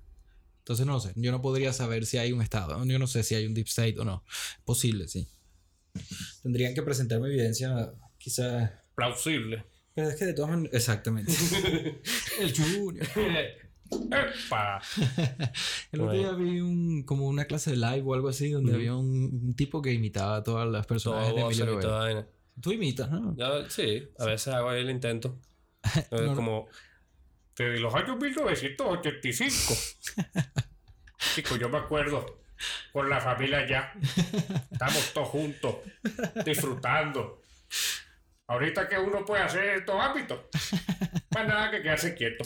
[0.61, 3.23] Entonces no lo sé, yo no podría saber si hay un estado, yo no sé
[3.23, 4.23] si hay un deep state o no.
[4.65, 5.27] Posible, sí.
[6.43, 8.71] Tendrían que presentarme evidencia, quizás...
[8.95, 9.65] Plausible.
[9.95, 10.75] Pero es que de todas maneras...
[10.75, 11.33] Exactamente.
[12.41, 13.07] El Junior.
[13.91, 14.81] ¡Epa!
[15.93, 18.95] El otro día vi un, como una clase de live o algo así donde había
[18.95, 22.29] un, un tipo que imitaba a todas las personas de Emilio y toda.
[22.61, 23.37] Tú imitas, ¿no?
[23.37, 25.39] Yo, sí, a veces hago ahí el intento.
[26.11, 26.35] No, no.
[26.35, 26.69] como.
[27.57, 29.75] Desde los años 1985.
[31.35, 32.38] Chico, yo me acuerdo.
[32.93, 33.93] Con la familia ya.
[34.71, 35.77] Estamos todos juntos.
[36.45, 37.43] Disfrutando.
[38.47, 40.41] Ahorita que uno puede hacer estos ámbitos.
[41.35, 42.45] Más nada que quedarse quieto.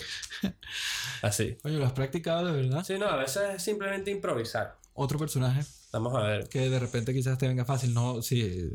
[1.23, 1.57] Así.
[1.63, 2.85] Oye, ¿lo has practicado de verdad?
[2.85, 4.79] Sí, no, a veces es simplemente improvisar.
[4.95, 5.63] Otro personaje
[5.93, 6.49] Vamos a ver.
[6.49, 8.71] que de repente quizás te venga fácil, no, sí.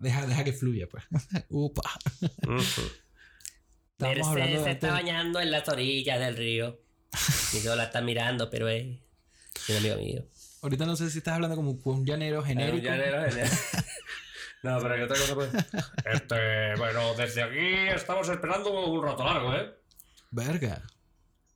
[0.00, 1.04] Deja, deja que fluya, pues.
[1.48, 1.82] Upa.
[3.92, 6.80] Estábamos hablando de antes- bañando en las orillas del río.
[7.52, 8.86] Y yo la está mirando, pero es
[9.68, 10.24] un amigo mío.
[10.62, 12.84] Ahorita no sé si estás hablando como con un llanero genérico.
[12.84, 13.50] Llanero, llanero.
[14.62, 15.48] No, pero hay otra cosa, pues.
[16.04, 19.74] Este, bueno, desde aquí estamos esperando un rato largo, ¿eh?
[20.30, 20.82] Verga.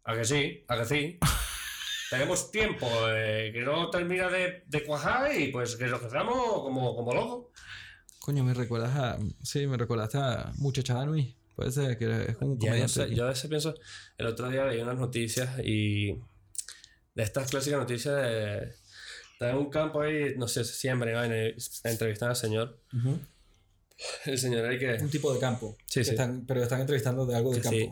[0.04, 1.18] A que sí, a que sí.
[2.10, 6.96] Tenemos tiempo, eh, que no termina de, de cuajar y pues que nos quedamos como,
[6.96, 7.46] como locos.
[8.20, 9.18] Coño, me recuerdas a.
[9.42, 11.36] Sí, me recordaste a Muchachada Nui.
[11.54, 12.88] Puede ser que es como un Ya, no comediante.
[13.08, 13.74] sé, yo a veces pienso,
[14.16, 16.12] el otro día leí unas noticias y
[17.14, 18.74] de estas clásicas noticias de
[19.34, 21.54] está en un campo ahí, no sé, se siembra y vaina, y
[21.84, 22.80] entrevistan al señor.
[22.92, 23.18] Ujú.
[24.26, 24.94] El señor ahí que...
[24.94, 25.76] Un tipo de campo.
[25.86, 26.10] Sí, sí.
[26.10, 27.76] están- pero están entrevistando de algo Que campo.
[27.78, 27.90] sí.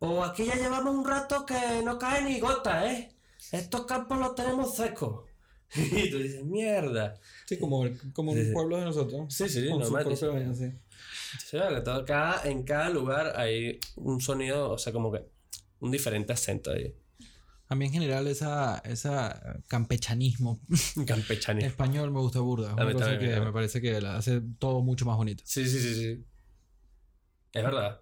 [0.00, 3.12] O aquí ya llevamos un rato que no cae ni gota, ¿eh?
[3.52, 5.24] Estos campos los tenemos secos.
[5.74, 7.20] Y tú dices, mierda.
[7.46, 7.84] Sí, como,
[8.14, 8.52] como Sí, un sí.
[8.52, 9.32] pueblo de nosotros.
[9.34, 10.04] Sí, sí, Con su normal.
[10.04, 10.72] propia vaina, sí.
[11.46, 15.22] Sí, vale, todo- cada, en cada lugar hay un sonido, o sea, como que
[15.80, 16.94] un diferente acento ahí.
[17.70, 20.60] A mí en general esa, esa campechanismo
[21.06, 21.64] Campechani.
[21.64, 22.68] español me gusta burda.
[22.68, 25.42] Es una cosa también, que me parece que la hace todo mucho más bonito.
[25.46, 26.24] Sí, sí, sí, sí.
[27.52, 28.00] Es verdad.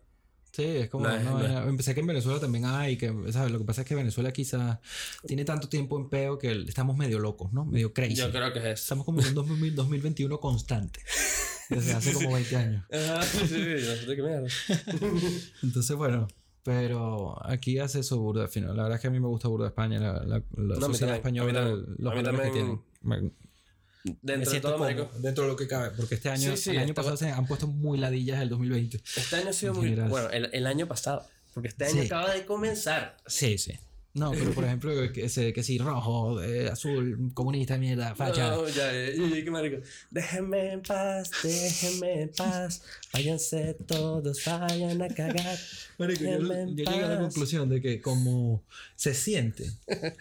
[0.52, 1.06] Sí, es como...
[1.06, 3.52] No, no vaina- Empecé que en Venezuela también hay, que, ¿sabes?
[3.52, 4.78] Lo que pasa es que Venezuela quizás
[5.26, 7.64] tiene tanto tiempo en peo que estamos medio locos, ¿no?
[7.66, 8.14] Medio crazy.
[8.14, 8.82] Yo creo que es eso.
[8.84, 11.00] Estamos como en un 2000 2021 constante.
[11.68, 12.84] Desde hace como 20 años.
[12.92, 14.48] Ah, sí, sí, sí, no sé de qué mierda.
[15.62, 16.28] Entonces, bueno,
[16.66, 18.76] pero aquí hace eso burda al final.
[18.76, 20.88] La verdad es que a mí me gusta burda España, la, la, la No, a
[20.88, 21.96] mí sociedad también, a mí española, también.
[21.98, 22.82] los A mí valores que también- tienen.
[23.02, 23.30] Me- me
[24.22, 26.84] Dentro de todo, dentro de lo que cabe, porque este año, Sí, sí, el año
[26.86, 28.98] este- pasado se han puesto muy ladillas el 2020.
[29.16, 29.84] Este año ha sido muy...
[29.84, 30.08] general.
[30.10, 31.24] Bueno, el, el año pasado.
[31.54, 32.06] Porque este año Sí.
[32.06, 33.16] acaba de comenzar.
[33.26, 33.72] Sí, sí.
[34.16, 38.50] No, pero por ejemplo, que, ese- que sí, rojo, eh, azul, comunista, mierda, facha.
[38.50, 39.76] No, ya, ya, ya, qué marico.
[40.10, 42.82] Déjenme en paz, déjenme en paz.
[43.12, 45.58] Váyanse todos, vayan a cagar.
[45.98, 48.62] Marico, yo, yo llegué a la conclusión de que como
[48.94, 49.70] se siente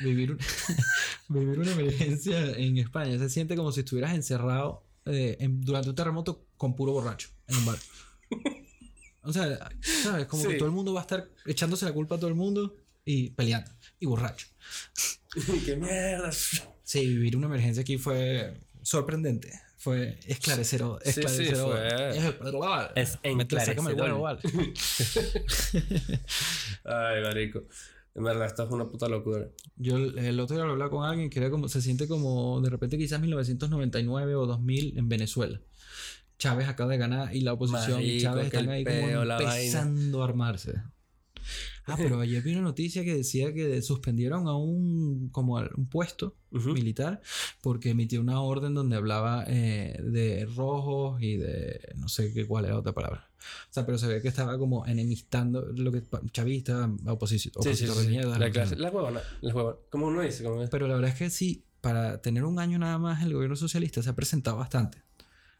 [0.01, 0.39] vivir, un-
[1.29, 5.95] vivir una emergencia en España, se siente como si estuvieras encerrado eh, en- durante un
[5.95, 7.77] terremoto con puro borracho en un bar.
[9.21, 9.71] O sea,
[10.03, 10.25] ¿sabes?
[10.27, 12.75] Como que todo el mundo va a estar echándose la culpa a todo el mundo
[13.05, 14.47] y peleando y borracho.
[15.65, 16.31] qué mierda.
[16.83, 19.51] Sí, vivir una emergencia aquí fue sorprendente.
[19.77, 20.99] Fue esclarecedor.
[21.03, 21.77] Sí, sí, esclarecedor.
[21.77, 24.63] fue- Es, Es Métele, sácame el huevo, enclarecedor.
[24.63, 24.73] vale.
[26.83, 27.63] Ay, marico.
[28.15, 29.47] En verdad, esto es una puta locura.
[29.75, 32.69] Yo el otro día lo hablaba con alguien que era como, se siente como de
[32.69, 35.59] repente quizás 1999 o 2000 en Venezuela.
[36.37, 39.33] Chávez acaba de ganar y la oposición y Marico, Chávez que están ahí peo, como
[39.39, 40.73] empezando a armarse.
[41.87, 45.87] Ah, pero ayer vi una noticia que decía que suspendieron a un como a un
[45.87, 47.21] puesto militar
[47.61, 52.65] porque emitió una orden donde hablaba eh, de rojos y de no sé qué cuál
[52.65, 53.29] era otra palabra.
[53.69, 56.01] O sea, pero se ve que estaba como enemistando lo que
[56.31, 58.15] chavista, oposición, Sí, sí, sí.
[58.15, 58.79] La clase, sea.
[58.79, 59.77] la huevona, la huevona.
[59.89, 60.69] Como uno dice, como es.
[60.69, 64.01] Pero la verdad es que sí, para tener un año nada más, el gobierno socialista
[64.01, 65.04] se ha presentado bastante.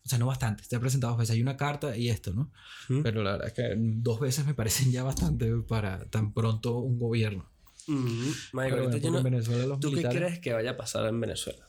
[0.06, 0.64] O sea, no bastante.
[0.68, 1.34] Te he presentado dos veces.
[1.36, 2.52] Hay una carta y esto, ¿no?
[2.90, 3.02] ¿Mm?
[3.02, 7.00] Pero la verdad es que dos veces me parecen ya bastante para tan pronto un
[7.00, 7.50] gobierno.
[7.88, 10.22] Mm, marico, bueno, no- en Venezuela los ¿Tú qué militares...
[10.22, 11.68] crees que vaya a pasar en Venezuela?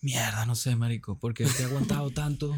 [0.00, 1.18] Mierda, no sé, marico.
[1.18, 2.56] Porque te he aguantado tanto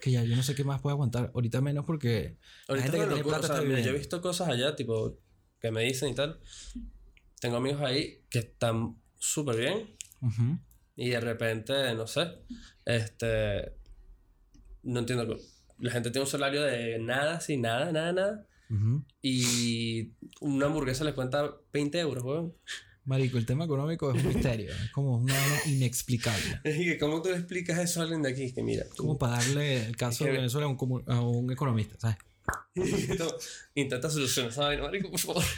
[0.00, 1.30] que ya yo no sé qué más puedo aguantar.
[1.34, 2.38] Ahorita menos porque...
[2.68, 4.74] La Ahorita gente es que tiene plata o sea, mira, yo he visto cosas allá,
[4.76, 5.18] tipo,
[5.60, 6.40] que me dicen y tal.
[7.40, 10.58] Tengo amigos ahí que están súper bien Ujú.
[10.96, 12.32] Y de repente, no sé,
[12.84, 13.72] este,
[14.82, 15.38] no entiendo,
[15.78, 19.04] la gente tiene un salario de nada, sin nada, nada, nada, Ujú.
[19.22, 22.54] y una hamburguesa les cuenta 20 euros, weón.
[23.04, 24.72] Marico, el tema económico es un misterio.
[24.72, 25.36] Es como una
[25.66, 26.60] inexplicable.
[26.64, 28.52] Que, ¿cómo tú le explicas eso a alguien de aquí?
[28.52, 31.94] Que mira, tú- Como para darle el caso de Venezuela a un, a un economista,
[32.00, 32.16] ¿sabes?
[33.74, 35.44] Intenta solucionar vaina, marico, por favor.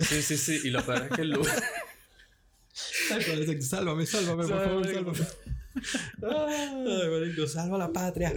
[0.00, 1.62] Sí, sí, sí, y lo peor es que el lugar...
[3.60, 5.26] Sálvame, sálvame, por favor, Sálvame.
[6.22, 8.32] Ay, marico, salva la patria.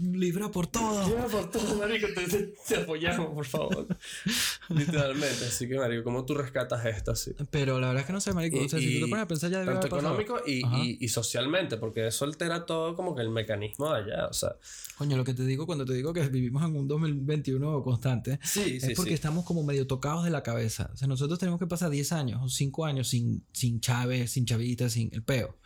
[0.00, 1.08] Libra por todo.
[1.16, 2.26] Ya, por todo, marico, te,
[2.66, 3.86] te- apoyamos, por favor.
[4.68, 5.46] Literalmente.
[5.46, 7.32] Así que, marico, ¿cómo tú rescatas esto así?
[7.50, 8.58] Pero la verdad es que no sé, marico.
[8.62, 11.08] o sea, si tú te pones a pensar ya debe tanto económico y, y, y
[11.08, 14.56] socialmente, porque eso altera todo como que el mecanismo de allá, o sea.
[14.96, 18.78] Coño, lo que te digo cuando te digo que vivimos en un 2021 constante Sí,
[18.82, 20.90] es porque estamos como medio tocados de la cabeza.
[20.92, 24.44] O sea, nosotros tenemos que pasar 10 años o 5 años sin, sin Chávez, sin
[24.46, 25.56] Chavita, sin el peo.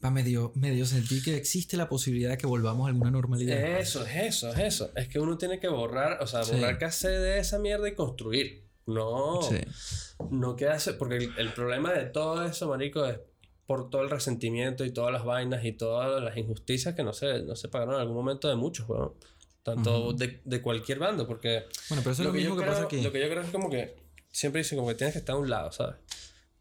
[0.00, 3.56] Para medio, medio sentir que existe la posibilidad de que volvamos a alguna normalidad.
[3.78, 4.90] Eso, es eso, es eso.
[4.96, 6.56] Es que uno tiene que borrar, o sea, Sí.
[6.56, 8.66] borrar cassette de esa mierda y construir.
[8.86, 9.58] No, Sí.
[10.30, 13.20] no quedarse, porque el, el problema de todo eso, marico, es
[13.64, 17.44] por todo el resentimiento y todas las vainas y todas las injusticias que no se,
[17.44, 19.12] no se pagaron en algún momento de muchos, weón.
[19.62, 22.72] Tanto de, de cualquier bando, porque Bueno, pero eso es lo, mismo yo que creo,
[22.74, 23.00] pasa aquí.
[23.00, 23.94] Lo que yo creo es como que
[24.32, 25.94] siempre dicen como que tienes que estar a un lado, ¿sabes?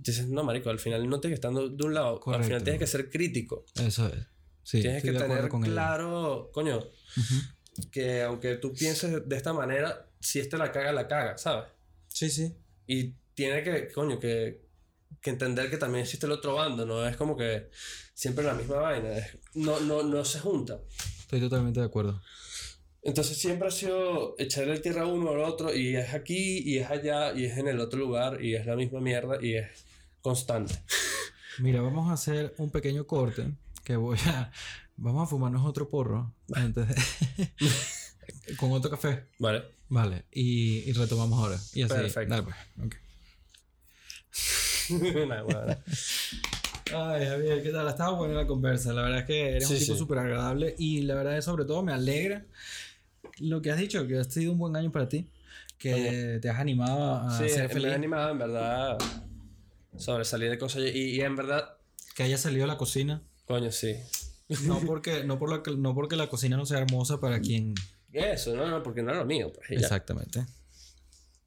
[0.03, 2.45] Dices, no, marico, al final no tienes que estar de un lado, al Correcto.
[2.47, 3.65] final tienes que ser crítico.
[3.75, 4.25] Eso es.
[4.63, 5.73] Sí, tienes que tener con ella.
[5.73, 7.87] claro, coño, Ujú.
[7.91, 11.65] que aunque tú pienses de esta manera, si esta la caga, la caga, ¿sabes?
[12.07, 12.53] Sí, sí.
[12.87, 14.61] Y tiene que, coño, que,
[15.21, 17.69] que entender que también existe el otro bando, no es como que
[18.13, 20.79] siempre la misma vaina, es- no, no, no se junta.
[21.19, 22.21] Estoy totalmente de acuerdo.
[23.03, 26.77] Entonces siempre ha sido echarle el tierra a uno al otro y es aquí y
[26.77, 29.67] es allá y es en el otro lugar y es la misma mierda y es
[30.21, 30.73] constante.
[31.59, 33.51] Mira, vamos a hacer un pequeño corte
[33.83, 34.51] que voy a...
[34.97, 39.25] Vamos a fumarnos otro porro antes de- con otro café.
[39.39, 39.63] Vale.
[39.89, 41.57] Vale, y, y retomamos ahora.
[41.73, 41.93] Y así.
[41.93, 42.29] Perfecto.
[42.35, 42.55] Dale, pues.
[42.85, 42.95] ok.
[45.27, 45.77] Nah, bueno.
[46.93, 47.87] Ay, Javier, ¿qué tal?
[47.87, 48.91] Estaba buena la conversa.
[48.93, 49.97] La verdad es que eres un tipo sí.
[49.97, 52.45] súper agradable y la verdad es sobre todo me alegra
[53.39, 55.29] lo que has dicho, que ha sido un buen año para ti,
[55.77, 58.97] que te has animado a Sí, ser me feliz, he animado en verdad
[60.01, 61.77] sobre salir de cosas y, y en verdad,
[62.15, 63.21] que haya salido a la cocina.
[63.45, 63.95] coño, sí.
[64.65, 67.73] No porque, no, por la, no porque la cocina no sea hermosa para quien...
[68.11, 69.51] Eso, no, no, porque no es lo mío.
[69.53, 69.71] Pues.
[69.81, 70.45] Exactamente.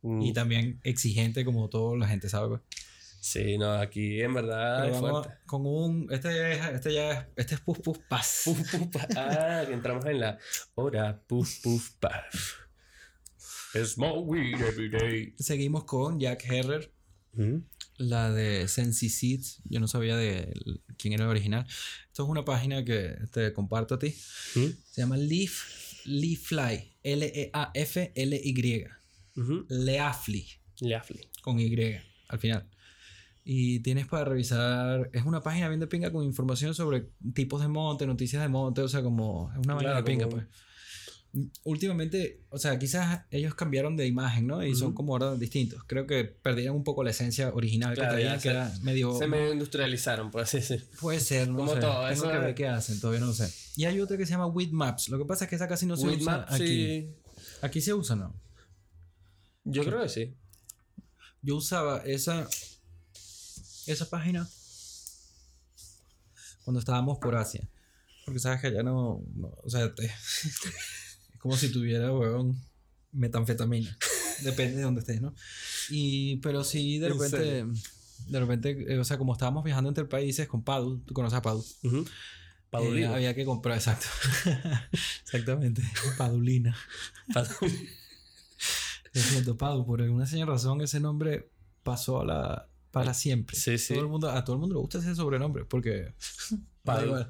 [0.00, 2.48] Mm, Y también exigente como toda la gente sabe.
[2.48, 2.60] pues.
[3.20, 5.42] Sí, no, aquí en verdad Pero es vamos fuerte.
[5.46, 6.08] con un...
[6.10, 8.42] Este ya es, este ya es, este es puf puf paz.
[8.46, 10.38] Puf, puf, pa- ah, que entramos en la
[10.74, 12.34] hora puf puf paf.
[13.84, 15.34] Smoke weed every day.
[15.38, 16.92] Seguimos con Jack Herrer.
[17.32, 17.56] Mm.
[17.96, 20.52] La de Sensi Seeds, yo no sabía de
[20.98, 21.66] quién era el original.
[22.08, 24.14] Esto es una página que te comparto a ti.
[24.56, 24.66] Mm.
[24.90, 28.86] Se llama Leaf, Leafly, E L-E-A-F-L-Y.
[29.36, 29.66] Ujú.
[29.68, 30.46] Leafly,
[30.80, 31.28] Leafly.
[31.42, 31.96] con Y
[32.28, 32.68] al final.
[33.44, 37.68] Y tienes para revisar, es una página bien de pinga con información sobre tipos de
[37.68, 40.44] monte, noticias de monte, o sea, como es una vaina Claro, de pinga, pues.
[41.64, 44.64] Últimamente, o sea, quizás ellos cambiaron de imagen, ¿no?
[44.64, 45.82] Y son como ahora distintos.
[45.84, 49.18] Creo que perdieron un poco la esencia original Claro, que traían, que era medio...
[49.18, 50.86] Se me industrializaron, por así decir.
[51.00, 51.80] Puede ser, no Como sé.
[51.80, 53.52] todo, Tengo eso que ver qué hacen, todavía no lo sé.
[53.76, 55.08] Y hay otra que se llama With Maps.
[55.08, 56.66] Lo que pasa es que esa casi no se usa aquí.
[56.66, 57.10] sí.
[57.62, 58.32] Aquí se usa, ¿no?
[59.64, 60.34] Yo creo que sí.
[61.42, 62.46] Yo usaba esa
[63.86, 64.48] esa página
[66.64, 67.68] cuando estábamos por Asia.
[68.24, 70.10] Porque sabes que allá no, no- o sea, te-
[71.44, 72.58] como si tuviera, weón,
[73.12, 73.94] metanfetamina.
[74.44, 75.34] Depende de dónde estés, ¿no?
[75.90, 77.66] Y, pero sí, de ¿En repente,
[78.28, 81.42] de repente, eh, o sea, como estábamos viajando entre países con Padu, tú conoces a
[81.42, 81.62] Padu.
[81.82, 81.98] Ujú.
[81.98, 82.04] Eh,
[82.70, 83.14] Padulino.
[83.14, 84.06] había que comprar, exacto.
[85.22, 85.82] Exactamente.
[86.16, 86.74] Padulina.
[87.34, 87.90] Padulino.
[89.12, 91.50] Lo siento, Padu, por alguna señal razón ese nombre
[91.82, 93.54] pasó a la para siempre.
[93.54, 93.92] Sí, sí.
[93.92, 96.14] Todo el mundo, a todo el mundo le gusta ese sobrenombre porque
[96.84, 97.26] Padu.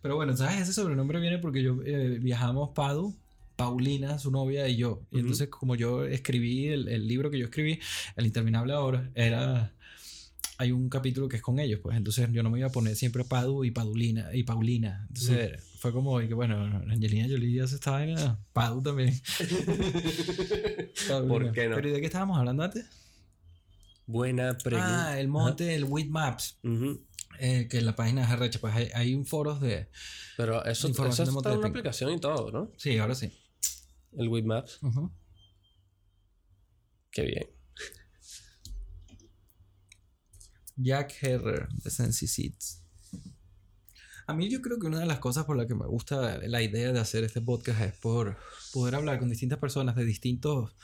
[0.00, 0.62] Pero bueno, ¿sabes?
[0.62, 3.14] Ese sobrenombre viene porque yo eh, viajamos Padu,
[3.56, 5.02] Paulina, su novia y yo.
[5.10, 7.78] Y entonces como yo escribí el, el libro que yo escribí,
[8.16, 9.72] El interminable ahora, era
[10.62, 12.94] hay un capítulo que es con ellos, pues entonces yo no me iba a poner
[12.94, 15.06] siempre Padu y Padulina y Paulina.
[15.08, 16.56] Entonces fue como que, bueno,
[16.88, 18.16] Angelina Jolie ya se estaba en
[18.52, 19.10] Padu también.
[21.28, 21.76] ¿Por qué no?
[21.76, 22.86] Pero ¿y de qué estábamos hablando antes?
[24.06, 25.10] Buena pregunta.
[25.10, 26.58] Ah, el monte, el With Maps,
[27.38, 29.88] eh, que en la página es arrecha, pues hay, hay un foros de...
[30.36, 32.70] Pero eso, eso está en una aplicación y todo, ¿no?
[32.76, 33.32] Sí, ahora sí.
[34.16, 34.82] El With Maps.
[34.82, 35.10] Ujú.
[37.10, 37.46] Qué bien.
[40.76, 42.82] Jack Herrer de Sensi Seeds.
[44.26, 46.62] A mí yo creo que una de las cosas por las que me gusta la
[46.62, 48.38] idea de hacer este podcast es por
[48.72, 50.74] poder hablar con distintas personas de distintos,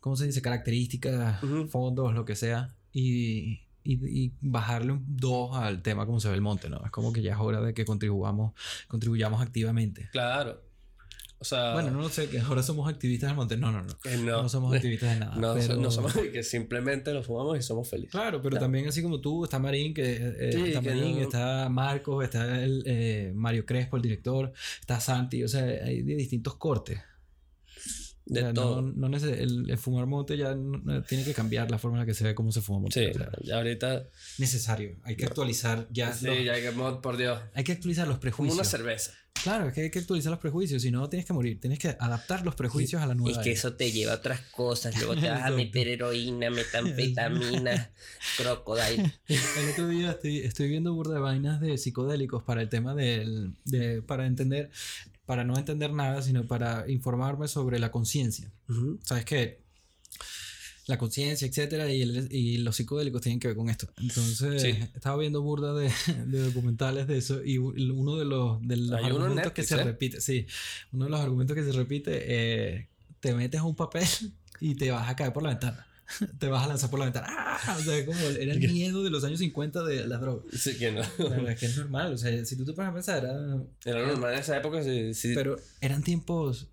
[0.00, 0.42] ¿cómo se dice?
[0.42, 2.74] Características, fondos, lo que sea.
[2.92, 6.84] Y, y, y bajarle un 2 al tema como se ve el monte, ¿no?
[6.84, 8.54] Es como que ya es hora de que contribuyamos,
[8.88, 10.08] contribuyamos activamente.
[10.10, 10.69] Claro.
[11.42, 13.56] O sea, Bueno, no lo sé, que ahora somos activistas del monte.
[13.56, 13.98] No, no, no.
[13.98, 14.48] que No, no.
[14.50, 15.36] somos activistas de nada.
[15.36, 18.10] No, pero- no somos que simplemente lo fumamos y somos felices.
[18.12, 21.22] Claro, pero también así como tú, está Marín, que eh, Sí, está que Marín, no-
[21.22, 26.14] está Marcos, está el, eh, Mario Crespo, el director, está Santi, o sea, hay de
[26.14, 26.98] distintos cortes.
[28.28, 28.82] O De sea, todo.
[28.82, 30.54] No, no el, el fumar monte ya
[31.08, 33.06] tiene que cambiar la forma en la que se ve cómo se fuma monte.
[33.06, 34.04] Sí, o sea, ya ahorita.
[34.38, 34.96] necesario.
[35.04, 36.12] Hay que actualizar ya.
[36.12, 37.40] Sí, los- ya que mod, por Dios.
[37.54, 38.58] Hay que actualizar los Como prejuicios.
[38.58, 39.14] una cerveza.
[39.42, 41.60] Claro, es que hay que actualizar los prejuicios, si no tienes que morir.
[41.60, 43.38] Tienes que adaptar los prejuicios a la nueva.
[43.38, 43.58] Es que era.
[43.58, 44.96] eso te lleva a otras cosas.
[44.98, 47.90] Luego te vas a meter heroína, metanfetamina,
[48.36, 49.12] crocodile.
[49.28, 53.54] El otro día estoy, estoy viendo burda de vainas de psicodélicos para el tema del,
[53.64, 54.70] de, para entender,
[55.24, 58.52] para no entender nada, sino para informarme sobre la conciencia.
[59.02, 59.62] Sabes que
[60.90, 63.88] la conciencia, etcétera, y, el- y los psicodélicos tienen que ver con esto.
[63.96, 64.68] Entonces, Sí.
[64.94, 65.90] estaba viendo burda de,
[66.26, 69.68] de documentales de eso y uno de los, de los Hay uno argumentos que Netflix,
[69.68, 69.84] se ¿eh?
[69.84, 70.46] repite, sí,
[70.92, 72.88] uno de los argumentos que se repite, eh,
[73.20, 74.06] te metes a un papel
[74.60, 75.86] y te vas a caer por la ventana.
[76.40, 77.28] Te vas a lanzar por la ventana.
[77.30, 77.76] ¡Ah!
[77.78, 80.44] O sea, como era el miedo de los años 50 de las drogas.
[80.60, 81.02] Sí, que no.
[81.18, 82.12] La verdad es que es normal.
[82.14, 83.62] O sea, si tú te pones a pensar, era...
[83.84, 84.82] Era normal en esa época.
[84.82, 85.34] Sí, sí.
[85.36, 86.66] Pero eran tiempos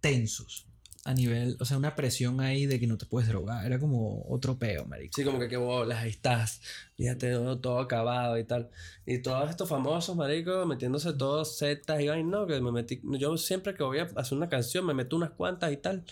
[0.00, 0.64] tensos.
[1.08, 3.64] A nivel, o sea, una presión ahí de que no te puedes drogar.
[3.64, 5.14] Era como otro peo, marico.
[5.16, 6.60] Sí, como que qué bolas, ahí estás.
[6.98, 8.68] Fíjate, todo, todo acabado y tal.
[9.06, 13.00] Y todos estos famosos, marico, metiéndose todos setas y vaina, no, que me metí.
[13.18, 16.04] Yo siempre que voy a hacer una canción me meto unas cuantas y tal.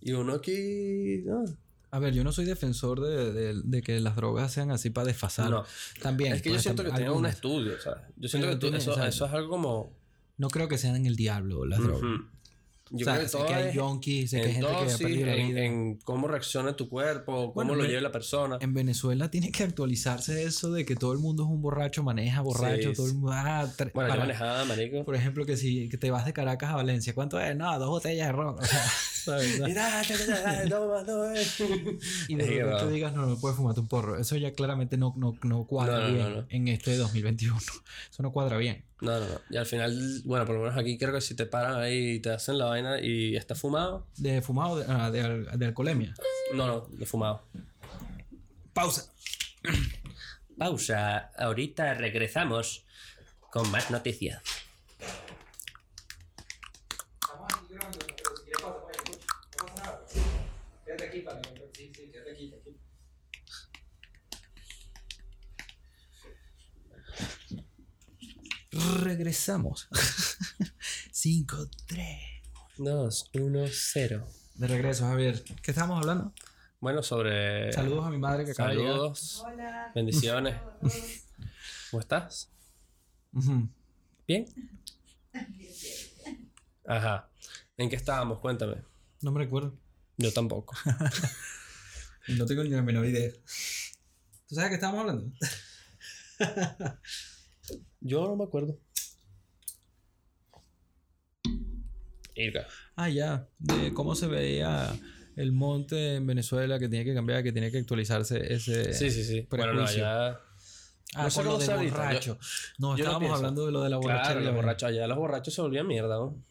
[0.00, 1.22] Y uno aquí.
[1.24, 1.44] No.
[1.92, 5.06] A ver, yo no soy defensor de, de- de que las drogas sean así para
[5.06, 5.50] desfasar.
[5.50, 5.64] No.
[6.02, 6.32] También.
[6.32, 8.02] Es que yo siento que tienen un estudio, ¿sabes?
[8.16, 9.92] Yo siento que tú- tiene- eso, eso es algo como.
[10.36, 12.02] No creo que sean el diablo las drogas.
[12.90, 14.84] Yo o sea, creo que todo que hay junkies, sé que hay en gente que
[14.84, 15.64] dosis, perdido la en, vida.
[15.64, 18.58] en cómo reacciona tu cuerpo, cómo Bueno, lo lleva la persona.
[18.60, 22.42] En Venezuela tiene que actualizarse eso de que todo el mundo es un borracho, maneja
[22.42, 23.32] borracho, Sí, todo el mundo...
[23.34, 25.04] ah, Bueno, yo para- manejaba, marico.
[25.04, 27.56] Por ejemplo, que si que te vas de Caracas a Valencia, ¿cuánto es?
[27.56, 28.56] No, dos botellas de ron.
[28.58, 28.84] O sea.
[32.28, 32.90] Y de que repente va.
[32.90, 34.18] digas, no, no puedes fumarte un porro.
[34.18, 36.46] Eso ya claramente no, no, no cuadra No, no, bien no, no.
[36.48, 37.56] en este 2021.
[37.58, 38.84] Eso no cuadra bien.
[39.00, 39.40] No, no, no.
[39.50, 42.20] Y al final, bueno, por lo menos aquí creo que si te paran ahí y
[42.20, 44.06] te hacen la vaina y está fumado.
[44.16, 46.14] ¿De fumado de, ah, de, al- de alcoholemia?
[46.54, 47.44] No, no, de fumado.
[48.72, 49.12] Pausa.
[50.56, 51.30] Pausa.
[51.36, 52.84] Ahorita regresamos
[53.50, 54.42] con más noticias.
[69.00, 69.88] Regresamos.
[71.12, 72.06] 5, 3.
[72.78, 74.26] 2, 1, 0.
[74.54, 75.42] De regreso, Javier.
[75.62, 76.32] ¿Qué estábamos hablando?
[76.80, 77.72] Bueno, sobre.
[77.72, 78.76] Saludos a mi madre que acaba de.
[78.76, 79.44] Saludos.
[79.94, 80.56] Bendiciones.
[81.90, 82.50] ¿Cómo estás?
[84.26, 84.46] ¿Bien?
[86.86, 87.28] Ajá.
[87.76, 88.38] ¿En qué estábamos?
[88.40, 88.76] Cuéntame.
[89.22, 89.74] No me recuerdo.
[90.16, 90.74] Yo tampoco.
[92.28, 93.30] No tengo ni la menor idea.
[94.48, 95.32] ¿Tú sabes de qué estábamos hablando?
[98.00, 98.78] Yo no me acuerdo.
[102.34, 102.66] Irga.
[102.96, 103.48] Ah, ya.
[103.58, 104.92] De cómo se veía
[105.36, 108.92] el monte en Venezuela que tiene que cambiar, que tiene que actualizarse ese.
[108.92, 109.46] Sí, sí, sí.
[109.50, 110.02] Bueno, no, prejuicio.
[110.02, 110.28] ya.
[111.14, 112.38] Ah, No sé lo de borracho.
[112.78, 114.32] no, yo estábamos hablando de lo de la borrachera.
[114.32, 116.42] Claro, los borrachos allá, los borrachos se volvían mierda, ¿no?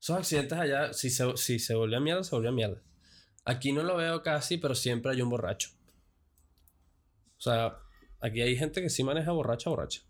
[0.00, 2.80] Esos accidentes allá, si se, si se volvían mierda, se volvían mierda.
[3.44, 5.70] Aquí no lo veo casi, pero siempre hay un borracho.
[7.38, 7.78] O sea,
[8.20, 10.02] aquí hay gente que sí maneja borracha, borracha.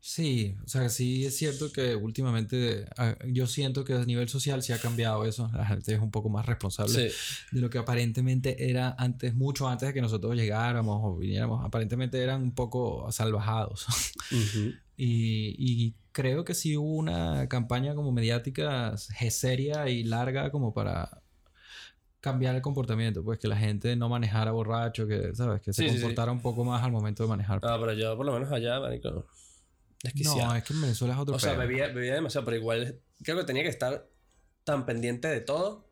[0.00, 4.62] Sí, o sea, sí es cierto que últimamente ah, yo siento que a nivel social
[4.62, 5.50] sí ha cambiado eso.
[5.52, 7.16] La gente es un poco más responsable Sí.
[7.50, 11.64] de lo que aparentemente era antes, mucho antes de que nosotros llegáramos o viniéramos.
[11.64, 13.86] Aparentemente eran un poco salvajados.
[15.00, 21.22] Y, y creo que sí hubo una campaña como mediática seria y larga como para
[22.20, 25.62] cambiar el comportamiento, pues que la gente no manejara borracho, que, ¿sabes?
[25.62, 26.00] Que se Sí, sí, sí.
[26.02, 27.60] comportara un poco más al momento de manejar.
[27.62, 29.24] Ah, pero yo por lo menos allá, marico,
[30.02, 30.46] desquiciado.
[30.50, 33.36] no, es que en Venezuela es otro o sea, bebía, bebía demasiado, pero igual creo
[33.38, 34.08] que tenía que estar
[34.64, 35.90] tan pendiente de todo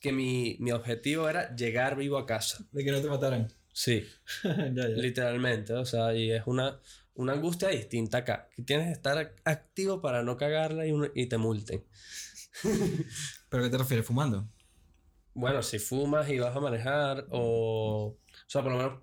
[0.00, 2.64] que mi, mi objetivo era llegar vivo a casa.
[2.70, 3.52] De que no te mataran.
[3.72, 4.04] Sí,
[4.44, 4.86] ya, ya.
[4.88, 6.80] literalmente, o sea, y es una,
[7.14, 11.26] una angustia distinta acá, que tienes que estar activo para no cagarla y, un- y
[11.26, 11.84] te multen.
[13.48, 14.06] ¿Pero qué te refieres?
[14.06, 14.48] ¿Fumando?
[15.34, 18.16] Bueno, si fumas y vas a manejar o...
[18.18, 19.02] O sea, por lo menos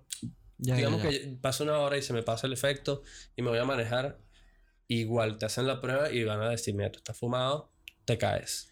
[0.58, 1.08] Ya, ya, Digamos ya.
[1.10, 3.02] que pasa una hora y se me pasa el efecto
[3.36, 4.18] y me voy a manejar.
[4.88, 7.72] Igual te hacen la prueba y van a decir, mira, tú estás fumado,
[8.04, 8.68] te caes.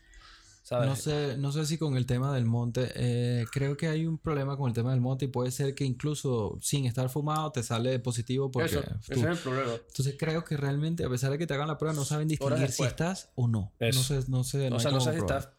[0.62, 0.88] ¿Sabes?
[0.88, 4.16] No sé, no sé si con el tema del monte, eh, creo que hay un
[4.16, 7.62] problema con el tema del monte y puede ser que incluso sin estar fumado te
[7.62, 9.74] sale positivo porque Eso, tú- ese es el problema.
[9.74, 12.70] Entonces creo que realmente, a pesar de que te hagan la prueba, no saben distinguir
[12.72, 13.74] si estás o no.
[13.78, 13.98] Eso.
[13.98, 14.68] No sé, no sé.
[14.68, 15.50] o hay sea, no sé si estás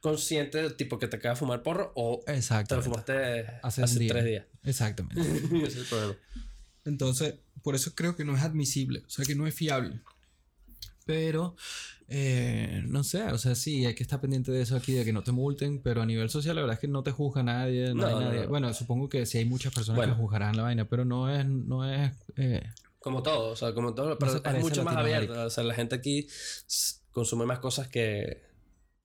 [0.00, 3.94] consciente del tipo que te acaba de fumar porro o te lo fumaste Hace hace,
[3.94, 4.08] un día.
[4.12, 4.44] tres días.
[4.64, 5.20] Exactamente.
[5.22, 6.14] ese es el problema.
[6.84, 10.00] Entonces, por eso creo que no es admisible, o sea, que no es fiable.
[11.04, 11.56] Pero,
[12.08, 15.12] eh, no sé, o sea, sí, hay que estar pendiente de eso aquí, de que
[15.12, 17.88] no te multen, pero a nivel social la verdad es que no te juzga nadie,
[17.88, 18.40] no, No, hay no, nadie.
[18.42, 18.48] no.
[18.48, 20.14] Bueno, supongo que sí hay muchas personas Bueno.
[20.14, 22.62] que juzgarán la vaina, pero no es, no es, eh,
[23.00, 25.46] Como todo, o sea, como todo, pero es mucho más abierto.
[25.46, 26.28] O sea, la gente aquí
[27.10, 28.42] consume más cosas que,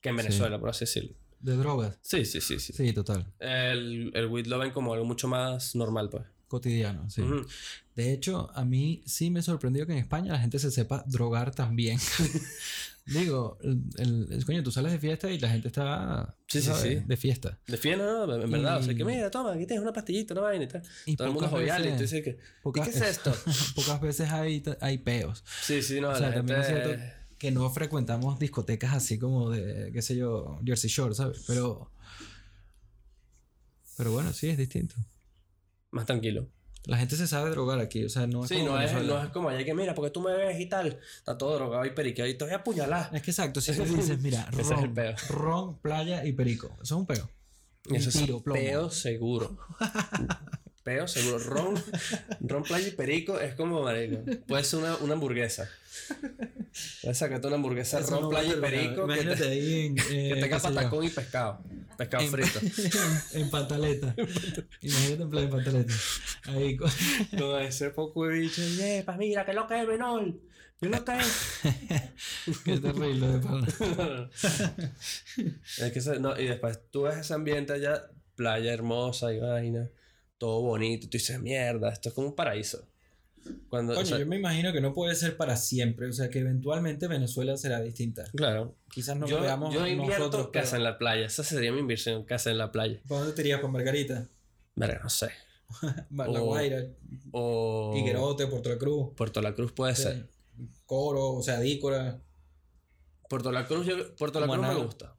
[0.04, 1.14] que en Venezuela, por así decirlo.
[1.40, 1.98] de drogas.
[2.02, 2.72] Sí, sí, sí, sí.
[2.74, 3.26] Sí, total.
[3.40, 6.24] El, el weed lo ven como algo mucho más normal, pues.
[6.46, 7.22] Cotidiano, sí.
[7.22, 7.46] Ujú.
[7.96, 11.54] De hecho, a mí sí me sorprendió que en España la gente se sepa drogar
[11.54, 11.98] también.
[13.06, 16.94] Digo, el, el- coño, tú sales de fiesta y la gente está Sí, sí, sí.
[17.06, 17.58] de fiesta.
[17.66, 18.78] De fiesta, no, en verdad.
[18.78, 20.82] O sea, que Y- mira, toma, aquí tienes una pastillita, una vaina y tal.
[21.06, 22.30] Y Todo el mundo jovial y tú dices que.
[22.30, 23.34] ¿Y pocas- qué es esto?
[23.74, 25.44] Pocas veces hay, hay peos.
[25.62, 26.84] Sí, sí, no, O sea, la también es gente.
[26.84, 27.04] cierto
[27.44, 31.44] que no frecuentamos discotecas así como de, qué sé yo, Jersey Shore, ¿sabes?
[31.46, 31.90] Pero.
[33.96, 34.94] Pero bueno, sí, es distinto.
[35.90, 36.48] Más tranquilo.
[36.86, 39.22] La gente se sabe drogar aquí, o sea, no es Sí, como no es, no
[39.22, 40.98] es como allá que mira, porque tú me ves y tal.
[41.16, 43.10] Está todo drogado y periqueado y te voy a apuñalar.
[43.14, 45.14] Es que exacto, si tú dices, mira, Ese es el ron, peo.
[45.30, 46.68] ron, playa y perico.
[46.82, 47.30] Eso es un peo.
[47.90, 48.52] Eso Un es plomo.
[48.60, 49.56] peo seguro.
[50.84, 51.38] peo seguro.
[51.38, 51.74] Ron,
[52.40, 54.22] ron, playa y perico es como, marico.
[54.46, 55.68] Puede ser una, una hamburguesa.
[57.02, 60.30] Puedes sacarte una hamburguesa Eso ron, no playa y perico que, te- ahí en, que
[60.32, 61.62] eh, tenga patacón y pescado.
[61.96, 62.58] Pescado en, frito.
[63.34, 64.14] en, en pantaleta.
[64.80, 65.94] Imagínate en plan de pantaleta.
[66.46, 66.90] Ahí con-
[67.38, 68.62] Con ese poco de bicho.
[68.62, 70.34] y, "Epa, mira, que lo que es menor.
[70.80, 72.60] Que lo que es.
[72.64, 73.66] Qué terrible de pana.
[75.78, 79.88] Es que no, y después tú ves ese ambiente allá, playa hermosa y vaina,
[80.44, 82.86] todo bonito, tú dices, mierda, esto es como un paraíso.
[83.70, 86.06] Cuando, o Coño, sea, yo me imagino que no puede ser para siempre.
[86.08, 88.24] O sea, que eventualmente Venezuela será distinta.
[88.34, 90.48] claro, Quizás no yo, veamos yo invierto nosotros.
[90.52, 93.00] casa pero- en la playa, esa sería mi inversión, casa en la playa.
[93.08, 93.60] ¿Para dónde te irías?
[93.60, 94.28] ¿Con Margarita?
[94.76, 95.30] Verga, no sé.
[96.10, 96.84] La O- Guaira,
[97.32, 100.28] O Higuerote, Puerto La Cruz, Puerto La Cruz puede ser.
[100.86, 102.20] Coro, o sea, Dícora.
[103.30, 105.14] Puerto La Cruz, yo- Puerto La Cruz me gusta.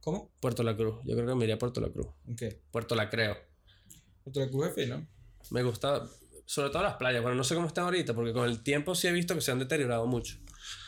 [0.00, 0.30] ¿Cómo?
[0.40, 2.06] Puerto La Cruz, yo creo que me iría a Puerto La Cruz.
[2.32, 2.42] Ok.
[2.70, 3.36] Puerto La Creo.
[4.32, 5.06] Cruz es fino.
[5.50, 6.04] Me gusta,
[6.46, 7.22] sobre todo las playas.
[7.22, 9.50] Bueno, no sé cómo están ahorita, porque con el tiempo sí he visto que se
[9.52, 10.36] han deteriorado mucho.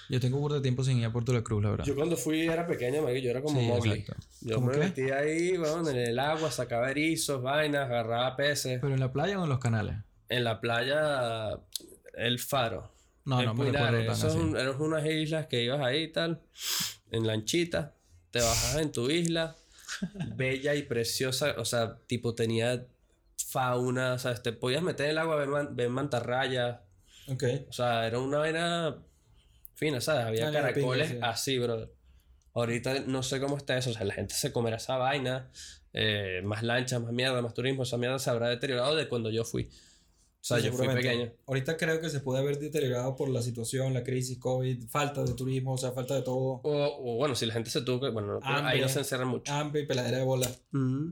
[0.08, 1.84] Yo tengo burda de tiempo sin ir a Puerto La Cruz, la verdad.
[1.84, 3.92] Yo cuando fui era pequeño, marico, yo era como Sí, Mowgli.
[4.00, 4.26] exacto.
[4.40, 4.78] Yo ¿Cómo me qué?
[4.80, 8.80] metía ahí, bueno, en el agua, sacaba erizos, vainas, agarraba peces.
[8.80, 9.94] ¿Pero en la playa o en los canales?
[10.28, 11.58] En la playa,
[12.14, 12.92] el faro.
[13.24, 14.38] No, no me tan Eso es así.
[14.38, 16.40] un- eran unas islas que ibas ahí y tal,
[17.12, 17.94] en lanchita,
[18.32, 19.54] te bajas en tu isla,
[20.36, 22.84] bella y preciosa, o sea, tipo tenía
[23.48, 26.80] fauna, o sea, te podías meter en el agua ver, man- ver mantarrayas,
[27.28, 27.44] Ok.
[27.68, 28.96] o sea, era una vaina
[29.74, 30.24] fina, ¿sabes?
[30.26, 31.18] Había Ah, pinga, caracoles sí.
[31.22, 31.90] así, bro.
[32.54, 35.50] Ahorita no sé cómo está eso, o sea, la gente se comerá esa vaina,
[35.92, 39.44] eh, más lanchas, más mierda, más turismo, esa mierda se habrá deteriorado de cuando yo
[39.44, 39.64] fui.
[39.64, 41.30] O sea, Sí, yo fui pequeño.
[41.46, 45.34] Ahorita creo que se puede haber deteriorado por la situación, la crisis, COVID, falta de
[45.34, 46.60] turismo, o sea, falta de todo.
[46.62, 48.08] O, o bueno, si la gente se tuvo que.
[48.08, 49.52] Bueno, ahí no se encierra mucho.
[49.52, 50.50] Hambre y peladera de bola.
[50.72, 51.10] Mm.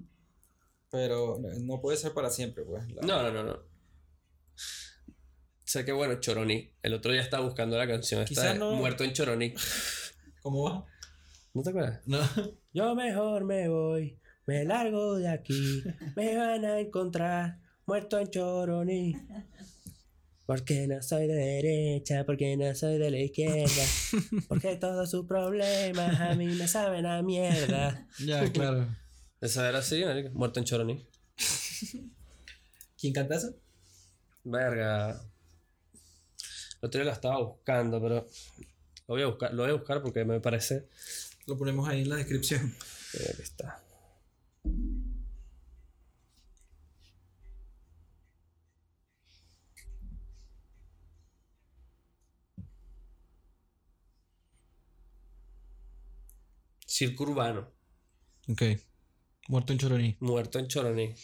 [0.91, 2.89] Pero no puede ser para siempre, pues.
[2.93, 3.59] La- No, no, no, no.
[5.65, 6.73] Sé que bueno, Choroní.
[6.83, 8.25] El otro día estaba buscando la canción.
[8.59, 9.55] No- Muerto en Choroní.
[10.41, 10.87] ¿Cómo va?
[11.53, 12.01] ¿No te acuerdas?
[12.07, 12.19] No.
[12.73, 15.83] Yo mejor me voy, me largo de aquí.
[16.17, 19.15] Me van a encontrar muerto en Choroní.
[20.47, 23.83] Porque no soy de derecha, porque no soy de la izquierda.
[24.49, 28.07] Porque todos sus problemas a mí me saben a mierda.
[28.25, 28.87] ya, claro.
[29.41, 30.31] Esa era así, marica.
[30.31, 31.07] Muerto en Choroní.
[33.01, 33.55] ¿Quién canta eso?
[34.45, 35.21] Verga.
[36.81, 38.27] Lo otro la estaba buscando, pero
[39.07, 40.89] lo voy a buscar, lo voy a buscar porque me parece.
[41.47, 42.75] Lo ponemos ahí en la descripción.
[43.15, 43.83] Aquí está.
[56.87, 57.73] Circo urbano.
[58.49, 58.63] Ok.
[59.49, 60.17] Muerto en Choroní.
[60.21, 61.15] Muerto en Choroní.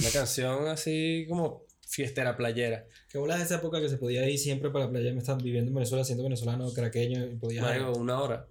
[0.00, 2.86] Una canción así como fiestera playera.
[3.08, 5.12] ¿Qué bolas de esa época que se podía ir siempre para la playa?
[5.12, 7.62] Me están viviendo en Venezuela, siendo venezolano, caraqueño, y podía...
[7.62, 8.46] Marico, una hora.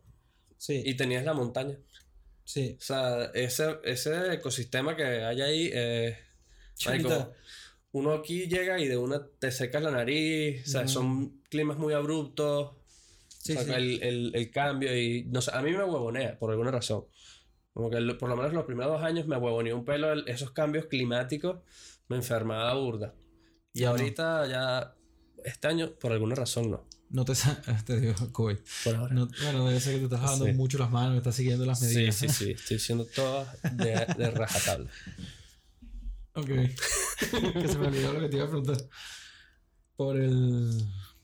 [0.57, 1.77] Sí, Y tenías la montaña.
[2.43, 2.75] sí.
[2.77, 6.17] O sea, ese, ese ecosistema que hay ahí, eh,
[6.85, 7.31] marico,
[7.93, 10.89] uno aquí llega y de una te secas la nariz, o sea, Ujú.
[10.89, 12.71] son climas muy abruptos,
[13.41, 13.71] Sí, o sea, sí.
[13.71, 17.05] El, el, el cambio y, no sé, a mí me huevonea por alguna razón.
[17.73, 20.51] Como que por lo menos los primeros dos años me huevoneó un pelo el- esos
[20.51, 21.59] cambios climáticos,
[22.07, 23.13] me enfermaba burda.
[23.73, 23.91] Y Ajá.
[23.91, 24.95] ahorita ya,
[25.45, 26.85] este año, por alguna razón no.
[27.11, 27.33] No te,
[27.85, 28.57] te digo, COVID.
[28.83, 29.13] Por ahora.
[29.13, 30.53] No- bueno, debe ser que te estás lavando Sí.
[30.53, 32.15] mucho las manos, estás siguiendo las sí, medidas.
[32.15, 34.89] sí, sí, estoy haciendo todo de, de rajatabla.
[36.33, 36.45] Ok.
[37.53, 38.77] que se me olvidó lo que te iba a preguntar.
[39.95, 40.71] Por el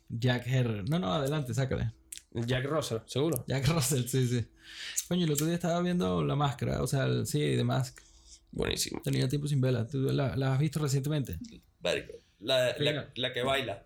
[0.09, 0.89] Jack Herrer.
[0.89, 1.91] No, no, adelante, sácale.
[2.34, 3.45] Jack Russell, seguro.
[3.47, 4.45] Jack Russell, sí, sí.
[5.07, 7.99] Coño, el otro día estaba viendo La Máscara, o sea, el, sí, The Mask.
[8.52, 9.02] Buenísimo.
[9.03, 9.86] Tenía tiempo sin verla.
[9.88, 11.38] ¿Tú la, la has visto recientemente?
[12.40, 13.86] La, la, la que baila.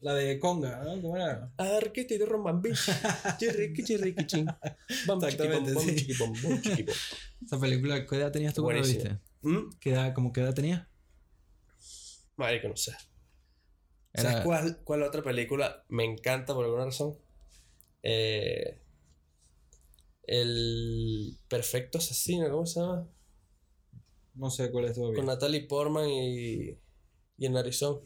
[0.00, 1.00] La de Conga, ¿no?
[1.00, 1.50] ¿Cómo era?
[1.56, 2.70] Arquete de rombambi.
[3.38, 4.46] Chirriqui, chirriqui, chin.
[4.46, 5.94] Bam, chiqui, bom, Exactamente, bom, sí.
[5.96, 6.94] chiqui, bom, bom, chiqui, bom.
[7.44, 9.18] Esa película, ¿qué edad tenías tú cuando la viste?
[9.42, 9.70] ¿Mm?
[9.80, 10.86] ¿Qué edad, como qué edad tenías?
[12.36, 12.92] Marico, no sé.
[14.12, 17.14] Era- ¿Sabes cuál, cuál otra película me encanta por alguna razón?
[18.02, 18.78] Eh,
[20.26, 23.06] el Perfecto Asesino, ¿cómo se llama?
[24.34, 25.16] No sé cuál es todavía.
[25.16, 26.76] Con Natalie Portman y,
[27.38, 28.00] y en Arizona.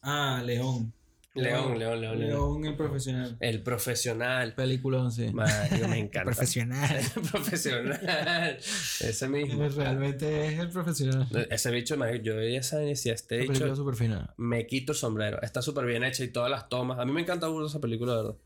[0.00, 0.92] Ah, León.
[1.36, 2.30] León, León, León, León.
[2.30, 3.36] León, el profesional.
[3.40, 4.54] El profesional.
[4.54, 5.32] Película, sí.
[5.32, 5.42] Me
[5.98, 6.24] encanta.
[6.30, 7.00] Profesional.
[7.32, 8.56] profesional.
[9.00, 9.68] Ese mismo.
[9.68, 11.26] Realmente es el profesional.
[11.50, 14.34] Ese bicho, yo veía esa y decía, este Una película bicho súper fina.
[14.36, 15.42] me quito el sombrero.
[15.42, 17.00] Está súper bien hecha y todas las tomas.
[17.00, 18.36] A mí me encanta esa película, de verdad.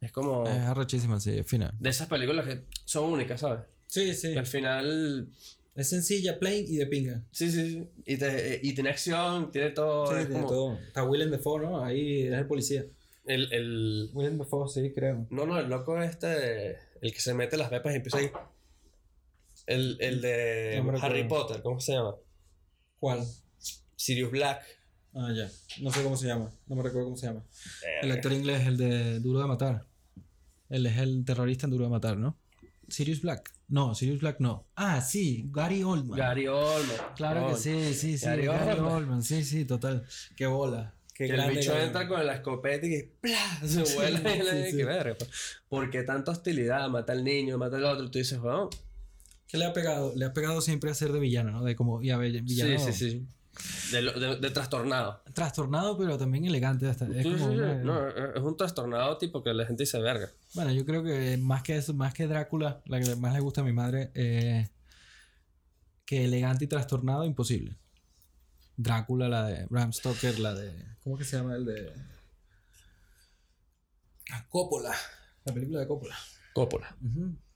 [0.00, 1.74] Es como Es arrechísima, sí, es fina.
[1.78, 3.60] de esas películas que son únicas, ¿sabes?
[3.86, 4.32] Sí, sí.
[4.32, 5.28] Que al final.
[5.74, 7.22] Es sencilla, plain y de pinga.
[7.30, 7.88] Sí, sí, sí.
[8.04, 10.08] Y, te- y tiene acción, tiene todo.
[10.08, 10.78] Sí, tiene como todo.
[10.86, 11.84] Está Willem Dafoe, ¿no?
[11.84, 12.84] Ahí es el policía.
[13.24, 14.10] El, el.
[14.12, 15.26] Willem Dafoe, sí, creo.
[15.30, 16.78] No, no, el loco este.
[17.00, 18.30] El que se mete las pepas y empieza ahí.
[19.66, 20.98] El, el de No.
[21.00, 22.14] Harry Potter, ¿cómo se llama?
[22.98, 23.24] ¿Cuál?
[23.96, 24.62] Sirius Black.
[25.14, 25.50] Ah, ya.
[25.80, 26.50] No sé cómo se llama.
[26.66, 27.44] No me recuerdo cómo se llama.
[28.02, 29.86] El actor inglés, el de Duro de Matar.
[30.68, 32.36] Él es el terrorista en Duro de Matar, ¿no?
[32.88, 33.52] Sirius Black.
[33.68, 34.66] No, Sirius Black no.
[34.76, 36.18] Ah, sí, Gary Oldman.
[36.18, 36.96] Gary Oldman.
[37.16, 38.24] Claro que sí, sí, sí.
[38.24, 38.92] Gary Gary, Oldman.
[38.92, 39.22] Oldman.
[39.22, 40.06] Sí, sí, total.
[40.36, 40.94] Qué bola.
[41.14, 43.60] Qué Que el bicho Gary entra con la escopeta y que ¡plá!
[43.66, 44.76] se vuela y sí, le sí.
[44.76, 45.14] que verga.
[45.18, 45.30] pues.
[45.68, 46.88] ¿Por qué tanta hostilidad?
[46.88, 48.10] Mata al niño, mata al otro.
[48.10, 48.70] Tú dices, bueno,
[49.48, 50.12] ¿Qué le ha pegado?
[50.14, 51.64] Le ha pegado siempre a ser de villano, ¿no?
[51.64, 52.78] De como, ya, villano.
[52.78, 53.26] sí, sí, sí.
[53.92, 55.22] De, lo- de, de trastornado.
[55.32, 56.88] Trastornado, pero también elegante.
[56.88, 57.06] Hasta.
[57.06, 57.58] Es Sí, sí, como sí.
[57.58, 60.30] una- No, es un trastornado tipo que la gente dice verga.
[60.54, 63.60] Bueno, yo creo que más que eso, más que Drácula, la que más le gusta
[63.62, 64.68] a mi madre, eh,
[66.04, 67.76] que elegante y trastornado, imposible.
[68.76, 70.72] Drácula, la de Bram Stoker, la de.
[71.02, 71.92] ¿Cómo que se llama el de.
[74.50, 74.94] Coppola.
[75.44, 76.16] La película de Coppola.
[76.52, 76.96] Coppola.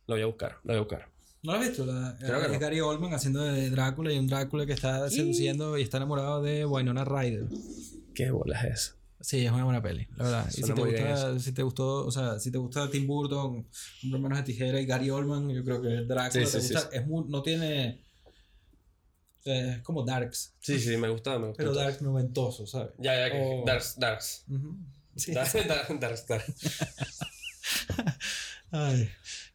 [0.07, 1.09] Lo voy a buscar, lo voy a buscar.
[1.43, 1.85] ¿No la has visto?
[1.85, 2.59] La, Creo que es no.
[2.60, 6.64] Gary Oldman haciendo de Drácula y un Drácula que está seduciendo y está enamorado de
[6.64, 7.47] Winona Ryder.
[8.14, 8.93] ¿Qué bolas es eso?
[9.20, 10.48] Sí, es una buena peli, la verdad.
[10.48, 13.66] Y si te, gusta, si te gustó, o sea, si te gusta Tim Burton,
[14.05, 16.74] Hombre Manos de Tijera y Gary Oldman, yo creo que Drácula Sí, te sí, sí,
[16.74, 16.89] gusta.
[16.93, 18.05] Es muy- no tiene.
[19.39, 21.59] o sea, es como Darks, Sí, sí, me gusta, me gusta.
[21.62, 22.90] pero Dark noventoso, ¿sabes?
[22.98, 23.40] Ya, ya, que.
[23.40, 23.62] Oh.
[23.66, 24.44] Darks, Darks.
[24.48, 26.78] Darks, Darks, Darks, Darks.
[28.70, 29.09] Ay,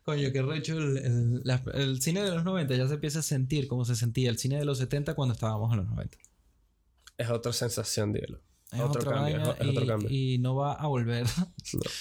[0.07, 0.77] coño, qué recho.
[0.77, 3.95] El, el- la- el cine de los 90 ya se empieza a sentir como se
[3.95, 6.17] sentía el cine de los 70 cuando estábamos en los 90.
[7.17, 8.39] Es otra sensación, dígalo.
[8.71, 10.09] Es Otro cambio, es otro cambio.
[10.09, 11.25] y no va a volver.
[11.73, 11.79] No.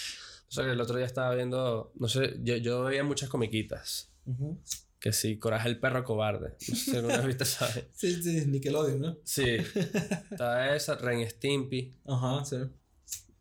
[0.49, 4.13] O sea, que el otro día estaba viendo, no sé, yo, yo veía muchas comiquitas.
[4.27, 4.63] Ujú.
[5.01, 6.51] Que sí, Coraje el perro cobarde.
[6.69, 7.69] No sé si alguna vez viste esa.
[7.93, 9.19] Sí, sí, Nickelodeon, ¿no?
[9.25, 9.43] Sí.
[10.31, 11.97] Estaba esa, Ren Stimpy.
[12.07, 12.57] Ajá, sí.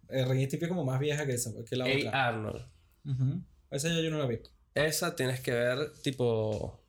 [0.10, 1.90] Eh, Ren Stimpy es como más vieja que esa, que la A.
[1.96, 2.28] otra.
[2.28, 2.66] Arnold.
[3.06, 3.42] Ujú.
[3.70, 4.40] Esa ya yo no la vi.
[4.76, 6.82] Esa tienes que ver, tipo.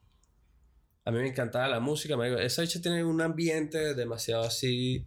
[1.05, 2.17] A mí me encantaba la música.
[2.41, 5.07] Esa hecha tiene un ambiente demasiado así.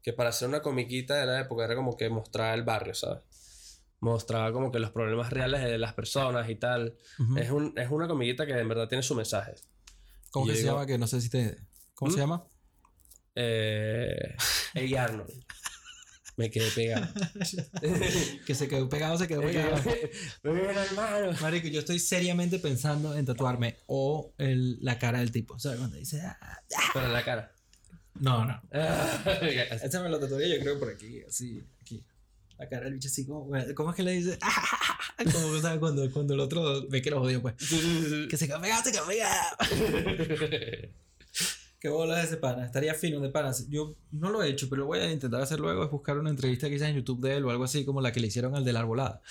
[0.00, 3.82] Que para hacer una comiquita de la época era como que mostraba el barrio, ¿sabes?
[3.98, 6.96] Mostraba como que los problemas reales de las personas y tal.
[7.36, 9.56] Es, un, es una comiquita que en verdad tiene su mensaje.
[10.30, 10.86] ¿Cómo que se llama?
[10.86, 11.58] Que no sé si te...
[11.94, 12.14] ¿Cómo ¿Mm?
[12.14, 12.46] se llama?
[13.34, 14.36] Eh.
[14.96, 15.30] Arnold.
[16.40, 17.06] Me quedé pegado.
[18.46, 19.76] Que se quedó pegado, se quedó pegado.
[20.42, 21.32] Hermano.
[21.42, 25.58] Marico, yo estoy seriamente pensando en tatuarme o el- la cara del tipo.
[25.58, 25.78] ¿Sabes?
[25.78, 26.20] Cuando dice...
[26.22, 27.04] "Ah, ah".
[27.04, 27.52] En la cara.
[28.14, 28.60] No, no.
[28.72, 32.02] Esta me lo tatuaría yo creo por aquí, así, aquí.
[32.58, 33.50] La cara del bicho así como...
[33.74, 34.38] ¿Cómo es que le dice?
[35.32, 35.78] Como que, ¿sabes?
[35.78, 37.54] Cuando, cuando el otro ve que lo jodió, pues.
[38.30, 39.56] Que se quedó pegado, se quedó pegado.
[41.80, 42.66] Qué bola ese pana.
[42.66, 43.66] Estaría fino de panas.
[43.70, 45.82] Yo no lo he hecho, pero lo voy a intentar hacer luego.
[45.82, 48.20] Es buscar una entrevista quizás en YouTube de él o algo así como la que
[48.20, 49.22] le hicieron al de la arbolada.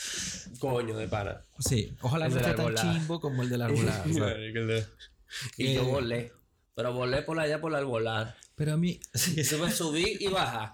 [0.57, 1.45] Coño de pana.
[1.59, 4.03] Sí, ojalá El no esté tan chimbo como el de la arbolada.
[5.57, 6.33] y yo Eh, volé.
[6.73, 8.35] Pero volé por allá por la arbolada.
[8.59, 10.69] Pero a mí, sí, me subí y bajé.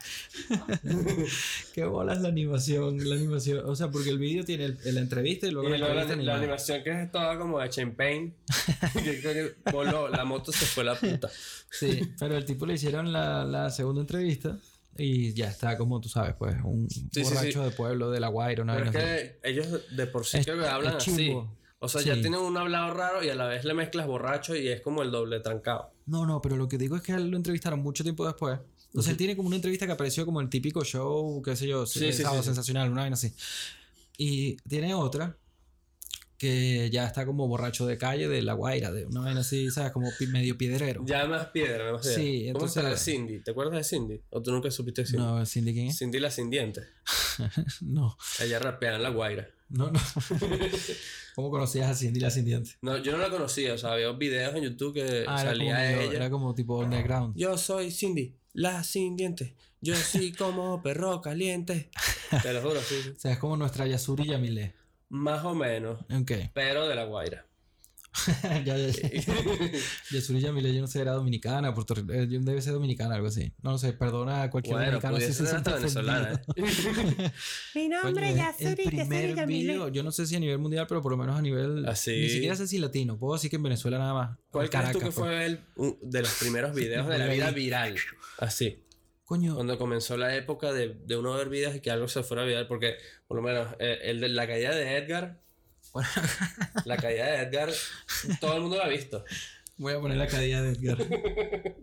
[1.75, 3.61] qué bola es la animación, la animación.
[3.69, 6.35] O sea, porque el vídeo tiene el- la entrevista y luego Y la la, la
[6.35, 8.33] animación que estaba como de champagne.
[8.95, 11.29] que voló, la moto se fue a la puta.
[11.69, 14.57] Sí, pero el tipo le hicieron la, la segunda entrevista
[14.97, 17.69] y ya está como tú sabes, pues, un sí, borracho sí.
[17.69, 19.05] de pueblo de la Guaira, una Pero es así.
[19.05, 21.35] que ellos de por sí Es- que hablan es así.
[21.79, 22.07] O sea, Sí.
[22.07, 25.03] ya tienen un hablado raro y a la vez le mezclas borracho y es como
[25.03, 25.91] el doble trancado.
[26.05, 28.59] No, no, pero lo que digo es que a él lo entrevistaron mucho tiempo después.
[28.87, 31.85] Entonces él tiene como una entrevista que apareció como el típico show, qué sé yo,
[31.85, 33.33] Sí, sí, sí, sábado sensacional, una vaina así.
[34.17, 35.37] Y tiene otra
[36.37, 39.91] que ya está como borracho de calle de La Guaira, de una vaina así, ¿sabes?
[39.91, 41.03] Como medio piedrero.
[41.05, 42.21] Ya más piedra, más piedra.
[42.21, 43.39] Sí, ¿Cómo entonces- está Cindy?
[43.39, 44.21] ¿Te acuerdas de Cindy?
[44.29, 45.23] ¿O tú nunca supiste Cindy?
[45.23, 45.97] No, Cindy, ¿quién es?
[45.97, 46.85] Cindy la sin dientes.
[47.81, 49.49] No, Ella rapea en la guaira.
[49.69, 49.99] No, no.
[51.35, 52.77] ¿Cómo conocías a Cindy la sin dientes?
[52.81, 55.43] No, yo no la conocía, o sea, había videos en YouTube que Ah, era como,
[55.43, 56.13] salía medio- ella.
[56.15, 57.35] era como tipo underground.
[57.35, 59.53] Yo soy Cindy, la sin dientes.
[59.81, 61.89] Yo sí como perro caliente.
[62.41, 62.95] Te lo juro, sí.
[63.03, 63.09] sí.
[63.09, 64.73] O sea, es como nuestra Yasuri Yamile.
[65.09, 66.31] Más o menos, Ok.
[66.53, 67.45] pero de la guaira.
[68.65, 68.91] ya, ya, ya.
[70.11, 73.51] Yasuri Yamile, yo no sé, era dominicana, Puerto Rico, eh, debe ser dominicana, algo así.
[73.61, 76.41] No lo sé, perdona a cualquier Bueno, dominicano si se siente venezolana.
[76.55, 77.31] ¿eh?
[77.75, 79.59] Mi nombre es es el Yasuri, Yasuri primer Yamile.
[79.73, 81.85] video, yo no sé si a nivel mundial, pero por lo menos a nivel...
[81.87, 82.11] Así.
[82.11, 84.37] Ni siquiera sé si latino, puedo decir que en Venezuela nada más.
[84.49, 85.15] ¿Cuál crees tú que pues.
[85.15, 87.95] fue el, un- de los primeros videos de la vida viral?
[88.39, 88.81] Así.
[89.25, 92.43] Coño, Cuando comenzó la época de, de uno ver videos y que algo se fuera
[92.45, 92.95] viral, porque
[93.27, 95.41] por lo menos eh, el de la caída de Edgar,
[96.85, 97.69] la caída de Edgar,
[98.39, 99.23] todo el mundo lo ha visto.
[99.77, 100.97] voy a poner la cadilla de Edgar.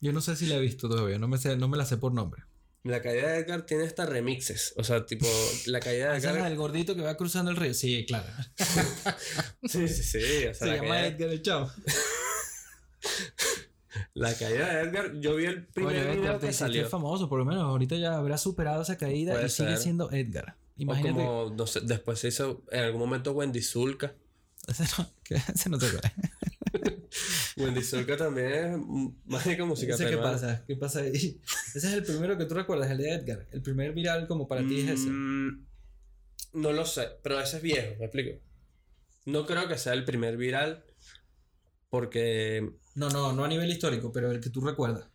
[0.00, 1.96] Yo no sé si la he visto todavía, no me, sé, no me la sé
[1.96, 2.42] por nombre.
[2.84, 4.74] La caída de Edgar tiene hasta remixes.
[4.76, 5.26] O sea, tipo,
[5.66, 6.50] la caída de ¿Esa es la Edgar.
[6.50, 7.74] del gordito que va cruzando el río?
[7.74, 8.26] Sí, claro.
[9.64, 10.18] Sí, sí, sí.
[10.46, 11.70] O sea, Se la, llama caída, Edgar el chavo.
[14.14, 16.88] la caída de Edgar, yo vi el primer Oye, video Edgar, que salió.
[16.88, 20.56] famoso, por lo menos ahorita ya habrá superado esa caída Puede y sigue siendo Edgar.
[20.78, 21.12] O Imagínate.
[21.24, 24.14] como, no sé, después se hizo en algún momento Wendy Zulka.
[24.68, 25.86] Ese no, que ese no te.
[27.56, 28.78] Wendy Zulka también es
[29.24, 30.64] mágica música ¿Ese qué pasa?
[30.66, 31.40] ¿Qué pasa ahí?
[31.74, 33.46] Ese es el primero que tú recuerdas, el de Edgar.
[33.52, 35.08] El primer viral como para ti es ese.
[35.08, 35.66] Mm,
[36.54, 38.38] No lo sé, pero ese es viejo, me explico.
[39.24, 40.84] No creo que sea el primer viral
[41.88, 45.08] porque No, no, no a nivel histórico, pero el que tú recuerdas.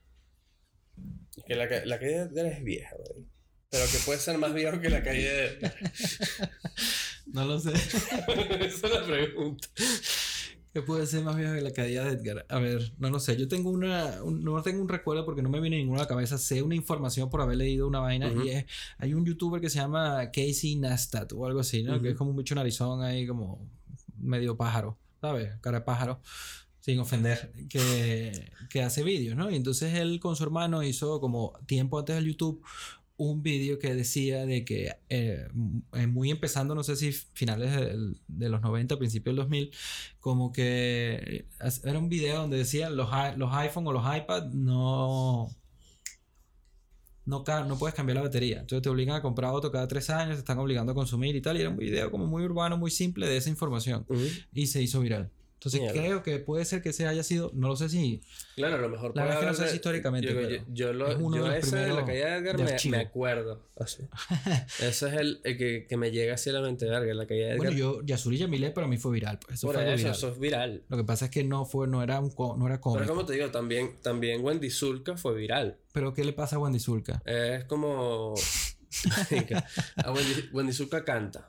[1.46, 3.26] que la, ca- la de Edgar es vieja, güey.
[3.72, 5.76] Pero que puede ser más viejo que la caída de Edgar.
[7.28, 7.72] No lo sé.
[8.60, 9.66] Esa es la pregunta.
[10.74, 12.46] ¿Qué puede ser más viejo que la caída de Edgar?
[12.50, 13.38] A ver, no lo sé.
[13.38, 14.22] Yo tengo una.
[14.24, 16.38] un- no tengo un recuerdo porque no me viene ninguna a la cabeza.
[16.38, 18.44] Sé una información por haber leído una vaina Ujú.
[18.44, 18.66] y es.
[18.98, 21.94] Hay un youtuber que se llama Casey Neistat o algo así, ¿no?
[21.94, 22.08] Que Ujú.
[22.10, 23.66] es como un bicho narizón ahí, como
[24.18, 25.54] medio pájaro, ¿sabes?
[25.62, 26.20] Cara de pájaro.
[26.82, 29.52] Sin ofender, que, que hace vídeos, ¿no?
[29.52, 32.66] Y entonces él con su hermano hizo como tiempo antes del YouTube
[33.30, 35.48] un vídeo que decía de que eh,
[35.94, 39.72] eh, muy empezando, no sé si finales del- de, los 90, principios del 2000,
[40.20, 41.46] como que
[41.84, 45.50] era un video donde decían los, los iPhone o los iPad no,
[47.26, 48.60] no, no puedes cambiar la batería.
[48.62, 51.42] Entonces te obligan a comprar otro cada tres años, te están obligando a consumir y
[51.42, 51.58] tal.
[51.58, 54.06] Y era un video como muy urbano, muy simple de esa información.
[54.54, 55.30] Y se hizo viral.
[55.62, 56.02] Entonces Mierda.
[56.02, 58.20] creo que puede ser que ese haya sido, no lo sé si
[58.56, 60.64] Claro, a lo mejor La verdad que no sé de- si históricamente, Yo, pero yo,
[60.74, 62.98] yo lo, es uno yo de los ese de la caída de Edgar de me,
[62.98, 63.62] acuerdo.
[63.78, 64.02] Así.
[64.82, 67.46] ese es el, el que, que me llega así a la mente, verga, la caída
[67.46, 67.58] de Edgar.
[67.58, 69.38] Bueno, yo, Yasuri Yamile para mí fue viral.
[69.38, 70.12] Pues eso Por fue eso, viral.
[70.16, 70.84] eso es viral.
[70.90, 73.08] Lo que pasa es que no fue, no era un no era Pero cómico.
[73.08, 75.78] como te digo, también, también Wendy Zulka fue viral.
[75.94, 77.22] Pero ¿qué le pasa a Wendy Zulka?
[77.24, 78.34] Es como.
[80.04, 81.48] a Wendy, Wendy Zulka canta.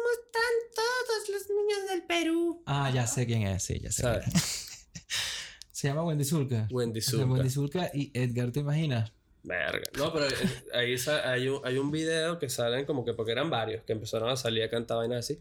[0.00, 2.62] ¿Cómo están todos los niños del Perú?
[2.66, 4.02] Ah, ya sé quién es, sí, ya sé.
[4.02, 4.24] ¿Sabes?
[4.24, 4.86] quién es.
[5.72, 6.68] Se llama Wendy Zulka.
[6.70, 7.32] Wendy O sea, Zulka.
[7.32, 9.12] Wendy Zulka y Edgar, ¿te imaginas?
[9.42, 9.84] Verga.
[9.96, 10.26] No, pero
[10.74, 10.94] ahí
[11.24, 14.36] hay un, hay un video que salen como que porque eran varios que empezaron a
[14.36, 15.38] salir a cantar vainas así.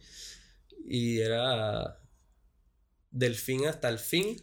[0.85, 1.99] Y era.
[3.11, 4.41] Del fin hasta el fin.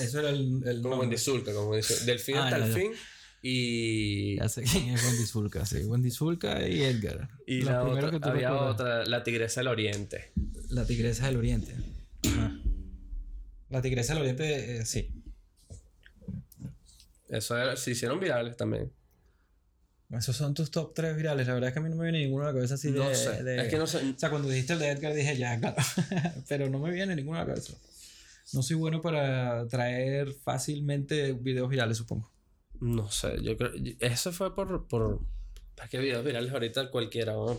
[0.00, 0.98] Eso era el, el Como nombre.
[1.00, 2.04] Wendy Zulka, como Wendy Zulka.
[2.04, 2.92] Del fin Ah, hasta el fin.
[3.42, 4.36] Y.
[4.36, 5.78] Ya sé quién es Wendy Zulka, sí.
[5.84, 7.28] Wendy Zulka y Edgar.
[7.46, 8.74] Y Los la otra, que tú había recuerdas.
[8.74, 10.32] otra, la Tigresa del Oriente.
[10.68, 11.74] La Tigresa del Oriente.
[12.28, 12.56] Ajá.
[13.68, 15.10] La Tigresa del Oriente, eh, sí.
[17.28, 18.92] Eso era, se hicieron virales también.
[20.10, 21.46] Esos son tus top 3 virales.
[21.46, 22.98] La verdad es que a mí no me viene ninguno a la cabeza así de.
[22.98, 23.42] No sé.
[23.42, 23.98] de- Es que no sé.
[24.14, 25.76] O sea, cuando dijiste el de Edgar dije ya, claro.
[26.48, 27.72] Pero no me viene ninguno a la cabeza.
[28.52, 32.30] No soy bueno para traer fácilmente videos virales, supongo.
[32.82, 33.40] No sé.
[33.42, 33.70] Yo creo.
[34.00, 34.86] Eso fue por.
[34.88, 35.20] por
[35.76, 37.58] ¿Para qué videos virales ahorita cualquiera, ¿no?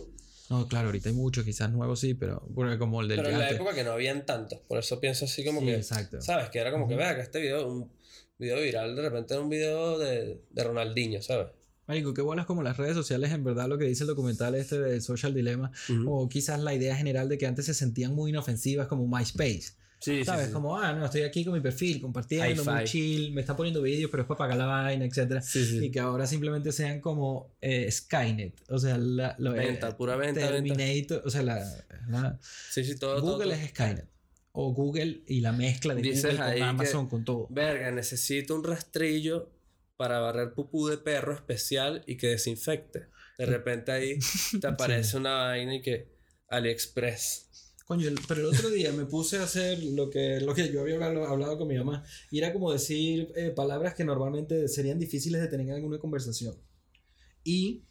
[0.50, 3.40] No, claro, ahorita hay muchos, quizás nuevos sí, pero porque como el del Pero en
[3.40, 4.60] la época que no habían tantos.
[4.68, 5.76] Por eso pienso así como Sí, que.
[5.76, 6.22] exacto.
[6.22, 6.50] ¿Sabes?
[6.50, 7.90] Que era como que, vea, que este video, un
[8.38, 11.48] video viral, de repente era un video de, de Ronaldinho, ¿sabes?
[11.88, 14.80] Marico, qué bolas como las redes sociales, en verdad, lo que dice el documental este
[14.80, 15.72] de Social Dilemma,
[16.06, 19.74] o quizás la idea general de que antes se sentían muy inofensivas como MySpace.
[20.04, 20.48] Sí, sí, ¿Sabes?
[20.48, 20.52] sí.
[20.52, 24.12] Como, ah, no, estoy aquí con mi perfil, compartiendo, muy chill, me está poniendo vídeos,
[24.12, 25.42] pero es para pagar la vaina, etc.
[25.42, 25.86] Sí, sí.
[25.86, 30.16] Y que ahora simplemente sean como eh, Skynet, o sea, la, lo- Venta, eh, pura
[30.18, 30.76] venta, venta.
[30.76, 31.60] Terminator, o sea, la,
[32.10, 33.16] la- Sí, sí, todo.
[33.22, 33.64] todo, Google todo.
[33.64, 34.08] es Skynet.
[34.52, 37.48] O Google y la mezcla de Dices Google ahí con que- Amazon, con todo.
[37.50, 39.52] Verga, necesito un rastrillo
[39.96, 43.08] para barrer pupú de perro especial y que desinfecte.
[43.38, 44.20] De repente ahí
[44.62, 46.12] te aparece una vaina y que
[46.50, 47.50] AliExpress.
[47.86, 50.96] Coño, pero el otro día me puse a hacer lo que, lo que yo había
[50.96, 52.04] hablado, hablado con mi mamá.
[52.32, 56.56] Y era como decir eh, palabras que normalmente serían difíciles de tener en alguna conversación.
[57.44, 57.84] Y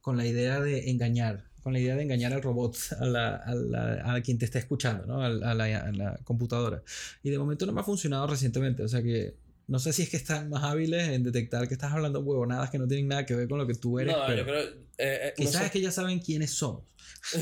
[0.00, 3.54] con la idea de engañar, con la idea de engañar al robot, a, la, a,
[3.54, 5.22] la- a quien te está escuchando, ¿no?
[5.22, 6.82] A, la- a la, a la computadora.
[7.22, 8.82] Y de momento no me ha funcionado recientemente.
[8.82, 9.36] O sea que
[9.68, 12.78] no sé si es que están más hábiles en detectar que estás hablando huevonadas que
[12.78, 14.16] no tienen nada que ver con lo que tú eres.
[14.16, 14.85] No, pero yo creo.
[14.98, 15.66] Eh, eh, no quizás sé.
[15.66, 16.82] es que ya saben quiénes somos.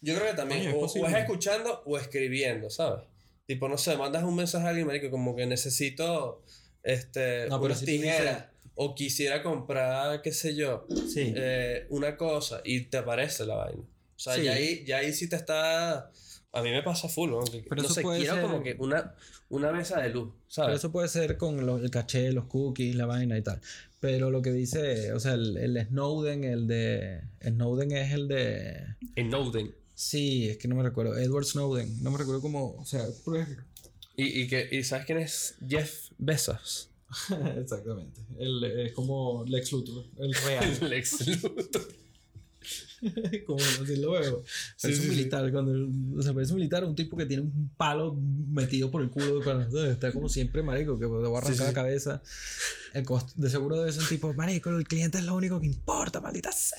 [0.00, 1.08] Yo creo que también es o, o posible.
[1.08, 3.04] es escuchando o escribiendo, ¿sabes?
[3.46, 6.42] Tipo, no sé, mandas un mensaje a alguien, marico, como que necesito
[6.82, 11.32] este, No, pero unas si tijeras o quisiera comprar, qué sé yo, Sí.
[11.36, 13.82] eh, una cosa y te aparece la vaina.
[13.82, 14.44] O sea, Sí.
[14.44, 16.10] ya, ahí, ya ahí sí te está...
[16.54, 17.40] A mí me pasa full, ¿no?
[17.44, 19.14] Pero no eso sé, puede quiero ser- como que una,
[19.48, 20.76] una mesa de luz, Pero ¿sabes?
[20.78, 23.60] eso puede ser con lo- el caché, los cookies, la vaina y tal.
[24.02, 27.20] Pero lo que dice, o sea, el, el Snowden, el de.
[27.40, 28.96] Snowden es el de.
[29.14, 29.72] En Noden.
[29.94, 31.16] Sí, es que no me recuerdo.
[31.16, 32.02] Edward Snowden.
[32.02, 32.74] No me recuerdo cómo.
[32.80, 33.64] O sea, por ejemplo.
[34.16, 36.90] ¿Y, y, que, ¿Y sabes quién es Jeff Bezos?
[37.56, 38.20] Exactamente.
[38.40, 40.78] El, es como Lex Luthor, el real.
[40.90, 41.88] Lex Luthor.
[43.46, 44.42] como así lo veo.
[44.80, 45.08] Parece un sí, sí.
[45.08, 45.50] militar.
[45.50, 45.72] Cuando,
[46.18, 49.40] o sea, parece un militar, un tipo que tiene un palo metido por el culo.
[49.90, 51.64] Está como siempre, marico, que te va a arrancar Sí, sí.
[51.64, 52.22] la cabeza.
[52.94, 55.66] El costo, de seguro debe ser un tipo, marico, el cliente es lo único que
[55.66, 56.78] importa, maldita sea.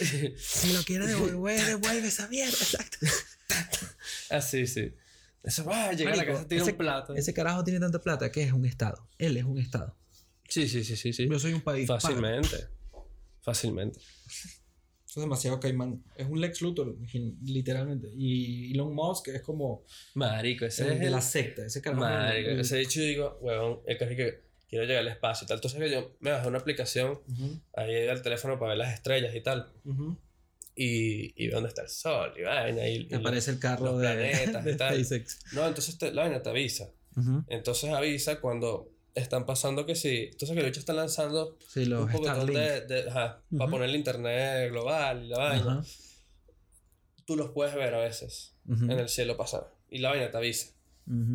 [0.38, 2.56] Si lo quiere devolver, devuelve esa mierda.
[2.56, 2.98] Exacto.
[4.30, 4.92] Ah, sí, sí.
[5.42, 6.76] Eso va, llega a la Marico, casa, tira ese-
[7.10, 7.16] un.
[7.16, 9.08] Ese carajo tiene tanta plata que es un estado.
[9.18, 9.96] Él es un estado.
[10.48, 11.28] Sí, sí, sí, sí, sí.
[11.28, 11.86] Yo soy un país.
[11.86, 12.68] Fácilmente.
[13.40, 13.98] Fácilmente.
[15.08, 16.04] Eso es demasiado caimán.
[16.16, 16.94] Es un Lex Luthor,
[17.42, 18.08] literalmente.
[18.14, 21.64] Y Elon Musk es como Marico, ese el es de la secta.
[21.64, 22.02] Ese carajo.
[22.02, 25.48] Marico, el- ese dicho yo digo, huevón, el que que quiero llegar al espacio y
[25.48, 25.56] tal.
[25.56, 27.18] Entonces que yo me bajé una aplicación
[27.74, 29.72] ahí al teléfono para ver las estrellas y tal.
[30.76, 32.86] Y, y dónde está el sol y vaina.
[32.86, 34.94] Y, y aparece el carro los de, planetas y de tal.
[35.04, 35.40] SpaceX.
[35.52, 36.90] No, entonces te- la vaina te avisa.
[37.48, 40.28] Entonces avisa cuando están pasando que sí.
[40.30, 42.58] Entonces que el bicho está lanzando Sí, los un Starlink.
[42.58, 43.70] de, de- ajá, para Ujú.
[43.70, 45.72] poner el internet global y la vaina.
[45.80, 45.82] Ajá,
[47.24, 49.74] Tú los puedes ver a veces ujú, en el cielo pasar.
[49.90, 50.72] Y la vaina te avisa.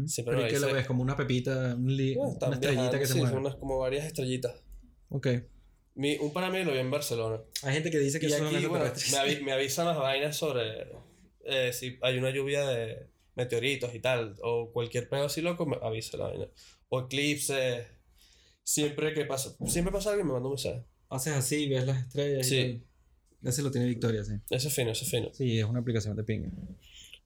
[0.05, 0.87] siempre Pero lo ¿y qué lo ves?
[0.87, 3.37] Como una pepita, un li- No, una están estrellita viajando, que se sí, mueve.
[3.37, 4.55] unas, como varias estrellitas.
[5.09, 5.27] Ok.
[5.95, 7.39] Mi, un para mí lo vi en Barcelona.
[7.61, 10.35] Hay gente que dice que Y son aquí, bueno, me, avi- me avisan las vainas
[10.35, 10.87] sobre
[11.45, 15.77] eh, si hay una lluvia de meteoritos y tal, o cualquier pedo así loco, me
[15.83, 16.47] avisa la vaina.
[16.95, 17.87] O eclipses.
[18.63, 20.85] Siempre que pasa, siempre pasa y me manda un mensaje.
[21.09, 22.45] Haces así, ves las estrellas.
[22.47, 22.57] Sí.
[22.57, 23.49] y tal.
[23.49, 24.33] Ese lo tiene Victoria, sí.
[24.49, 25.29] Ese es fino, ese es fino.
[25.33, 26.43] Sí, es una aplicación de ping.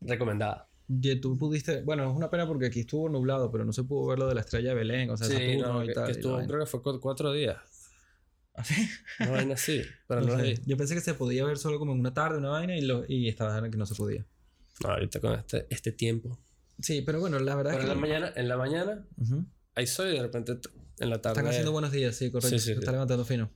[0.02, 0.68] Recomendada.
[0.90, 4.08] Y tú pudiste, bueno, es una pena porque aquí estuvo nublado, pero no se pudo
[4.08, 6.06] ver lo de la estrella de Belén, o sea, Sí, Saturno no, y que, tal.
[6.06, 6.48] que y la estuvo, vaina.
[6.48, 7.58] creo que fue cu- cuatro días.
[8.56, 8.88] ¿Ah, sí?
[9.20, 10.56] Una vaina así, pero No no, sé.
[10.66, 13.04] Yo pensé que se podía ver solo como en una tarde, una vaina, y, lo,
[13.08, 14.26] y estaba que no se podía.
[14.82, 16.40] No, ahorita con este, este tiempo.
[16.80, 18.00] Sí, pero bueno, la verdad Pero en es la que...
[18.02, 19.46] mañana, en la mañana Ujú.
[19.78, 20.58] Hay sol y de repente
[21.00, 21.40] en la tarde.
[21.40, 22.58] Están haciendo buenos días, sí, correcto.
[22.58, 23.54] Sí, sí, se está levantando fino.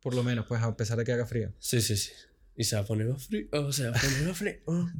[0.00, 1.52] Por lo menos, pues a pesar de que haga frío.
[1.60, 2.10] Sí, sí, sí.
[2.56, 3.46] Y se va a poner más frío.
[3.52, 4.56] Oh, se va a poner más frío.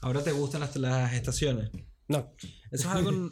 [0.00, 1.70] Ahora te gustan las, las estaciones.
[2.08, 2.34] No.
[2.70, 3.10] Eso es algo...
[3.12, 3.30] Ni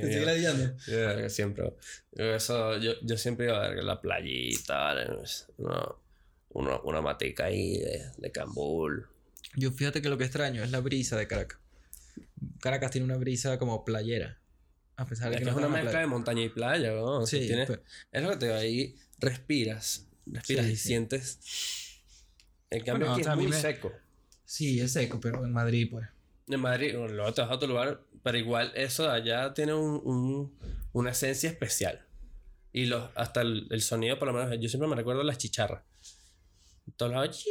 [0.00, 0.76] ¿Te sigue ladillando?
[0.86, 1.72] Yo, siempre.
[2.12, 5.06] Eso, yo, yo siempre iba a ver la playita, ¿vale?
[5.56, 5.88] Una,
[6.50, 9.08] una, una matica ahí de, de Cambul.
[9.56, 11.58] Yo fíjate que lo que extraño es la brisa de Caracas.
[12.60, 14.38] Caracas tiene una brisa como playera.
[14.96, 16.00] A pesar de Es que, que no es una mezcla playa.
[16.00, 17.26] de montaña y playa, ¿no?
[17.26, 17.82] Sí, Tienes- pero-
[18.12, 20.06] Es lo que te digo, ahí respiras.
[20.26, 20.88] Respiras Sí, y sí.
[20.88, 21.38] sientes.
[22.70, 23.92] En cambio, Bueno, aquí o sea, a es muy me- seco.
[24.44, 26.08] Sí, es seco, pero en Madrid, pues.
[26.48, 29.74] En Madrid, bueno, luego te vas a otro lugar, pero igual eso de allá tiene
[29.74, 30.58] un, un-
[30.92, 32.04] una esencia especial.
[32.72, 35.82] Y los, hasta el, el sonido, por lo menos, yo siempre me recuerdo las chicharras.
[36.86, 37.50] En todos lados, "Chi".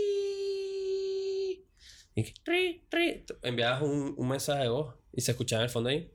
[2.16, 6.12] Y que, enviabas un, un mensaje de voz y se escuchaba en el fondo ahí.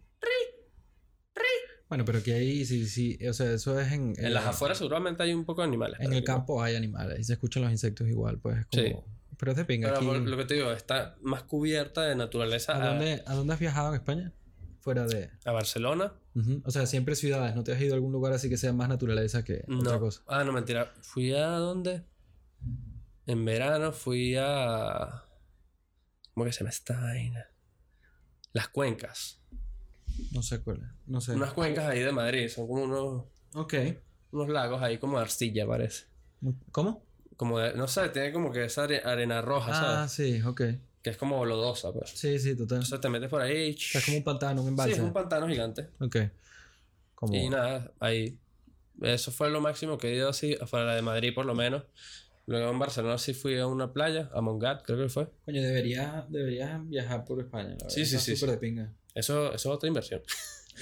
[1.90, 4.14] Bueno, pero que ahí sí, sí, o sea, eso es en...
[4.16, 5.98] En las afueras seguramente hay un poco de animales.
[5.98, 6.24] En el no.
[6.24, 8.82] campo hay animales y se escuchan los insectos igual, pues es como...
[8.84, 8.94] Sí.
[9.36, 10.06] Pero es de pinga Pero aquí.
[10.06, 13.54] por lo que te digo, está más cubierta de naturaleza ¿A a, dónde, ¿A dónde
[13.54, 14.32] has viajado en España?
[14.78, 15.30] Fuera de...
[15.44, 16.12] a Barcelona.
[16.62, 18.88] O sea, siempre ciudades, ¿no te has ido a algún lugar así que sea más
[18.88, 20.22] naturaleza que otra cosa?
[20.28, 20.92] Ah, no, mentira.
[21.02, 22.04] Fui a dónde?
[23.26, 25.24] En verano fui a.
[26.34, 27.46] ¿Cómo que se llama esta vaina?
[28.52, 29.40] Las cuencas.
[30.32, 30.88] No sé cuál es.
[31.06, 31.32] No sé.
[31.32, 32.48] Unas cuencas ahí de Madrid.
[32.48, 33.24] Son como unos,
[33.54, 33.74] Ok.
[34.32, 36.04] unos lagos ahí como de arcilla, parece.
[36.72, 37.04] ¿Cómo?
[37.36, 40.12] Como de, no sé, tiene como que esa are- arena roja, Ah, ¿sabes?
[40.12, 40.60] sí, ok.
[41.02, 42.10] Que es como lodosa, pues.
[42.10, 42.78] Sí, sí, total.
[42.78, 43.74] Entonces te metes por ahí.
[43.74, 44.94] O sea, es como un pantano, un Sí, embalse.
[44.94, 45.88] es un pantano gigante.
[46.00, 46.16] Ok.
[47.14, 47.34] Como...
[47.34, 48.38] Y nada, ahí.
[49.00, 51.84] Eso fue lo máximo que he ido así, afuera de Madrid por lo menos.
[52.50, 55.28] Luego en Barcelona sí fui a una playa, a Mongat, creo que fue.
[55.44, 57.88] Coño, deberías, deberías viajar por España, la.
[57.88, 58.54] Sí, sí, sí, súper sí.
[58.54, 58.92] de pinga.
[59.14, 60.20] Eso, eso es otra inversión.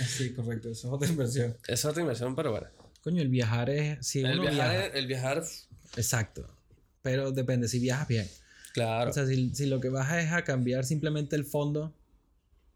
[0.07, 0.71] Sí, correcto.
[0.71, 1.57] Eso es otra inversión.
[1.65, 2.69] Esa es otra inversión, pero bueno.
[3.03, 4.07] Coño, el viajar es...
[4.07, 4.87] Si El viajar, viaja...
[4.87, 5.45] el viajar,
[5.97, 6.47] Exacto.
[7.03, 8.29] Pero depende, si viajas bien.
[8.73, 9.11] claro.
[9.11, 11.93] O sea, si, si lo que vas es a cambiar simplemente el fondo,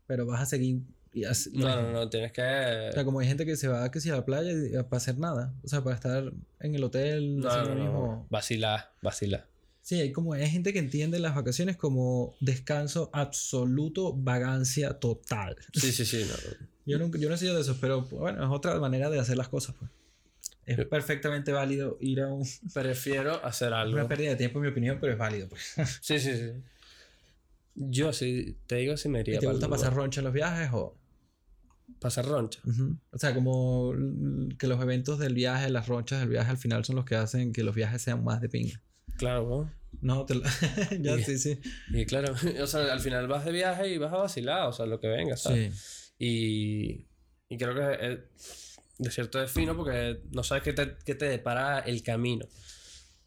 [0.06, 0.81] pero vas a seguir...
[1.14, 3.05] y as- no, no, no, tienes O sea, que.
[3.05, 5.55] como hay gente que se va que si a la playa y- para hacer nada.
[5.62, 8.26] O sea, para estar en el hotel, No, no, lo mismo.
[8.30, 9.47] Vacila, vacila.
[9.82, 15.56] Sí, hay como hay gente que entiende las vacaciones como descanso absoluto, vagancia total.
[15.74, 16.24] Sí, sí, sí.
[16.28, 16.34] No.
[16.86, 19.36] Yo nunca, yo no he sido de esos, pero bueno, es otra manera de hacer
[19.36, 19.89] las cosas, pues.
[20.66, 22.44] Es Yo- perfectamente válido ir a un-
[22.74, 23.94] Prefiero hacer algo.
[23.94, 25.74] una pérdida de tiempo, en mi opinión, pero es válido, pues.
[26.01, 26.51] Sí, sí, sí.
[27.74, 30.70] Yo sí, te digo si me iría ¿Y te gusta pasar roncha en los viajes
[30.72, 30.97] o...?
[32.03, 32.61] Pasar roncha.
[33.11, 33.93] O sea, como
[34.59, 37.53] que los eventos del viaje, las ronchas del viaje al final son los que hacen
[37.53, 38.83] que los viajes sean más de pinga.
[39.16, 39.73] Claro, ¿no?
[40.01, 40.43] No, te lo-
[41.01, 41.61] ya Y- sí, sí.
[41.91, 44.87] Y claro, o sea, al final vas de viaje y vas a vacilar, o sea,
[44.87, 45.74] lo que venga, ¿sabes?
[45.74, 46.12] Sí.
[46.19, 47.07] Y,
[47.49, 51.27] y creo que es, de cierto es fino porque no sabes qué te, qué te
[51.27, 52.47] depara el camino.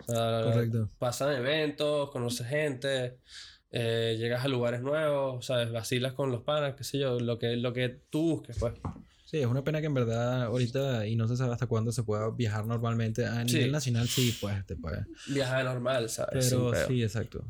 [0.08, 0.90] O sea, Correcto.
[1.00, 3.20] Pasan eventos, conoces gente,
[3.78, 5.70] eh, llegas a lugares nuevos, ¿sabes?
[5.70, 8.74] Vacilas con los panas, qué sé yo, lo que, lo que tú busques, pues.
[9.26, 12.04] Sí, es una pena que en verdad ahorita y no se sabe hasta cuándo se
[12.04, 13.26] pueda viajar normalmente.
[13.26, 13.72] A nivel Sí.
[13.72, 15.06] nacional sí, pues te puede.
[15.28, 16.48] Viajar normal, ¿sabes?
[16.50, 17.44] Pero sí, exacto.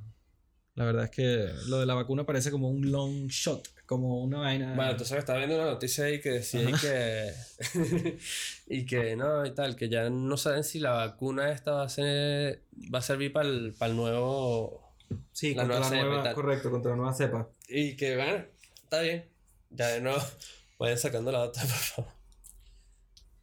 [0.74, 4.40] La verdad es que lo de la vacuna parece como un long shot, como una
[4.40, 4.74] vaina.
[4.76, 7.32] Bueno, entonces estaba viendo una noticia ahí que decía que.
[8.68, 11.90] y que no, y tal, que ya no saben si la vacuna esta va a,
[11.90, 14.85] ser, va a servir para el, nuevo.
[15.32, 16.36] Sí, la contra nueva la cepa y nueva, tal.
[16.36, 17.50] correcto, contra la nueva cepa.
[17.70, 18.46] Y que, bueno,
[18.84, 19.26] está bien.
[19.72, 20.20] Ya de nuevo,
[20.80, 22.12] vayan sacando la otra, por favor.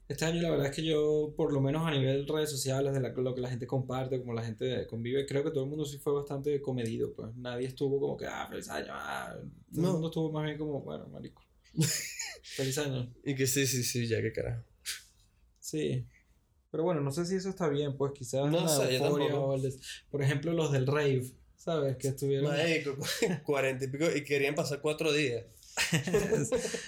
[0.09, 3.01] Este año la verdad es que yo, por lo menos a nivel redes sociales, de
[3.01, 5.87] la- lo que la gente comparte, como la gente convive, creo que todo el mundo
[5.87, 9.35] sí fue bastante comedido, pues nadie estuvo como que, ah, feliz año, ah.
[9.73, 9.87] Todo No.
[9.89, 11.43] el mundo estuvo más bien como, bueno, marico.
[12.43, 13.11] feliz año.
[13.25, 14.63] Y que sí, sí, sí, ya que carajo.
[15.61, 16.07] Sí.
[16.71, 19.63] Pero bueno, no sé si eso está bien, pues quizás No sé, euforia o el
[19.63, 19.81] des-
[20.11, 21.25] Por ejemplo, los del rave,
[21.63, 21.97] ¿sabes?
[21.97, 22.51] Que estuvieron...
[22.51, 22.97] Marico,
[23.45, 25.45] cuarenta y pico, y querían pasar cuatro días.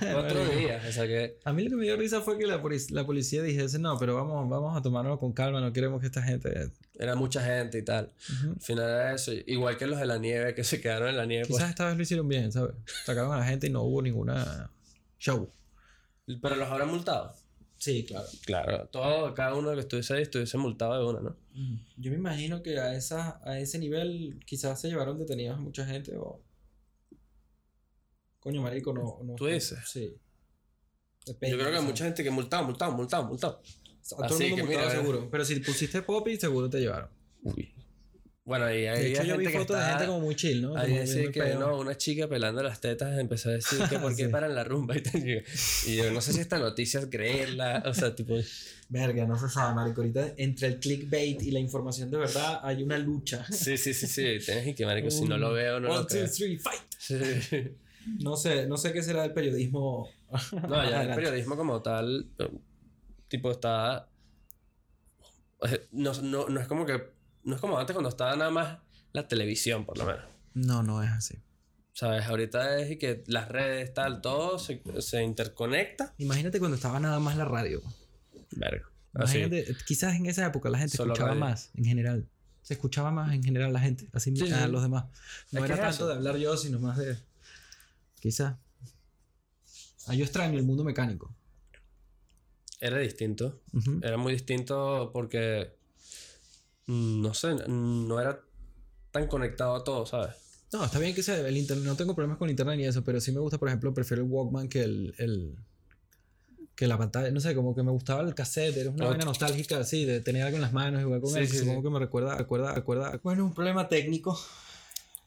[0.00, 1.38] Cuatro días, o sea que.
[1.44, 4.14] A mí lo que me dio risa fue que la, la policía dijese, no, pero
[4.14, 6.70] vamos, vamos a tomárnoslo con calma, no queremos que esta gente...
[6.98, 8.10] Era mucha gente y tal.
[8.54, 9.32] Al final era eso.
[9.46, 11.44] Igual que los de la nieve que se quedaron en la nieve.
[11.46, 11.58] pues.
[11.58, 12.74] Quizás esta vez lo hicieron bien, ¿sabes?
[13.04, 14.70] Sacaron a la gente y no hubo ninguna
[15.18, 15.50] show.
[16.40, 17.34] Pero los habrán multado.
[17.80, 18.28] Sí, claro.
[18.44, 21.36] Claro, todo, cada uno que estuviese ahí estuviese multado de una, ¿no?
[21.96, 25.86] Yo me imagino que a, esa, a ese nivel quizás se llevaron detenidos a mucha
[25.86, 26.42] gente o...
[28.38, 29.20] Coño, marico, no...
[29.24, 29.78] no ¿Tú dices?
[29.86, 30.14] Sí.
[31.26, 33.62] Yo creo que hay mucha gente que multado, multado, multado, multado.
[34.12, 35.30] A todo Así el mundo que multado mira, seguro.
[35.30, 37.08] Pero si pusiste Poppy, seguro te llevaron.
[37.44, 37.74] Uy.
[38.50, 40.34] Bueno, y De ahí hecho, hay yo vi gente que fotos de gente como muy
[40.34, 40.76] chill, ¿no?
[40.76, 44.16] Ahí viendo que el no, una chica pelando las tetas empezó a decir que por
[44.16, 44.28] qué Sí.
[44.32, 45.02] paran la rumba y.
[45.86, 48.34] Y yo no sé si esta noticia es creerla, o sea, tipo...
[48.88, 50.00] Verga, no se sabe, marico.
[50.00, 53.46] Ahorita entre el clickbait y la información de verdad hay una lucha.
[53.52, 56.16] Sí, sí, sí, sí, tienes que, marico, si no lo veo, no One, lo two,
[56.16, 56.28] creo.
[56.28, 56.80] three, fight.
[56.98, 57.14] Sí.
[58.18, 60.08] No sé, no sé qué será del periodismo.
[60.68, 62.48] No, ya el periodismo como tal, eh,
[63.28, 64.08] tipo, está...
[65.68, 67.19] eh, No, no, no es como que...
[67.44, 68.78] No es como antes cuando estaba nada más
[69.12, 70.22] la televisión, por lo menos.
[70.54, 71.38] No, no es así.
[71.92, 72.24] ¿Sabes?
[72.26, 76.14] Ahorita es que las redes, tal, todo se, se interconecta.
[76.18, 77.82] Imagínate cuando estaba nada más la radio.
[78.52, 78.86] Verga.
[79.14, 79.38] Así.
[79.38, 81.40] Imagínate, quizás en esa época la gente Solo escuchaba radio.
[81.40, 82.28] más en general.
[82.62, 84.70] Se escuchaba más en general la gente, así Sí, a sí.
[84.70, 85.06] los demás.
[85.50, 86.06] No Es era tanto eso.
[86.08, 87.16] de hablar yo, sino más de.
[88.20, 88.56] Quizás.
[90.06, 91.34] Ah, yo extraño el mundo mecánico.
[92.80, 93.60] era distinto.
[94.02, 95.76] Era muy distinto porque,
[96.90, 98.40] no sé, no era
[99.10, 100.34] tan conectado a todo, ¿sabes?
[100.72, 101.84] No, está bien que sea el internet.
[101.86, 104.28] No tengo problemas con internet ni eso, pero sí me gusta, por ejemplo, prefiero el
[104.30, 105.14] Walkman que el.
[105.18, 105.56] el
[106.76, 109.08] que la pantalla, no sé, como que me gustaba el cassette, era una Ah.
[109.08, 111.58] vaina nostálgica así, de tener algo en las manos y jugar con Sí, él, sí,
[111.58, 111.84] supongo sí.
[111.84, 114.40] que me recuerda, recuerda, recuerda, bueno, un problema técnico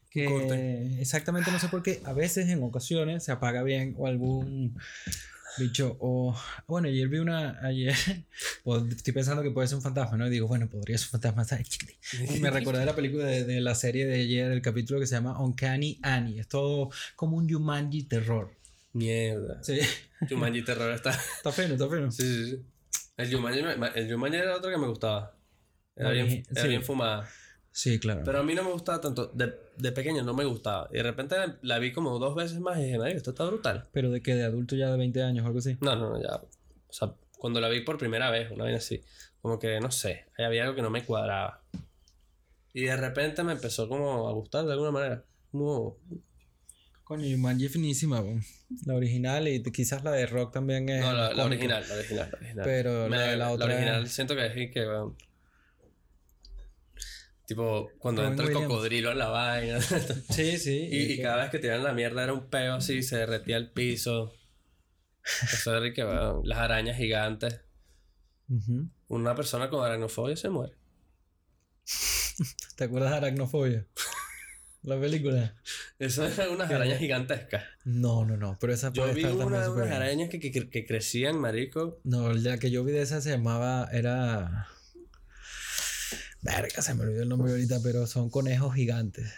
[0.10, 0.99] que corte.
[0.99, 4.76] exactamente no sé por qué, a veces en ocasiones se apaga bien o algún
[5.58, 6.36] bicho o
[6.68, 7.96] bueno, ayer vi una ayer
[8.64, 10.28] o estoy pensando que puede ser un fantasma, ¿no?
[10.28, 11.46] Y digo, bueno, podría ser un fantasma.
[12.34, 15.08] Y me recordé de la película de, de la serie de ayer, el capítulo que
[15.08, 16.40] se llama Uncanny Annie.
[16.40, 18.52] Es todo como un Jumanji terror.
[18.94, 19.64] Mierda.
[19.64, 19.80] Sí,
[20.30, 21.10] Jumanji Terror está.
[21.12, 22.12] está feo, está feo.
[22.12, 22.64] Sí, sí, sí.
[23.18, 25.36] El Jumanji, me- el Jumanji era otro que me gustaba.
[25.96, 27.30] Era, bien, era bien fumada.
[27.76, 28.22] Sí, claro.
[28.24, 29.26] Pero a mí no me gustaba tanto.
[29.34, 30.88] De, de pequeño no me gustaba.
[30.91, 33.90] Y de repente la vi como dos veces más y dije, marico, esto está brutal.
[33.91, 35.76] Pero de que de adulto ya de 20 años o algo así.
[35.82, 36.36] No, no, no, ya.
[36.36, 39.02] O sea, cuando la vi por primera vez, una vez así.
[39.41, 41.64] Como que, no sé, ahí había algo que no me cuadraba.
[42.74, 45.24] Y de repente me empezó como a gustar de alguna manera.
[45.52, 45.98] Como,
[47.04, 48.41] Coño, Jumanji es finísima, weón.
[48.86, 51.02] La original y quizás la de Rock también es.
[51.04, 52.66] no, la, la original, la original, la original.
[52.66, 55.16] Pero la de la otra- original siento que es que, weón,
[57.54, 59.80] Tipo, cuando entra el cocodrilo en la vaina.
[60.30, 60.88] Sí, sí.
[60.92, 63.58] y, y que- cada vez que tiran la mierda era un peo así, se derretía
[63.58, 64.34] el piso.
[65.44, 66.04] Eso era que,
[66.44, 67.62] las arañas gigantes.
[69.08, 70.74] Una persona con aracnofobia se muere.
[72.76, 73.86] ¿Te acuerdas de Aracnofobia?
[74.82, 75.56] la película.
[76.00, 77.64] Eso eran unas arañas gigantescas.
[77.86, 78.58] No, no, no.
[78.60, 82.02] Pero esa Yo vi una, unas arañas que, que, que crecían, marico.
[82.04, 83.88] No, la que yo vi de esa se llamaba.
[83.94, 84.68] Era.
[86.44, 89.32] Verga, se me olvidó el nombre ahorita, pero son conejos gigantes.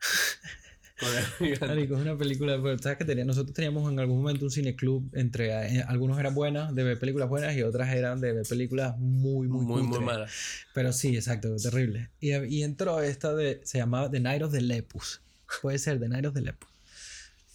[0.98, 4.50] Con Marico, es una película, pero sabes que tenía, nosotros teníamos en algún momento un
[4.50, 8.46] cineclub entre eh, algunos eran buenas, de ver películas buenas y otras eran de ver
[8.48, 10.06] películas muy, muy, muy, muy, cutres.
[10.06, 10.26] mala.
[10.72, 12.08] Pero sí, exacto, terrible.
[12.18, 15.20] Y, y entró esta de, se llamaba The Night of the Lepus.
[15.60, 16.70] Puede ser The Night of the Lepus.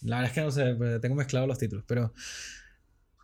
[0.03, 2.13] La verdad es que no sé, pero tengo mezclados los títulos, pero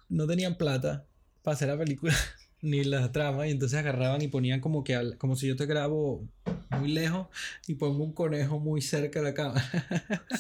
[0.09, 1.05] no tenían plata
[1.43, 2.15] para hacer la película
[2.61, 5.65] ni la trama y entonces agarraban y ponían como que al- como si yo te
[5.65, 6.27] grabo
[6.71, 7.27] muy lejos
[7.67, 9.63] y pongo un conejo muy cerca de la cámara.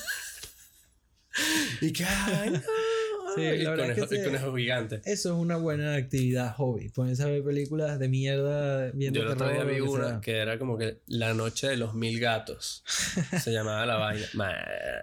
[1.81, 2.61] Y que, ay, no.
[3.35, 4.95] Sí, el, es conejo, que el conejo gigante.
[5.05, 6.89] Eso es una buena actividad hobby.
[6.89, 10.21] Ponerse a ver películas de mierda viendo Yo el otro día vi una sea.
[10.21, 12.83] que era como que La Noche de los Mil Gatos.
[13.39, 14.25] Se llamaba la vaina.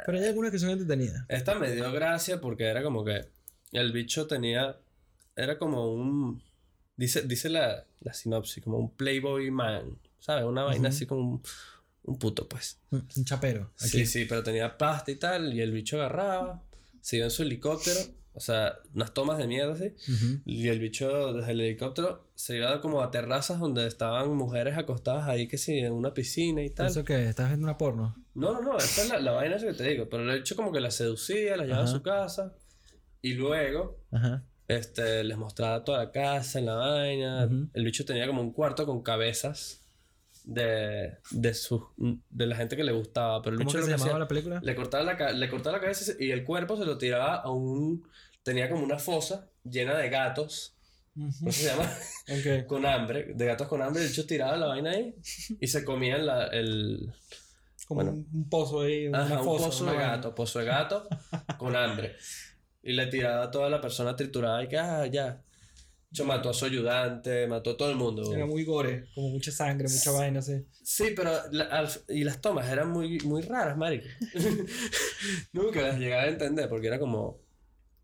[0.05, 1.25] Pero hay algunas que son entretenidas.
[1.29, 3.27] Esta me dio gracia porque era como que
[3.71, 4.79] el bicho tenía.
[5.37, 6.43] Era como un.
[6.97, 9.99] Dice, dice la, la sinopsis, como un Playboy Man.
[10.21, 10.45] ¿Sabes?
[10.45, 11.43] Una vaina así como un,
[12.05, 12.79] un puto, pues.
[12.91, 13.73] Un chapero.
[13.79, 13.89] Aquí.
[13.89, 15.53] Sí, sí, pero tenía pasta y tal.
[15.53, 16.63] Y el bicho agarraba,
[17.01, 18.01] se iba en su helicóptero.
[18.37, 19.95] O sea, unas tomas de mierda así.
[20.45, 25.29] Y el bicho desde el helicóptero se iba como a terrazas donde estaban mujeres acostadas
[25.29, 26.89] ahí, que sí, en una piscina y tal.
[26.89, 27.29] ¿Eso qué?
[27.29, 28.17] ¿Estás viendo una porno?
[28.35, 30.09] No, no, no, esa es la, la vaina esa que te digo.
[30.09, 32.55] Pero el hecho como que la seducía, la llevaba a su casa.
[33.23, 34.43] Y luego, Ajá.
[34.69, 37.47] Este, les mostraba toda la casa, en la vaina.
[37.47, 37.69] Ujú.
[37.73, 39.81] El bicho tenía como un cuarto con cabezas
[40.45, 43.41] de, de, sus- de la gente que le gustaba.
[43.43, 44.61] Pero el ¿Cómo bicho que lo se que llamaba hacía, la película?
[44.63, 48.07] le cortaba la, le cortaba la cabeza y el cuerpo se lo tiraba a un...
[48.43, 50.77] Tenía como una fosa llena de gatos.
[51.15, 51.85] ¿Cómo se llama?
[52.29, 52.67] Ok.
[52.67, 54.03] con hambre, de gatos con hambre.
[54.03, 55.15] El bicho tiraba la vaina ahí
[55.61, 57.13] y se comían la, el...
[57.87, 58.13] Como Bueno.
[58.19, 60.17] un, un pozo ahí, una Ajá, un fosa, pozo una de vaina.
[60.17, 61.09] gato, pozo de gato
[61.59, 62.17] con hambre.
[62.87, 65.41] Y le tiraba a toda la persona triturada y que, ah, ya.
[66.11, 68.33] Yo mató a su ayudante, mató a todo el mundo.
[68.33, 70.65] Era muy gore, como mucha sangre, mucha vaina así.
[70.83, 74.07] Sí, pero la- al- y las tomas eran muy, muy raras, marico.
[75.53, 77.41] Nunca las llegaba a entender porque era como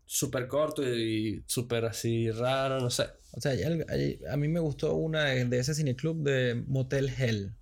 [0.05, 3.05] súper corto y súper así raro, no sé.
[3.33, 7.09] O sea, hay hay- a mí me gustó una de de ese cineclub de Motel
[7.17, 7.53] Hell.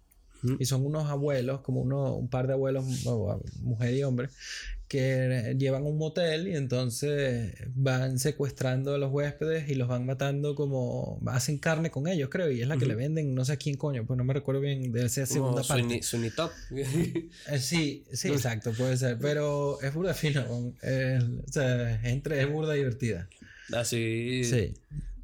[0.59, 2.85] Y son unos abuelos, como uno, un par de abuelos,
[3.61, 4.29] mujer y hombre,
[4.89, 10.55] que llevan un motel y entonces van secuestrando a los huéspedes y los van matando
[10.55, 13.57] como hacen carne con ellos, creo, y es la que le venden, no sé a
[13.57, 16.01] quién coño, pues no me recuerdo bien de esa segunda parte.
[16.01, 16.49] Sweeney Todd.
[16.71, 22.41] Eh, sí, sí, exacto, puede ser, pero es burda fino, eh, o sea, es entre
[22.41, 23.29] es burda divertida.
[23.73, 24.43] así.
[24.43, 24.73] Sí,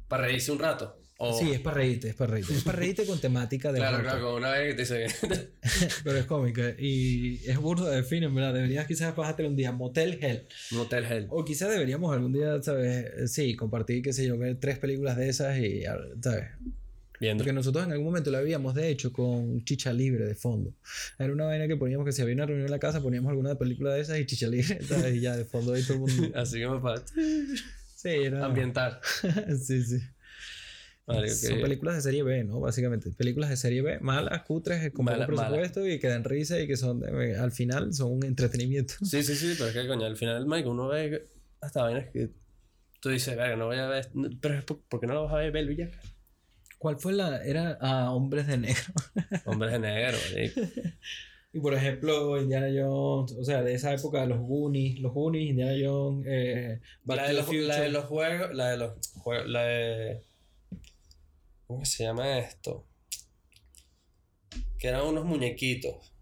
[0.06, 0.96] Para reírse un rato.
[1.18, 4.02] O- sí, es para reírte, es para reírte, es para reírte con temática de Claro,
[4.02, 5.48] claro, como una vez que te dice que-
[6.04, 9.72] pero es cómica y es burda de fino, en verdad, deberías quizás pasarte un día
[9.72, 10.46] Motel Hell.
[10.72, 11.26] Motel Hell.
[11.30, 13.32] O quizás deberíamos algún día, ¿sabes?
[13.32, 15.84] Sí, compartir, qué sé yo, ver tres películas de esas y,
[16.22, 16.44] ¿sabes?
[17.18, 17.42] Viendo.
[17.44, 20.74] Porque nosotros en algún momento la veíamos, de hecho, con chicha libre de fondo.
[21.18, 23.54] Era una vaina que poníamos que si había una reunión en la casa, poníamos alguna
[23.54, 25.14] película de esas y chicha libre, ¿sabes?
[25.16, 26.28] Y ya de fondo ahí todo el mundo.
[26.38, 27.02] Así como para
[27.96, 28.44] Sí, era.
[28.44, 29.00] ambientar.
[29.58, 29.98] sí, sí.
[31.06, 32.58] Son películas de serie B, ¿no?
[32.60, 33.10] Básicamente.
[33.12, 35.48] Películas de serie B, malas, cutres, con poco Mala- mala.
[35.48, 38.94] presupuesto y que dan risa y que son, eh, al final, son un entretenimiento.
[39.04, 41.24] Sí, sí, sí, pero es que coño, al final, Mike, uno ve
[41.60, 42.30] hasta vainas que
[43.00, 44.08] tú dices, verga, no voy a ver.
[44.14, 46.00] no, Pero es por- ¿por qué no lo vas a ver, Bel Villaca?
[46.78, 47.42] ¿Cuál fue la?
[47.44, 48.82] Era a Hombres de Negro.
[49.46, 50.60] Hombres de negro, marico.
[51.52, 55.72] Y por ejemplo, Indiana Jones, o sea, de esa época, los Goonies, los Goonies, Indiana
[55.82, 60.20] Jones, eh, La de, los, la de los juegos, la de los juegos, la de...
[61.66, 62.86] ¿Cómo se llama esto?
[64.78, 66.12] Que eran unos muñequitos,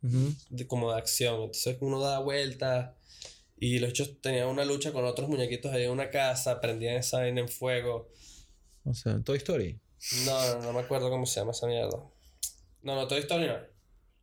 [0.00, 1.34] de, como de acción.
[1.42, 2.94] Entonces uno da vueltas
[3.58, 7.18] y los hechos tenían una lucha con otros muñequitos ahí en una casa, prendían esa
[7.18, 8.10] vaina en fuego.
[8.84, 9.78] O sea, Toy Story.
[10.24, 11.98] No, no, no me acuerdo cómo se llama esa mierda.
[12.82, 13.58] No, no, Toy Story no.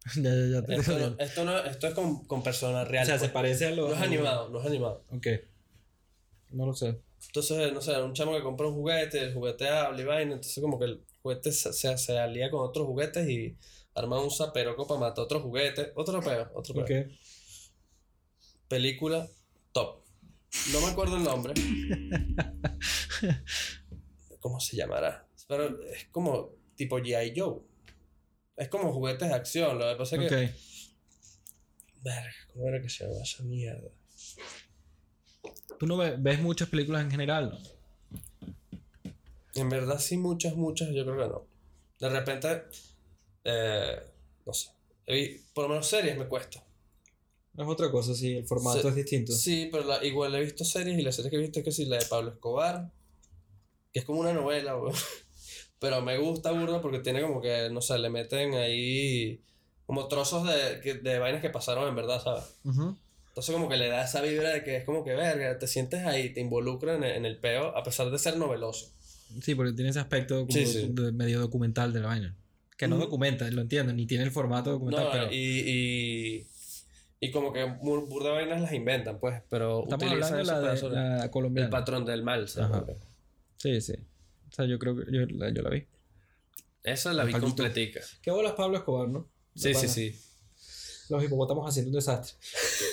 [0.22, 3.08] ya, ya, ya te Esto, no, esto, no, esto es con, con personas O reales.
[3.08, 3.32] sea, se pues.
[3.32, 3.90] parece a los.
[3.90, 5.04] No es animado, no es animado.
[5.12, 5.28] Ok.
[6.52, 7.00] No lo sé.
[7.28, 10.62] Entonces, no sé, un chamo que compra un juguete, el juguete habla y vaina, entonces
[10.62, 13.58] como que el juguete se, se, se alía con otros juguetes y
[13.96, 15.92] arma un zaperoco para matar otro juguete.
[15.96, 17.08] Otro peo, otro peo.
[18.68, 19.28] Película
[19.72, 20.04] top.
[20.72, 21.54] No me acuerdo el nombre.
[24.40, 25.28] ¿Cómo se llamará?
[25.48, 27.34] Pero es como tipo G.I.
[27.36, 27.62] Joe.
[28.56, 29.80] Es como juguetes de acción.
[29.80, 30.54] Lo que pasa es que.
[32.04, 33.90] Verga, ¿cómo era que se llama esa mierda?
[35.80, 39.12] Tú no ve- ves muchas películas en general, ¿no?
[39.56, 41.44] En verdad, sí, muchas, muchas, yo creo que no.
[42.00, 42.64] De repente,
[43.44, 43.98] eh,
[44.46, 44.70] no sé.
[45.54, 46.64] Por lo menos series me cuesta.
[47.56, 48.88] Es otra cosa, sí, el formato Sí.
[48.88, 49.32] es distinto.
[49.32, 51.72] Sí, pero la- igual he visto series y las series que he visto es que
[51.72, 52.90] sí, la de Pablo Escobar,
[53.92, 54.76] que es como una novela.
[55.80, 59.42] Pero me gusta burda porque tiene como que, no sé, le meten ahí
[59.86, 62.46] como trozos de, de vainas que pasaron en verdad, ¿sabes?
[63.34, 66.06] Entonces como que le da esa vibra de que es como que, verga, te sientes
[66.06, 68.94] ahí, te involucra en el, el peo, a pesar de ser noveloso.
[69.42, 70.90] Sí, porque tiene ese aspecto como Sí, sí.
[70.92, 72.36] de medio documental de la vaina.
[72.78, 76.48] Que no documenta, lo entiendo, ni tiene el formato documental, No, pero y, y,
[77.22, 81.24] y como que burda vainas las inventan, pues, pero estamos utilizan hablando la, de, la
[81.24, 81.70] el colombiana.
[81.72, 82.98] patrón del mal, ¿sabes?
[83.58, 83.94] Sí, sí.
[84.52, 85.88] O sea, yo creo que yo, la- yo la vi.
[86.84, 87.48] Esa la vi Palito.
[87.48, 88.02] completica.
[88.22, 89.28] Qué bolas Pablo Escobar, ¿no?
[89.56, 89.94] Sí, De sí, pana.
[89.94, 90.20] sí.
[91.14, 92.36] Los hipopótamos haciendo un desastre.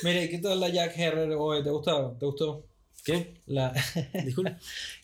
[0.03, 1.63] Mire, ¿qué tal la Jack Herrer hoy?
[1.63, 2.17] ¿Te gustó?
[2.21, 2.67] ¿Te gustó?
[3.03, 3.33] ¿Qué?
[3.47, 3.73] La...
[4.25, 4.57] Disculpe.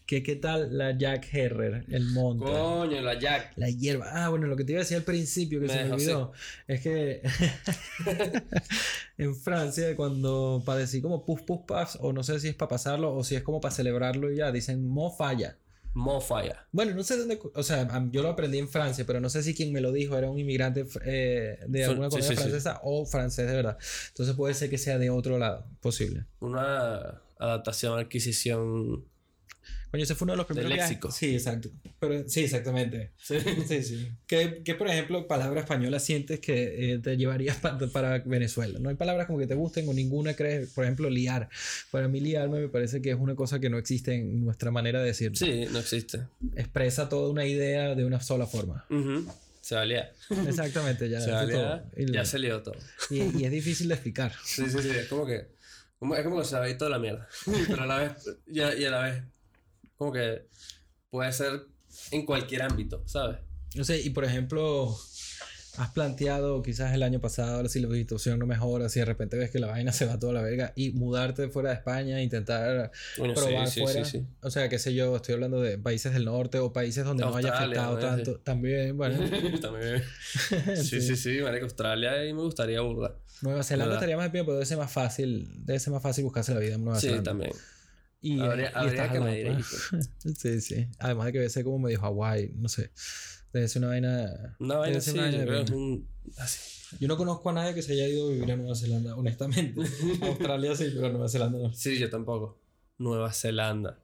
[0.05, 1.87] ¿Qué, ¿Qué tal la Jack Herrer?
[1.91, 2.45] El monte.
[2.45, 3.55] Coño, la Jack.
[3.57, 4.07] La hierba.
[4.13, 6.33] Ah, bueno, lo que te iba a decir al principio que Me se me olvidó
[6.69, 7.23] es que
[9.19, 13.17] en Francia, cuando padecí como puff puff puffs, o no sé si es para pasarlo
[13.17, 15.57] o si es como para celebrarlo y ya, dicen mo falla.
[15.97, 16.67] Mofaya.
[16.73, 19.55] Bueno, no sé dónde, o sea, yo lo aprendí en Francia, pero no sé si
[19.55, 22.43] quien me lo dijo era un inmigrante eh, de alguna sí, colonia sí, sí.
[22.43, 23.79] francesa o francés de verdad.
[24.09, 26.27] Entonces puede ser que sea de otro lado, posible.
[26.41, 29.07] Una adaptación, adquisición.
[29.91, 31.11] Coño, ese fue uno de los primeros viajes- léxico.
[31.13, 31.71] Sí, exacto.
[32.01, 33.13] Pero, sí, exactamente.
[33.19, 33.39] Sí,
[33.83, 34.09] sí.
[34.27, 38.79] ¿Qué, qué, por ejemplo, palabra española sientes que eh, te llevarías pa- para Venezuela?
[38.81, 40.71] No hay palabras como que te gusten o ninguna crees.
[40.71, 41.49] Por ejemplo, liar.
[41.91, 45.01] Para mí, liarme me parece que es una cosa que no existe en nuestra manera
[45.01, 45.37] de decirlo.
[45.37, 46.21] Sí, no existe.
[46.57, 48.85] Expresa toda una idea de una sola forma.
[48.91, 49.25] Ujú.
[49.61, 50.13] Se valía.
[50.47, 51.21] Exactamente, ya.
[51.23, 51.63] Se eso es todo.
[51.63, 51.85] valía.
[51.97, 52.77] Y, Ya se lió todo.
[53.11, 54.33] y, y es difícil de explicar.
[54.45, 54.91] Sí, sí, sí.
[54.91, 55.35] Es como que.
[55.37, 57.27] Es como que se va a ir toda la mierda.
[57.69, 58.13] Pero a la vez.
[58.47, 59.23] Y a, y a la vez.
[59.97, 60.47] Como que.
[61.11, 61.67] Puede ser
[62.11, 63.39] en cualquier ámbito, ¿sabes?
[63.75, 64.95] No sé, y por ejemplo,
[65.79, 69.51] has planteado quizás el año pasado, si la situación no mejora, si de repente ves
[69.51, 73.69] que la vaina se va toda la verga, y mudarte fuera de España, intentar probar
[73.69, 74.05] sí, sí, fuera.
[74.05, 74.27] sí, sí.
[74.43, 77.37] O sea, qué sé yo, estoy hablando de países del norte o países donde no
[77.37, 78.39] haya afectado tanto.
[78.41, 79.19] También, bueno,
[79.61, 80.03] También.
[80.77, 81.39] Sí, sí, sí.
[81.41, 83.17] Marico, Australia y me gustaría burda.
[83.43, 83.99] Nueva Zelanda ¿Verdad?
[84.03, 86.75] estaría más bien, pero debe ser más fácil, debe ser más fácil buscarse la vida
[86.75, 87.31] en Nueva Sí, Zelanda.
[87.31, 87.53] también.
[88.35, 89.55] Y, Habría- y habría que medir ahí,
[89.91, 90.11] pues.
[90.39, 90.89] Sí, sí.
[90.99, 92.91] Además de que debe ser como medio Hawái, no sé.
[93.53, 94.57] Debe ser una vaina.
[94.59, 96.09] Una vaina una vaina yo de creo que es un.
[96.39, 96.61] Así.
[97.01, 99.81] Yo no conozco a nadie que se haya ido a vivir a Nueva Zelanda, honestamente.
[100.23, 101.73] Australia sí, pero Nueva Zelanda no.
[101.73, 102.59] Sí, yo tampoco.
[102.99, 103.99] Nueva Zelanda.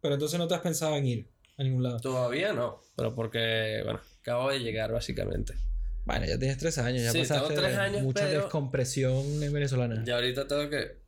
[0.00, 1.28] Pero entonces no te has pensado en ir
[1.58, 2.00] a ningún lado.
[2.00, 5.54] Todavía no, pero porque, bueno, acabo de llegar básicamente.
[6.06, 9.52] Bueno, ya tienes tres años, ya Sí, tengo pasaste tres años, mucha pero- descompresión en
[9.52, 10.02] venezolana.
[10.04, 10.99] Ya ahorita tengo que.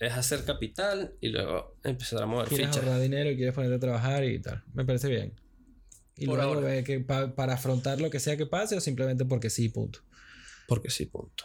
[0.00, 2.84] Es hacer capital y luego empezar a mover Quieres fichas.
[2.84, 4.62] ahorrar dinero y quieres ponerte a trabajar y tal.
[4.74, 5.34] Me parece bien.
[6.16, 6.82] Y Por luego ahora.
[6.84, 10.00] que pa- para afrontar lo que sea que pase o simplemente porque sí, punto.
[10.68, 11.44] Porque sí, punto.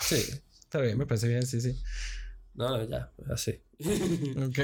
[0.00, 0.22] Sí.
[0.60, 1.78] Está bien, me parece bien, sí, sí.
[2.54, 3.60] No, no, ya, así.
[4.46, 4.58] Ok.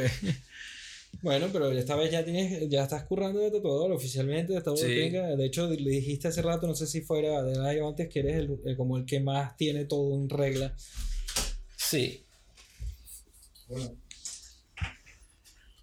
[1.23, 4.87] Bueno, pero esta vez ya tienes, ya estás currando de tatuador oficialmente, de todo Sí.
[4.87, 8.37] De hecho, le dijiste hace rato, no sé si fuera de live antes, que eres
[8.37, 10.75] el, el- como el que más tiene todo en regla.
[11.77, 12.24] Sí.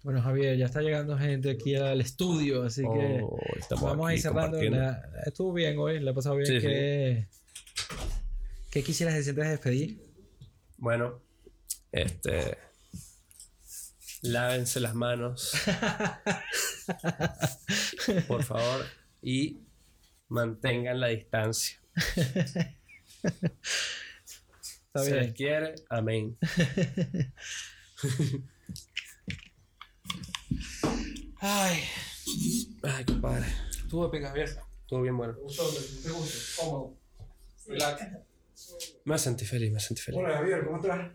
[0.02, 3.38] Bueno, Javier, ya está llegando gente aquí al estudio, así que Oh,
[3.80, 4.60] vamos a ir cerrando.
[4.62, 6.46] La- estuvo bien hoy, la he pasado bien.
[6.46, 6.66] Sí, sí.
[6.66, 7.28] ¿Qué,
[8.70, 10.02] ¿Qué quisieras decirte de despedir?
[10.76, 11.22] Bueno,
[11.92, 12.58] este.
[14.22, 15.52] Lávense las manos.
[18.28, 18.86] por favor.
[19.20, 19.60] Y
[20.28, 21.78] mantengan la distancia.
[24.94, 25.32] Está Se les bien.
[25.34, 25.74] quiere.
[25.88, 26.36] Amén.
[31.40, 31.80] Ay,
[32.82, 33.46] Ay, compadre.
[33.70, 34.48] estuvo épica, Javier.
[34.82, 35.34] Estuvo bien bueno.
[35.34, 35.62] ¿Te gustó?
[36.02, 36.62] ¿Te gustó?
[36.62, 36.94] Cómodo.
[37.68, 38.02] Relax.
[39.04, 40.20] Me sentí feliz, me sentí feliz.
[40.20, 41.10] Hola, Javier, ¿cómo estás?